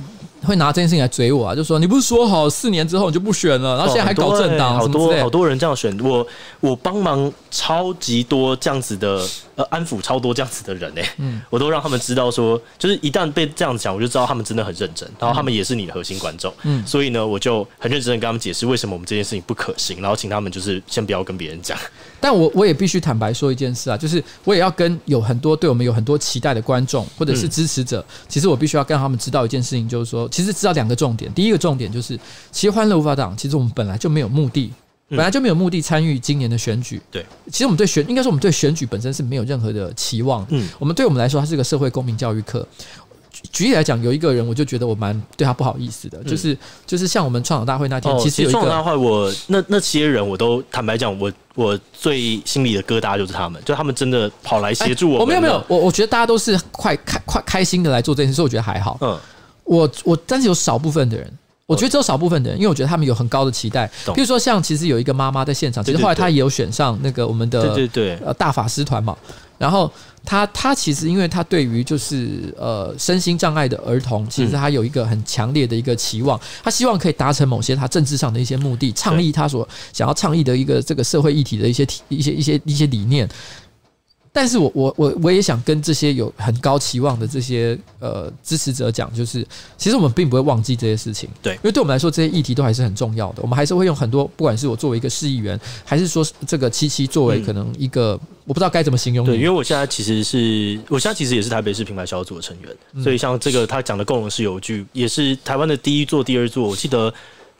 [0.44, 6.26] 会拿这件事情来追我啊，就说你不是说好四年之后你就不选了，然后现在还搞政党，好多好多人这样选我，
[6.58, 9.24] 我帮忙超级多这样子的
[9.62, 21.78] 呃安抚超多这样子的人哎、欸，嗯，我都让他们知道说，就是一旦被这样子讲，我就知道他们真的很认真，然后他们也是你的核心观众，嗯，所以呢，我就很认真的跟他们解释为什么我们这件事情不可行，然后请他们就是先不要跟别人讲。
[22.20, 31.32] 但我我也必须坦白说一件事啊，就是我也要跟有很多对我们有很多期待的观众或者是支持者，嗯、其实我必须要跟他们知道一件事情，就是说，其实知道两个重点。
[31.32, 32.18] 第一个重点就是，
[32.50, 34.72] 其实欢乐无法党，其实我们本来就没有目的，
[35.16, 37.00] 本来就没有目的参与今年的选举。
[37.10, 40.46] 对，其实我们对选，应该说我们对选举本身是没有任何的期望。
[40.50, 42.66] 嗯，我们对我们来说，它是个社会公民教育课。
[43.50, 46.56] 举例来讲，有一个人，我就觉得我蛮对他不好意思的，就是
[46.86, 55.20] 就是像我们创党大会那天，其实创党大会，我那那些人，我都坦白讲，我我最心里的疙瘩就是他们，就他们真的跑来协助我。
[55.20, 58.96] 我没有没有，我我觉得大家都是快开快开心的来做这件事，所以我觉得还好。
[59.00, 59.18] 嗯，
[59.64, 63.90] 我我但是有少部分的人，我觉得只有少部分的人，因为我觉得他们有很高的期待。
[64.14, 69.16] 比如说像其实有一个妈妈在现场，其实后来她也有选上那个我们的对对对呃大法师团嘛，
[69.58, 69.90] 然后。
[70.24, 83.28] 她她其实，因为她对于就是呃身心障碍的儿童，其实她有一个很强烈的一个期望，她希望可以达成某些她政治上的一些目的，倡议她所想要倡议的一个这个社会议题的一些一些一些一些理念。
[84.34, 89.46] 但是我我我我也想跟这些有很高期望的这些呃支持者讲，就是
[89.76, 107.12] 其实我们并不会忘记这些事情，对，因为对我们来说这些议题都还是很重要的，我们还是会用很多，不管是我作为一个市议员，还是说这个七七作为可能一个我不知道该怎么形容，对，因为我现在其实是我现在其实也是台北市品牌小组的成员，所以像这个他讲的共融式游具也是台湾的第一座、第二座，我记得。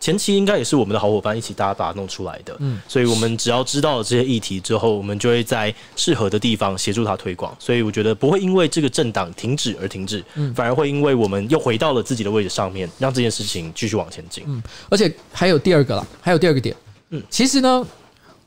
[0.03, 7.57] 前期应该也是我们的好伙伴一起大家把它弄出来的，嗯，所以我们只要知道了这些议题之后，我们就会在适合的地方协助他推广。
[7.61, 14.43] 所以我觉得不会因为这个政党停止而停止，嗯，反而会因为我们又回到了自己的位置上面，让这件事情继续往前进。
[14.49, 14.61] 嗯，
[14.91, 16.75] 而且还有第二个啦，还有第二个点，
[17.11, 17.87] 嗯，其实呢，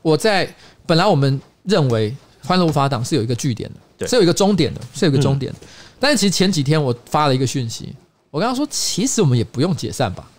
[0.02, 0.54] 我在
[0.84, 2.14] 本来我们认为
[2.44, 5.50] 欢乐无法党是有一个据点的，对，是有一个终点的，是有一个终点。
[5.54, 5.66] 的，嗯，
[5.98, 7.94] 但是其实前几天我发了一个讯息，
[8.30, 10.30] 我跟他说，其实我们也不用解散吧。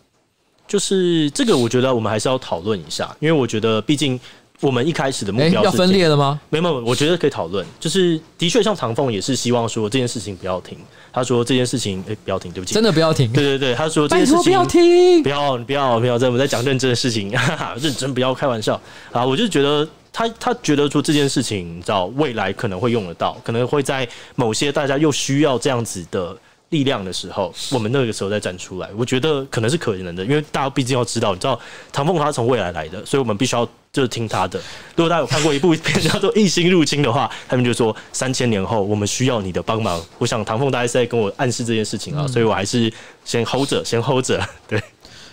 [0.67, 4.19] 就是这个，我觉得我们还是要讨论一下，因为我觉得毕竟
[4.59, 6.39] 我们一开始的目标要分裂了吗？
[6.49, 7.65] 没有，没有，我觉得可以讨论。
[7.79, 10.77] 就是的确，像唐凤也是希望说这件事情不要停。
[11.13, 13.31] 他说这件事情，哎、欸，不要停，对不起，真的不要停。
[13.31, 18.79] 对对对，他说这件事情不要停，不要不要不要，在我们在讲认真的事情，哈哈，认真不要开玩笑
[19.11, 19.25] 啊！
[19.25, 26.37] 我就觉得他他觉得说这件事情，你知道未来可能会用得到，可能会在某些大家又需要这样子的。
[26.69, 31.59] 力量的时候，我们那个时候再站出来，我觉得可能是可能的，因为大家毕竟要知道，你知道
[31.91, 34.59] 唐凤他从未来来的，所以我们必须要就是听他的。
[34.95, 40.03] 如果大家有看过一部片叫做《异星入侵》的话，他们就说三千年后我们需要你的帮忙。
[40.17, 42.91] 我想唐凤大概是在跟我暗示这件事情啊，所以我还是
[43.23, 44.45] 先 hold 着，先 hold 着。
[44.67, 44.81] 对，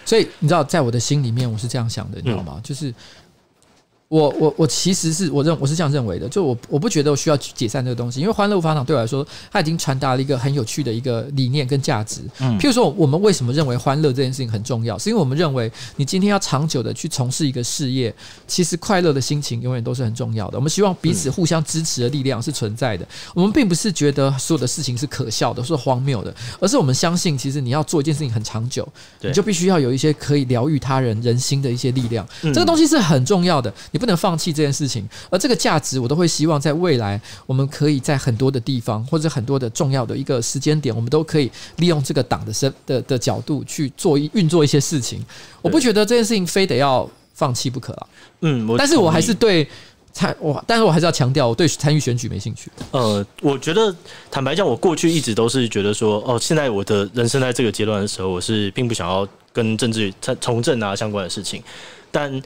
[0.05, 2.61] 所以你知道，在我的心里面，我是这样想的，你知道吗？
[2.63, 2.95] 就是
[4.09, 12.21] 我我我其实是我认我是这样认为的，就我我不觉得我需要去解散这个东西，因为欢乐无法党对我来说，它已经传达了一个很有趣的一个理念跟价值。
[12.39, 14.99] 嗯，譬如说，我们为什么认为欢乐这件事情很重要？
[14.99, 18.15] 是因为我们认为你今天要长久的去从事一个事业，
[18.47, 20.59] 其实快乐的心情永远都是很重要的。
[20.59, 23.07] 我们希望彼此互相支持的力量是存在的。
[23.35, 28.87] 我们并不是觉得所有的事情是可笑的，是荒谬的，而是我们相信，其实你要做一件事情很长久，
[29.23, 32.27] 你就必须要有一些可以疗愈他人人心的一些力量。
[32.43, 34.85] 这个东西是很重要的，你不能放弃这件事。
[34.85, 45.25] 情，而这个价值，我都会希望在未来，我们可以在很多的地方，或者很多的重要的一个时间点，我们都可以利用这个党的身的的角度去做一运作一些事情。
[45.63, 48.07] 我不觉得这件事情非得要放弃不可了。
[48.43, 49.67] 嗯，但是我还是对
[50.13, 52.71] 参我，但是我还是要强调，我对参与选举没兴趣。
[52.91, 53.97] 呃，我觉得
[54.31, 60.13] 坦白讲，我过去一直都是觉得说，哦，现在我的人生在这个阶段的时候，我是并不想要跟政治
[60.43, 61.63] 从政啊相关的事情，
[62.13, 62.43] 但。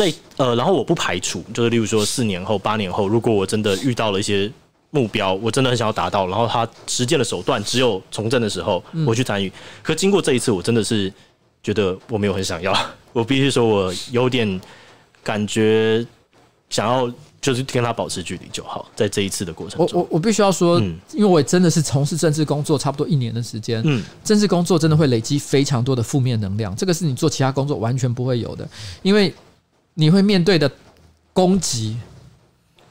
[0.00, 4.50] 在呃，然后我不排除，就是例如说四年后、八年后，如果我真的遇到了一些
[4.92, 9.52] 目标，我真的很想要达到，然后他实践的手段只有从政的时候，我去参与。
[9.82, 11.12] 可经过这一次，我真的是
[11.62, 12.74] 觉得我没有很想要，
[13.12, 14.58] 我必须说我有点
[15.22, 16.02] 感觉
[16.70, 17.12] 想要
[17.42, 20.80] 就是跟他保持距离就好，在这一次的过程中，我我我必须要说，
[21.12, 28.66] 因为我真的是从事政治工作差不多一年的时间，嗯，政治工作真的会累积非常多的负面能量，这个是你做其他工作完全不会有的，
[29.02, 29.30] 因为。
[29.94, 30.70] 你会面对的
[31.32, 31.96] 攻击，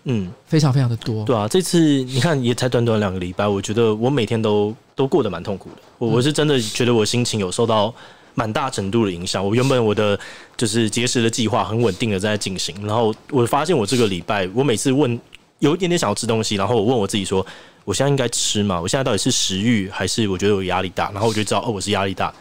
[0.03, 1.25] 嗯，非常非常的多。
[1.25, 5.77] 对啊，这次你看也才短短两个礼拜，我觉得我每天都都过得蛮痛苦的。
[5.97, 7.93] 我我是真的觉得我心情有受到
[8.35, 9.45] 蛮大程度的影响。
[9.45, 10.17] 我原本我的
[10.55, 15.19] 就是节食的计划很稳定的在进行，然后我发现我这个礼拜，我每次问
[15.59, 17.45] 有一点点想要吃东西，然后我问我自己说，
[17.83, 18.79] 我现在应该吃吗？
[18.79, 21.11] 我现在到底是食欲还是我觉得我压力大？
[21.11, 22.33] 然后我就知道哦，我是压力大，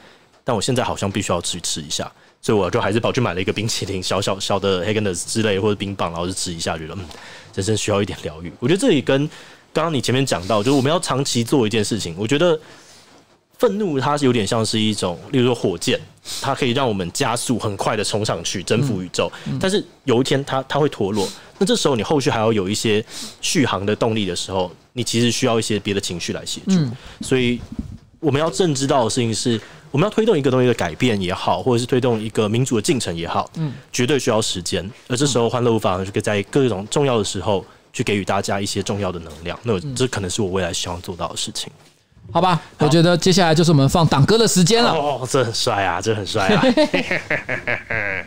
[0.44, 2.10] 但我现在好像必须要去吃一下。
[2.40, 7.04] 所以我就还是跑去买了一个冰淇淋，小小小的 Häagen-Dazs 之类或者冰棒，然后就吃一下，觉得嗯，
[7.54, 8.52] 人生需要一点疗愈。
[8.60, 9.28] 我觉得这里跟
[9.72, 12.14] 刚刚你前面讲到，就是我们要长期做一件事情。
[12.16, 12.58] 我觉得
[13.58, 16.00] 愤怒它是有点像是一种，例如说火箭，
[16.40, 19.30] 它可以让我们加速很快的冲上去征服宇宙。
[19.60, 21.28] 但是有一天它它会脱落，
[21.58, 23.04] 那这时候你后续还要有一些
[23.40, 26.78] 续航的动力的时候，你其实需要一些别的情绪来协助。
[27.20, 27.60] 所以
[28.20, 29.60] 我们要正知道的事情是。
[29.90, 34.88] 我们要推动一个东西的改变也好，或者是推动一个民主的进程也好，嗯，绝对需要时间。
[35.08, 39.58] 而这时候，欢乐无法就可以在各种重要的时候去给予大家一些重要的能量。
[39.62, 41.70] 那这可能是我未来希望做到的事情。
[42.30, 44.92] 好吧，好，我觉得接下来就是我们放党歌的时间了。
[44.92, 46.62] 哦，这很帅啊，这很帅啊！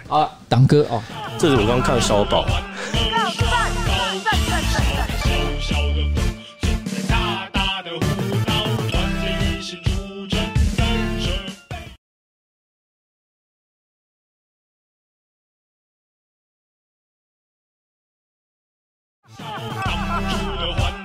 [0.20, 1.02] 啊，党歌哦，
[1.38, 2.48] 这是我刚刚看的小宝。
[19.86, 21.01] 当初的欢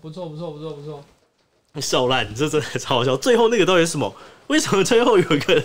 [0.00, 1.02] 不错不错不错不错，
[1.74, 3.16] 你笑烂，你这真的超好笑。
[3.16, 4.12] 最后那个到底是什么？
[4.46, 5.62] 为什么最后有一个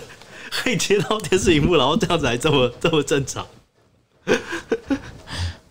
[0.50, 3.44] 可以接到电视荧幕，然后这样子还这么这么正常？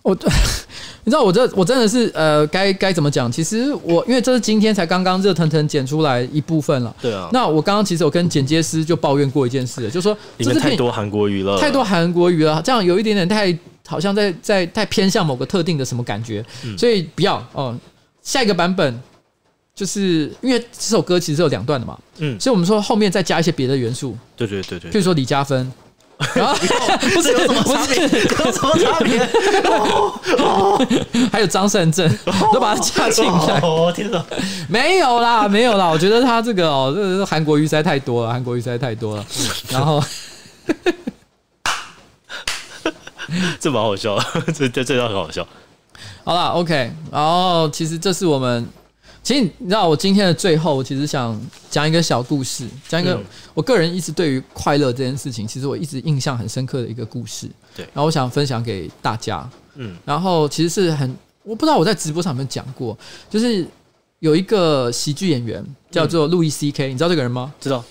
[0.01, 0.13] 我，
[1.05, 3.31] 你知道我这我真的是呃，该该怎么讲？
[3.31, 6.93] 其实我因为这是今天才刚刚热腾腾剪出来一部分了。
[7.01, 7.29] 对啊。
[7.31, 17.73] 那我刚刚其实我跟剪接师就抱怨过一件事，就是说里面太多韩国语了，太多韩国语了，这样有一点点太好像在在太偏向某个特定的什么感觉，嗯、所以不要哦。
[18.26, 19.02] 下一个版本，
[19.73, 25.72] 就是因为这首歌其实是有两段的嘛，嗯，所以我们说后面再加一些别的元素，对对对对，比如说李嘉芬，
[26.34, 28.02] 然后不是有什么差别？
[28.02, 28.07] 有
[28.52, 29.19] 什么差别？
[31.31, 32.10] 还有张善政
[32.53, 33.60] 都把它加进来。
[33.61, 34.26] 哦天哪，
[34.68, 39.26] 没有啦，没有啦，我觉得他这个哦，这个韩国语实在太多了，韩国语实在太多了。
[39.69, 40.03] 然后，
[43.60, 44.18] 这蛮好笑，
[44.56, 45.47] 这这这段很好笑。
[46.26, 48.68] 好了，OK，然后其实这是我们
[49.22, 51.39] 其实你知道，我今天的最后，我其实想
[51.69, 53.22] 讲一个小故事，讲一个
[53.53, 57.47] 我个人一直对于快乐这件事情，其实我一直印象很深刻的一个故事。
[57.76, 59.47] 对，然后我想分享给大家。
[59.76, 62.97] 嗯，然后其实是很，我不知道我在直播上有没有讲过，
[63.30, 63.64] 就是
[64.18, 67.53] 有一个喜剧演员叫做路易 C.K.，你知道这个人吗？
[67.61, 67.84] 知道。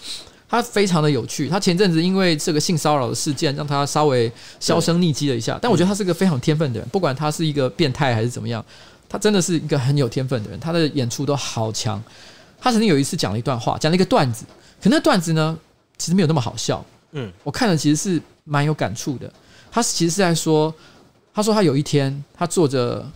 [0.49, 1.49] 他非常的有趣。
[1.49, 4.31] 他前阵子因为这个性骚扰的事件，让他稍微
[4.61, 5.59] 销声匿迹了一下。
[5.61, 8.65] 但我觉得他是个非常有天分的人，不管他是一个变态还是怎么样。
[9.09, 12.03] 他真的是一个很有天分的人，他的演出都好强。
[12.61, 14.45] 他曾经有一次讲了一段话，讲了一个段子，
[14.83, 15.57] 可那段子呢，
[15.99, 16.85] 其实没有那么好笑。
[17.13, 19.33] 嗯，我看了其实是蛮有感触的。
[19.71, 20.73] 他其实是在说，
[21.33, 23.07] 他说他有一天，他坐着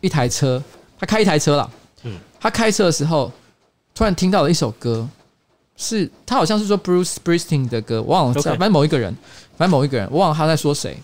[0.00, 0.62] 一台车，
[0.98, 1.70] 他开一台车了。
[2.04, 3.30] 嗯，他开车的时候，
[3.94, 5.06] 突然听到了一首歌，
[5.76, 9.14] 是他好像是说 Bruce Springsteen 的歌，我忘了，反正某一个人，
[9.56, 10.96] 反正某一个人，我忘了他在说谁。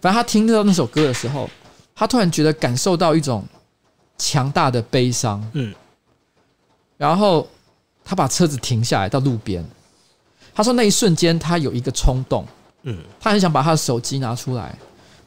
[0.00, 1.48] 反正他听到那首歌的时候，
[1.94, 3.44] 他突然觉得感受到一种。
[4.16, 5.74] 强大的悲伤，嗯，
[6.96, 7.46] 然后
[8.04, 9.62] 他把车子停下来到路边，
[10.54, 12.46] 他说那一瞬间他有一个冲动，
[12.84, 14.72] 嗯，他很想把他的手机拿出来，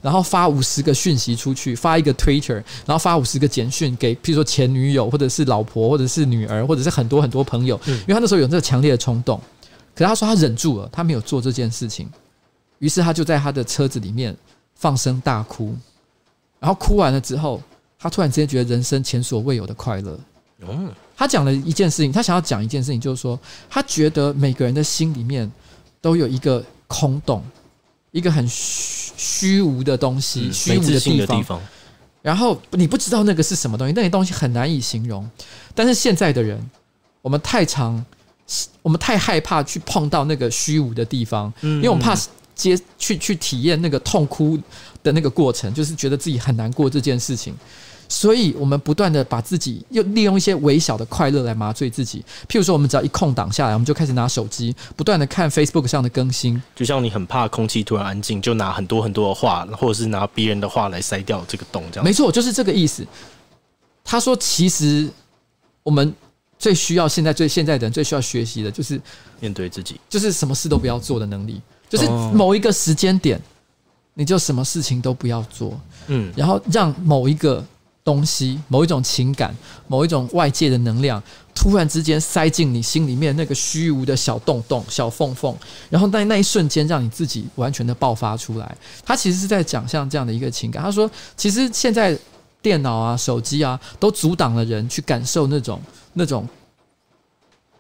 [0.08, 9.38] 然后发五十个讯息出去，发一个 Twitter，然后发五十个简讯给，譬如说前女友或者是老婆或者是女儿或者是很多很多朋友，因为他那时候有这个强烈的冲动，
[9.94, 12.10] 可是他说他忍住了，他没有做这件事情，
[12.80, 14.34] 于是他就在他的车子里面
[14.76, 15.76] 放声大哭，
[16.62, 17.62] 然后哭完了之后。
[18.00, 20.20] 他突然之间觉得人生前所未有的快乐。
[20.60, 25.52] 嗯，他讲了一件事情，他想要讲一件事情，就是说，他觉得每个人的心里面
[26.00, 27.44] 都有一个空洞，
[28.12, 31.38] 一个很虚虚无的东西，虚无的地方。
[31.38, 31.62] 地方。
[32.22, 35.30] 然后你不知道那个是什么东西，那些东西很难以形容。
[35.74, 36.60] 但是现在的人，
[37.22, 38.04] 我们太常，
[38.82, 42.16] 我们太害怕去碰到那个虚无的地方，因为我们怕
[42.54, 44.60] 接去去体验那个痛哭
[45.02, 47.56] 的那个过程，就是觉得自己很难过这件事情。
[48.10, 52.24] 所以，我们不断的把自己又利用一些微小的快乐来麻醉自己。
[52.48, 56.62] 譬如说，我们只要一空档下来，我们就开始拿手机，不断的看 Facebook 上的更新。
[56.74, 62.06] 就像你很怕空气突然安静，就拿很多很多的话，或者是拿别人的话来塞掉这个洞，这样。
[62.06, 63.06] 没错，就是这个意思。
[64.06, 65.10] 他说：“其实
[65.84, 66.14] 我们
[66.58, 69.02] 最需要现在最现在的人最需要学习的，就是
[69.42, 71.62] 面对自己，就是什么事都不要做的能力。
[71.90, 73.42] 就是某一个时间点，
[74.14, 75.78] 你就什么事情都不要做，
[76.08, 77.62] 嗯，然后让某一个。”
[78.08, 79.54] 东西，某一种情感，
[79.90, 81.22] 某一种外界的能量，
[81.54, 85.54] 突然之间塞进你心里面那个虚无的小洞洞、小缝缝，
[85.90, 88.78] 然后在那一瞬间，让你自己完全的爆发出来。
[89.04, 90.82] 他其实是在讲像这样的一个情感。
[90.82, 92.18] 他说，其实现在
[92.62, 95.82] 电脑啊、手机啊，都阻挡了人去感受那种
[96.14, 96.48] 那种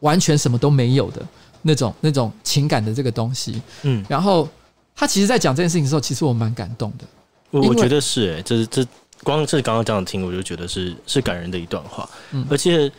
[0.02, 1.26] 完全什么都没有的
[1.62, 3.62] 那种那种情感的这个东西。
[3.84, 4.46] 嗯，然后
[4.94, 7.06] 他其实，在讲这件事情的时候，其实我蛮感动的。
[7.50, 8.86] 我我觉得是、欸，诶，这是这。
[9.24, 12.90] 光是刚刚这样听，我就觉得是是感人的一段话，嗯，而且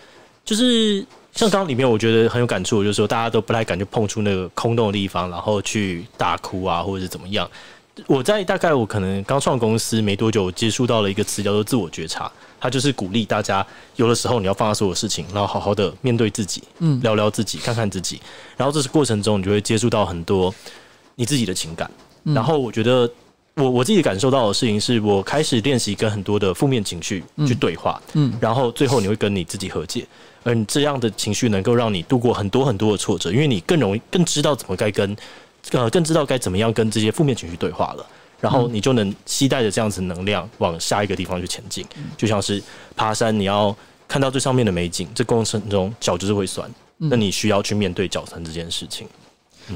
[0.44, 1.00] 就是
[1.32, 7.48] 像刚刚里面，我觉得很有感触，就是说大家都不太敢去碰触那个空洞的地方，然后去大哭啊，或者是怎么样。
[8.06, 12.30] 我在大概我可能刚创公司没多久，我接触到了一个词叫做自我觉察，
[12.60, 13.64] 它就是鼓励大家
[13.96, 18.20] 有的时候你要放下所有事情，然后好好的面对自己，嗯，聊聊自己，看看自己，
[18.56, 20.54] 然后这是过程中你就会接触到很多
[21.14, 21.90] 你自己的情感，
[22.24, 23.08] 然后我觉得。
[23.58, 30.06] 我我自己感受到的事情是，我开始练习跟很多的负面情绪去对话，嗯，然后最后你会跟你自己和解，
[30.44, 35.16] 嗯，这样的情绪能够让你度过很多很多的挫折，因为你更容易更知道怎么该跟，
[35.72, 38.06] 呃，更知道该怎么样跟这些负面情绪对话了，
[38.40, 41.84] 然后你就能期待着这样子能量往下一个地方去前进，
[42.16, 42.62] 就像是
[42.94, 43.76] 爬山，你要
[44.06, 49.08] 看到最上面的美景，这过程中脚就是会酸，那你需要去面对脚酸这件事情。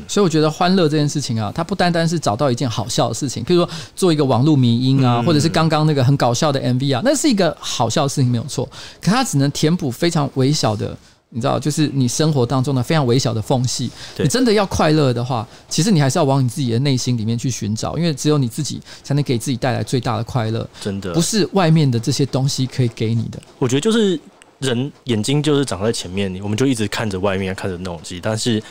[0.08, 8.68] 所以我觉得欢乐这件事情啊，它不单单是找到一件好笑的事情，譬如说做一个网络迷音啊，或者是刚刚那个很搞笑的 MV 啊，那是一个好笑的事情没有错。
[9.00, 10.96] 可它只能填补非常微小的，
[11.30, 13.90] 你知道，就是你生活当中的非常微小的缝隙。
[14.18, 20.68] 你真的要快乐的话，其实你还是要往你自己的内心里面去寻找，因为只有你自己才能给自己带来最大的快乐。
[20.80, 23.40] 真的，不是外面的这些东西可以给你的。
[23.58, 24.18] 我觉得就是
[24.58, 28.62] 人眼睛就是长在前面，我们就一直看着外面，看着那东西，但是。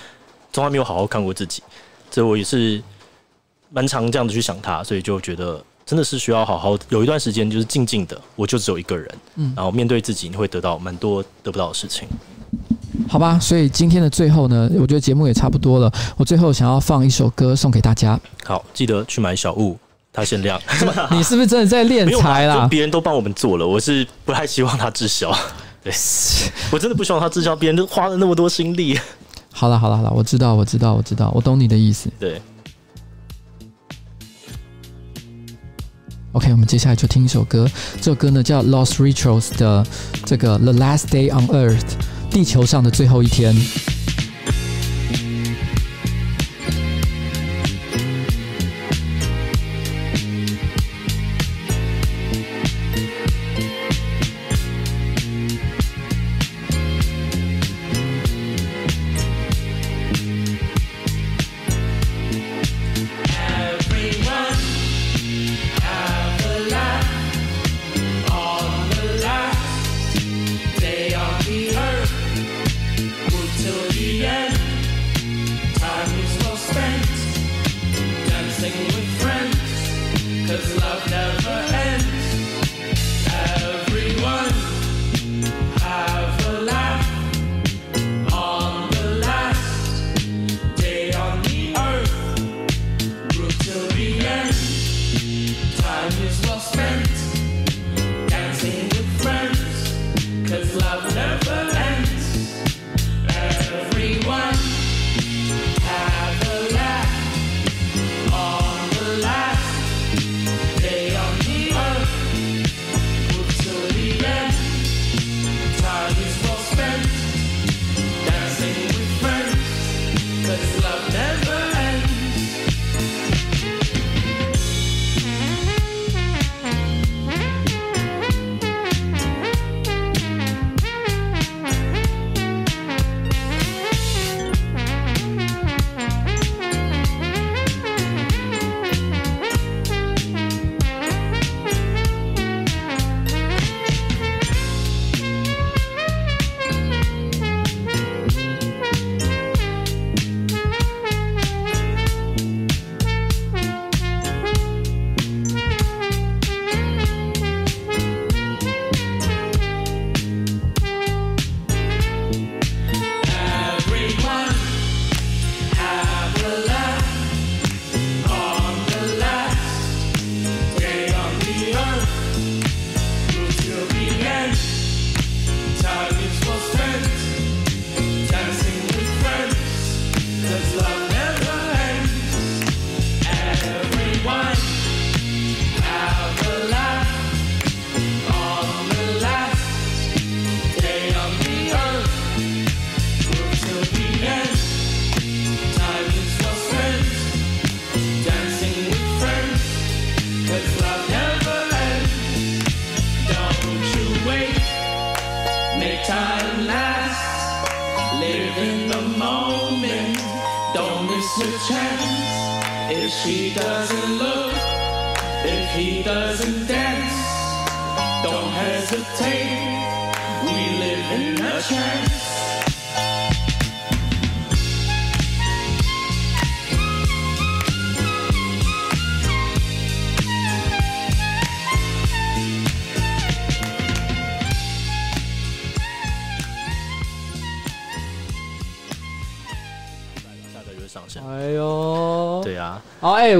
[0.53, 1.61] 从来没有好好看过自己，
[2.09, 2.81] 这我也是
[3.69, 12.07] 蛮常这样子去想他，所以就觉得真的是需要好好有一段时间，就是静静的，我就只有一个人，嗯，然后面对自己，你会得到蛮多得不到的事情，
[13.07, 13.39] 好吧？
[13.39, 19.77] 所以今天的最后呢，我觉得节目也差不多了，我最后想要放一首歌送给大家，好，记得去买小物，
[20.11, 20.61] 它限量。
[21.11, 22.67] 你是不是真的在练财啦？
[22.69, 25.33] 别人都帮我们做了，我是不太希望它滞销，
[25.81, 25.93] 对，
[26.71, 28.99] 我真的不希望它滞销，别人都花了那么多心力。
[29.51, 32.09] 好了好了好了，我知道我知道我知道，我懂你的意思。
[32.19, 32.41] 对。
[36.33, 39.85] OK，我们接下来就听一首歌，这首歌呢叫 Lost Rituals 的
[40.25, 41.97] 这个 The Last Day on Earth，
[42.29, 43.53] 地球上的最后一天。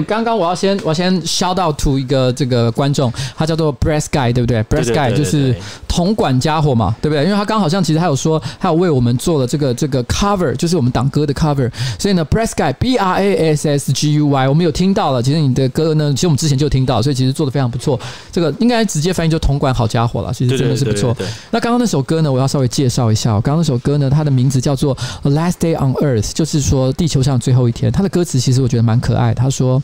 [0.03, 5.55] 刚刚我要先，我先 shout out to 一个这个观众，他叫做 Breast Guy，对不对？Breast Guy 就是
[5.91, 7.25] 铜管家伙嘛，对不对？
[7.25, 11.69] 因为他刚好像其实他有说，他有为我们做了这个这个 cover，就是我们党歌的 cover。
[11.99, 15.21] 所以呢，Breast Guy B R A S S G U Y，我们有听到了。
[15.21, 17.99] 其实你的歌呢，其实我们之前就听到，所以其实做的非常不错。
[18.31, 21.13] 这个应该直接翻译就铜管好家伙了，其实真的是不错。
[21.49, 23.31] 那刚刚那首歌呢，我要稍微介绍一下。
[23.41, 27.91] 刚刚那首歌呢，它的名字叫做 Last Day on Earth，就是说地球上最后一天。
[27.91, 29.35] 它的歌词其实我觉得蛮可爱的。
[29.35, 29.83] 他说。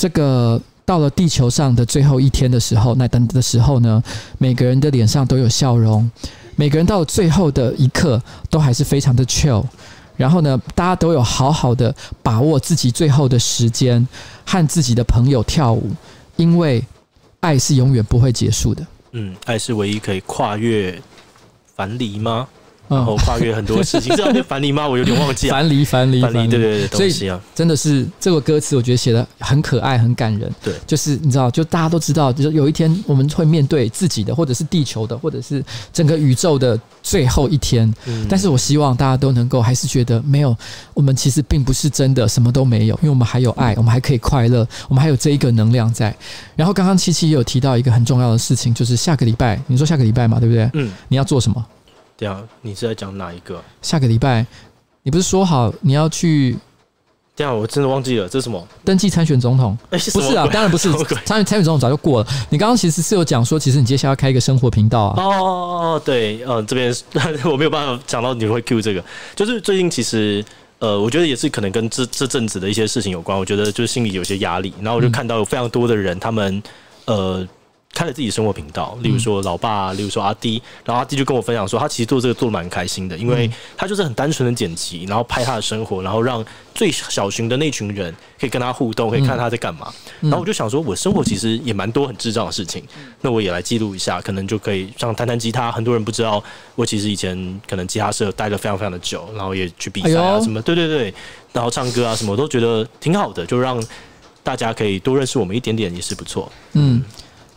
[0.00, 4.02] 这个到了地球上的最后一天的时候，那等的时候呢，
[4.38, 6.10] 每个人的脸上都有笑容，
[6.56, 9.62] 每个人到最后的一刻都还是非常的 chill。
[10.16, 14.08] 然后呢，大家都有好好的把握自己最后的时间，
[14.46, 15.90] 和自己的朋友跳舞，
[16.36, 16.82] 因为
[17.40, 18.86] 爱是永远不会结束的。
[19.12, 20.98] 嗯，爱是唯一可以跨越
[21.76, 22.48] 樊篱吗？
[22.88, 24.88] 然后跨越很多事情，知道那樊篱吗？
[24.88, 25.54] 我有点忘记了。
[25.54, 30.50] 樊篱，樊篱，樊篱，对对对，所以真的是这个歌词，我觉得写的很可爱，很感人。
[30.62, 37.92] 对，就是你知道，就大家都知道，就是有一天我们会面对自己的，或者是地球的，或者是整个宇宙的最后一天。
[38.06, 38.26] 嗯。
[38.28, 40.56] 但是我希望大家都能够还是觉得没有，
[40.94, 46.14] 我们其实并不是真的什么都没有，因为我们还有爱，我们还可以快乐，我们还有这一个能量在。
[46.56, 50.70] 然后刚刚七七也有提到一个很重要的事情，就是下个礼拜，你说下个礼拜嘛，对不对？
[50.74, 50.90] 嗯。
[51.08, 51.64] 你要做什么？
[52.18, 53.62] 对啊，你是在讲哪一个？
[53.80, 54.44] 下个礼拜，
[55.04, 56.56] 你不是说好你要去
[57.36, 58.66] 这样我真的忘记了，这是什么？
[58.84, 59.78] 登记参选总统？
[59.90, 60.92] 哎，不是啊，当然不是。
[61.24, 62.28] 参参选总统早就过了。
[62.50, 65.22] 你刚刚其实是有讲说，其实你接下来要开一个生活频道啊。
[65.22, 66.92] 哦，对，嗯，这边
[67.48, 69.04] 我没有办法讲到你会 cue 这个，
[69.36, 70.44] 就是最近其实
[70.80, 73.38] 呃，我觉得也是可能跟这这阵子的一些事情有关。
[73.38, 76.60] 我觉得就是心里有些压力，然后我就看到有非常多的人，他们
[77.04, 77.46] 呃。
[77.94, 86.44] 开了自己的生活频道，例如说老爸，例如说阿弟，然后阿弟就跟我分享说，他其实做这个做的蛮开心的，因为他就是很单纯的剪辑，然后拍他的生活，然后让
[86.74, 89.92] 最小群的那群人可以跟他互动，可以看他在干嘛。
[90.20, 92.84] 然后我就想说，我生活其实也蛮多很智障的事情，
[93.22, 96.40] 那我也来记录一下，可能就可以像弹弹吉他，很多人不知道
[96.76, 101.12] 我其实以前可能吉他社待了非常非常的久，然后也去比赛啊什么，对对对，
[101.52, 103.82] 然后唱歌啊什么，我都觉得挺好的，就让
[104.44, 107.02] 大家可以多认识我们一点点也是不错，嗯。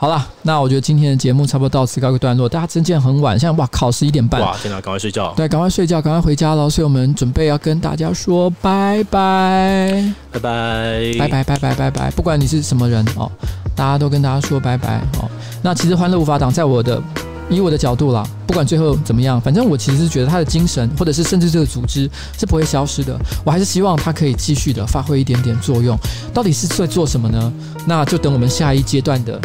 [0.02, 2.50] 好了，那我觉得今天的节目差不多到此告一个段落。
[2.50, 4.42] 大家真见很晚，现在哇，靠十一点半。
[4.42, 5.32] 哇，天哪，赶快睡觉。
[5.38, 6.68] 对，赶快睡觉，赶快回家了。
[6.68, 12.12] 所以我们准备要跟大家说拜拜，拜拜，拜拜，拜拜，拜拜。
[12.16, 13.32] 不管你是什么人哦，
[13.76, 15.30] 大家都跟大家说拜拜哦。
[15.62, 17.00] 那其实欢乐无法挡，在我的
[17.48, 22.10] 以我的角度啦，不管最后怎么样，反正我其实是觉得他的精神，或者是甚至这个组织
[22.40, 23.16] 是不会消失的。
[23.46, 25.96] 我还是希望他可以继续的发挥一点点作用。
[26.34, 27.54] 到底是在做什么呢？
[27.86, 29.40] 那就等我们下一阶段的。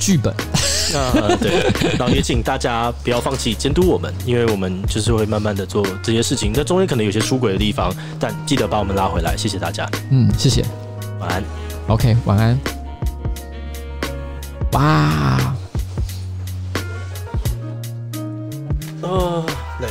[0.00, 0.34] 剧本，
[0.92, 1.62] 那对，
[1.98, 6.50] 然后也请大家不要放弃监督我们，因为我们就是会慢慢的做这些事情。
[6.54, 9.36] 那中间可能有些出轨的地方，但记得把我们拉回来。
[9.36, 10.64] 谢谢大家，嗯，谢谢，
[11.20, 11.44] 晚安。
[11.86, 12.58] OK，晚安。
[14.72, 14.80] 哇，
[19.02, 19.44] 啊，
[19.80, 19.88] 累，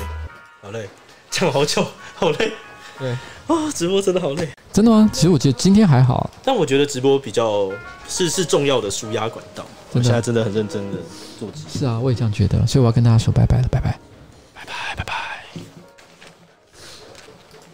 [0.62, 0.90] 好累，
[1.30, 2.52] 讲好久，好累。
[2.98, 3.12] 对，
[3.48, 4.50] 啊，直播真的好累。
[4.74, 5.10] 真的吗？
[5.14, 7.70] 其实我觉得今天还好，但我觉得直播比较
[8.08, 9.66] 是是重要的舒压管道。
[9.94, 10.98] 我现在真的很认真的
[11.40, 14.00] 做自己是啊我也这样觉得所以我要跟大家说拜拜了拜拜。
[14.54, 15.29] 拜拜拜拜。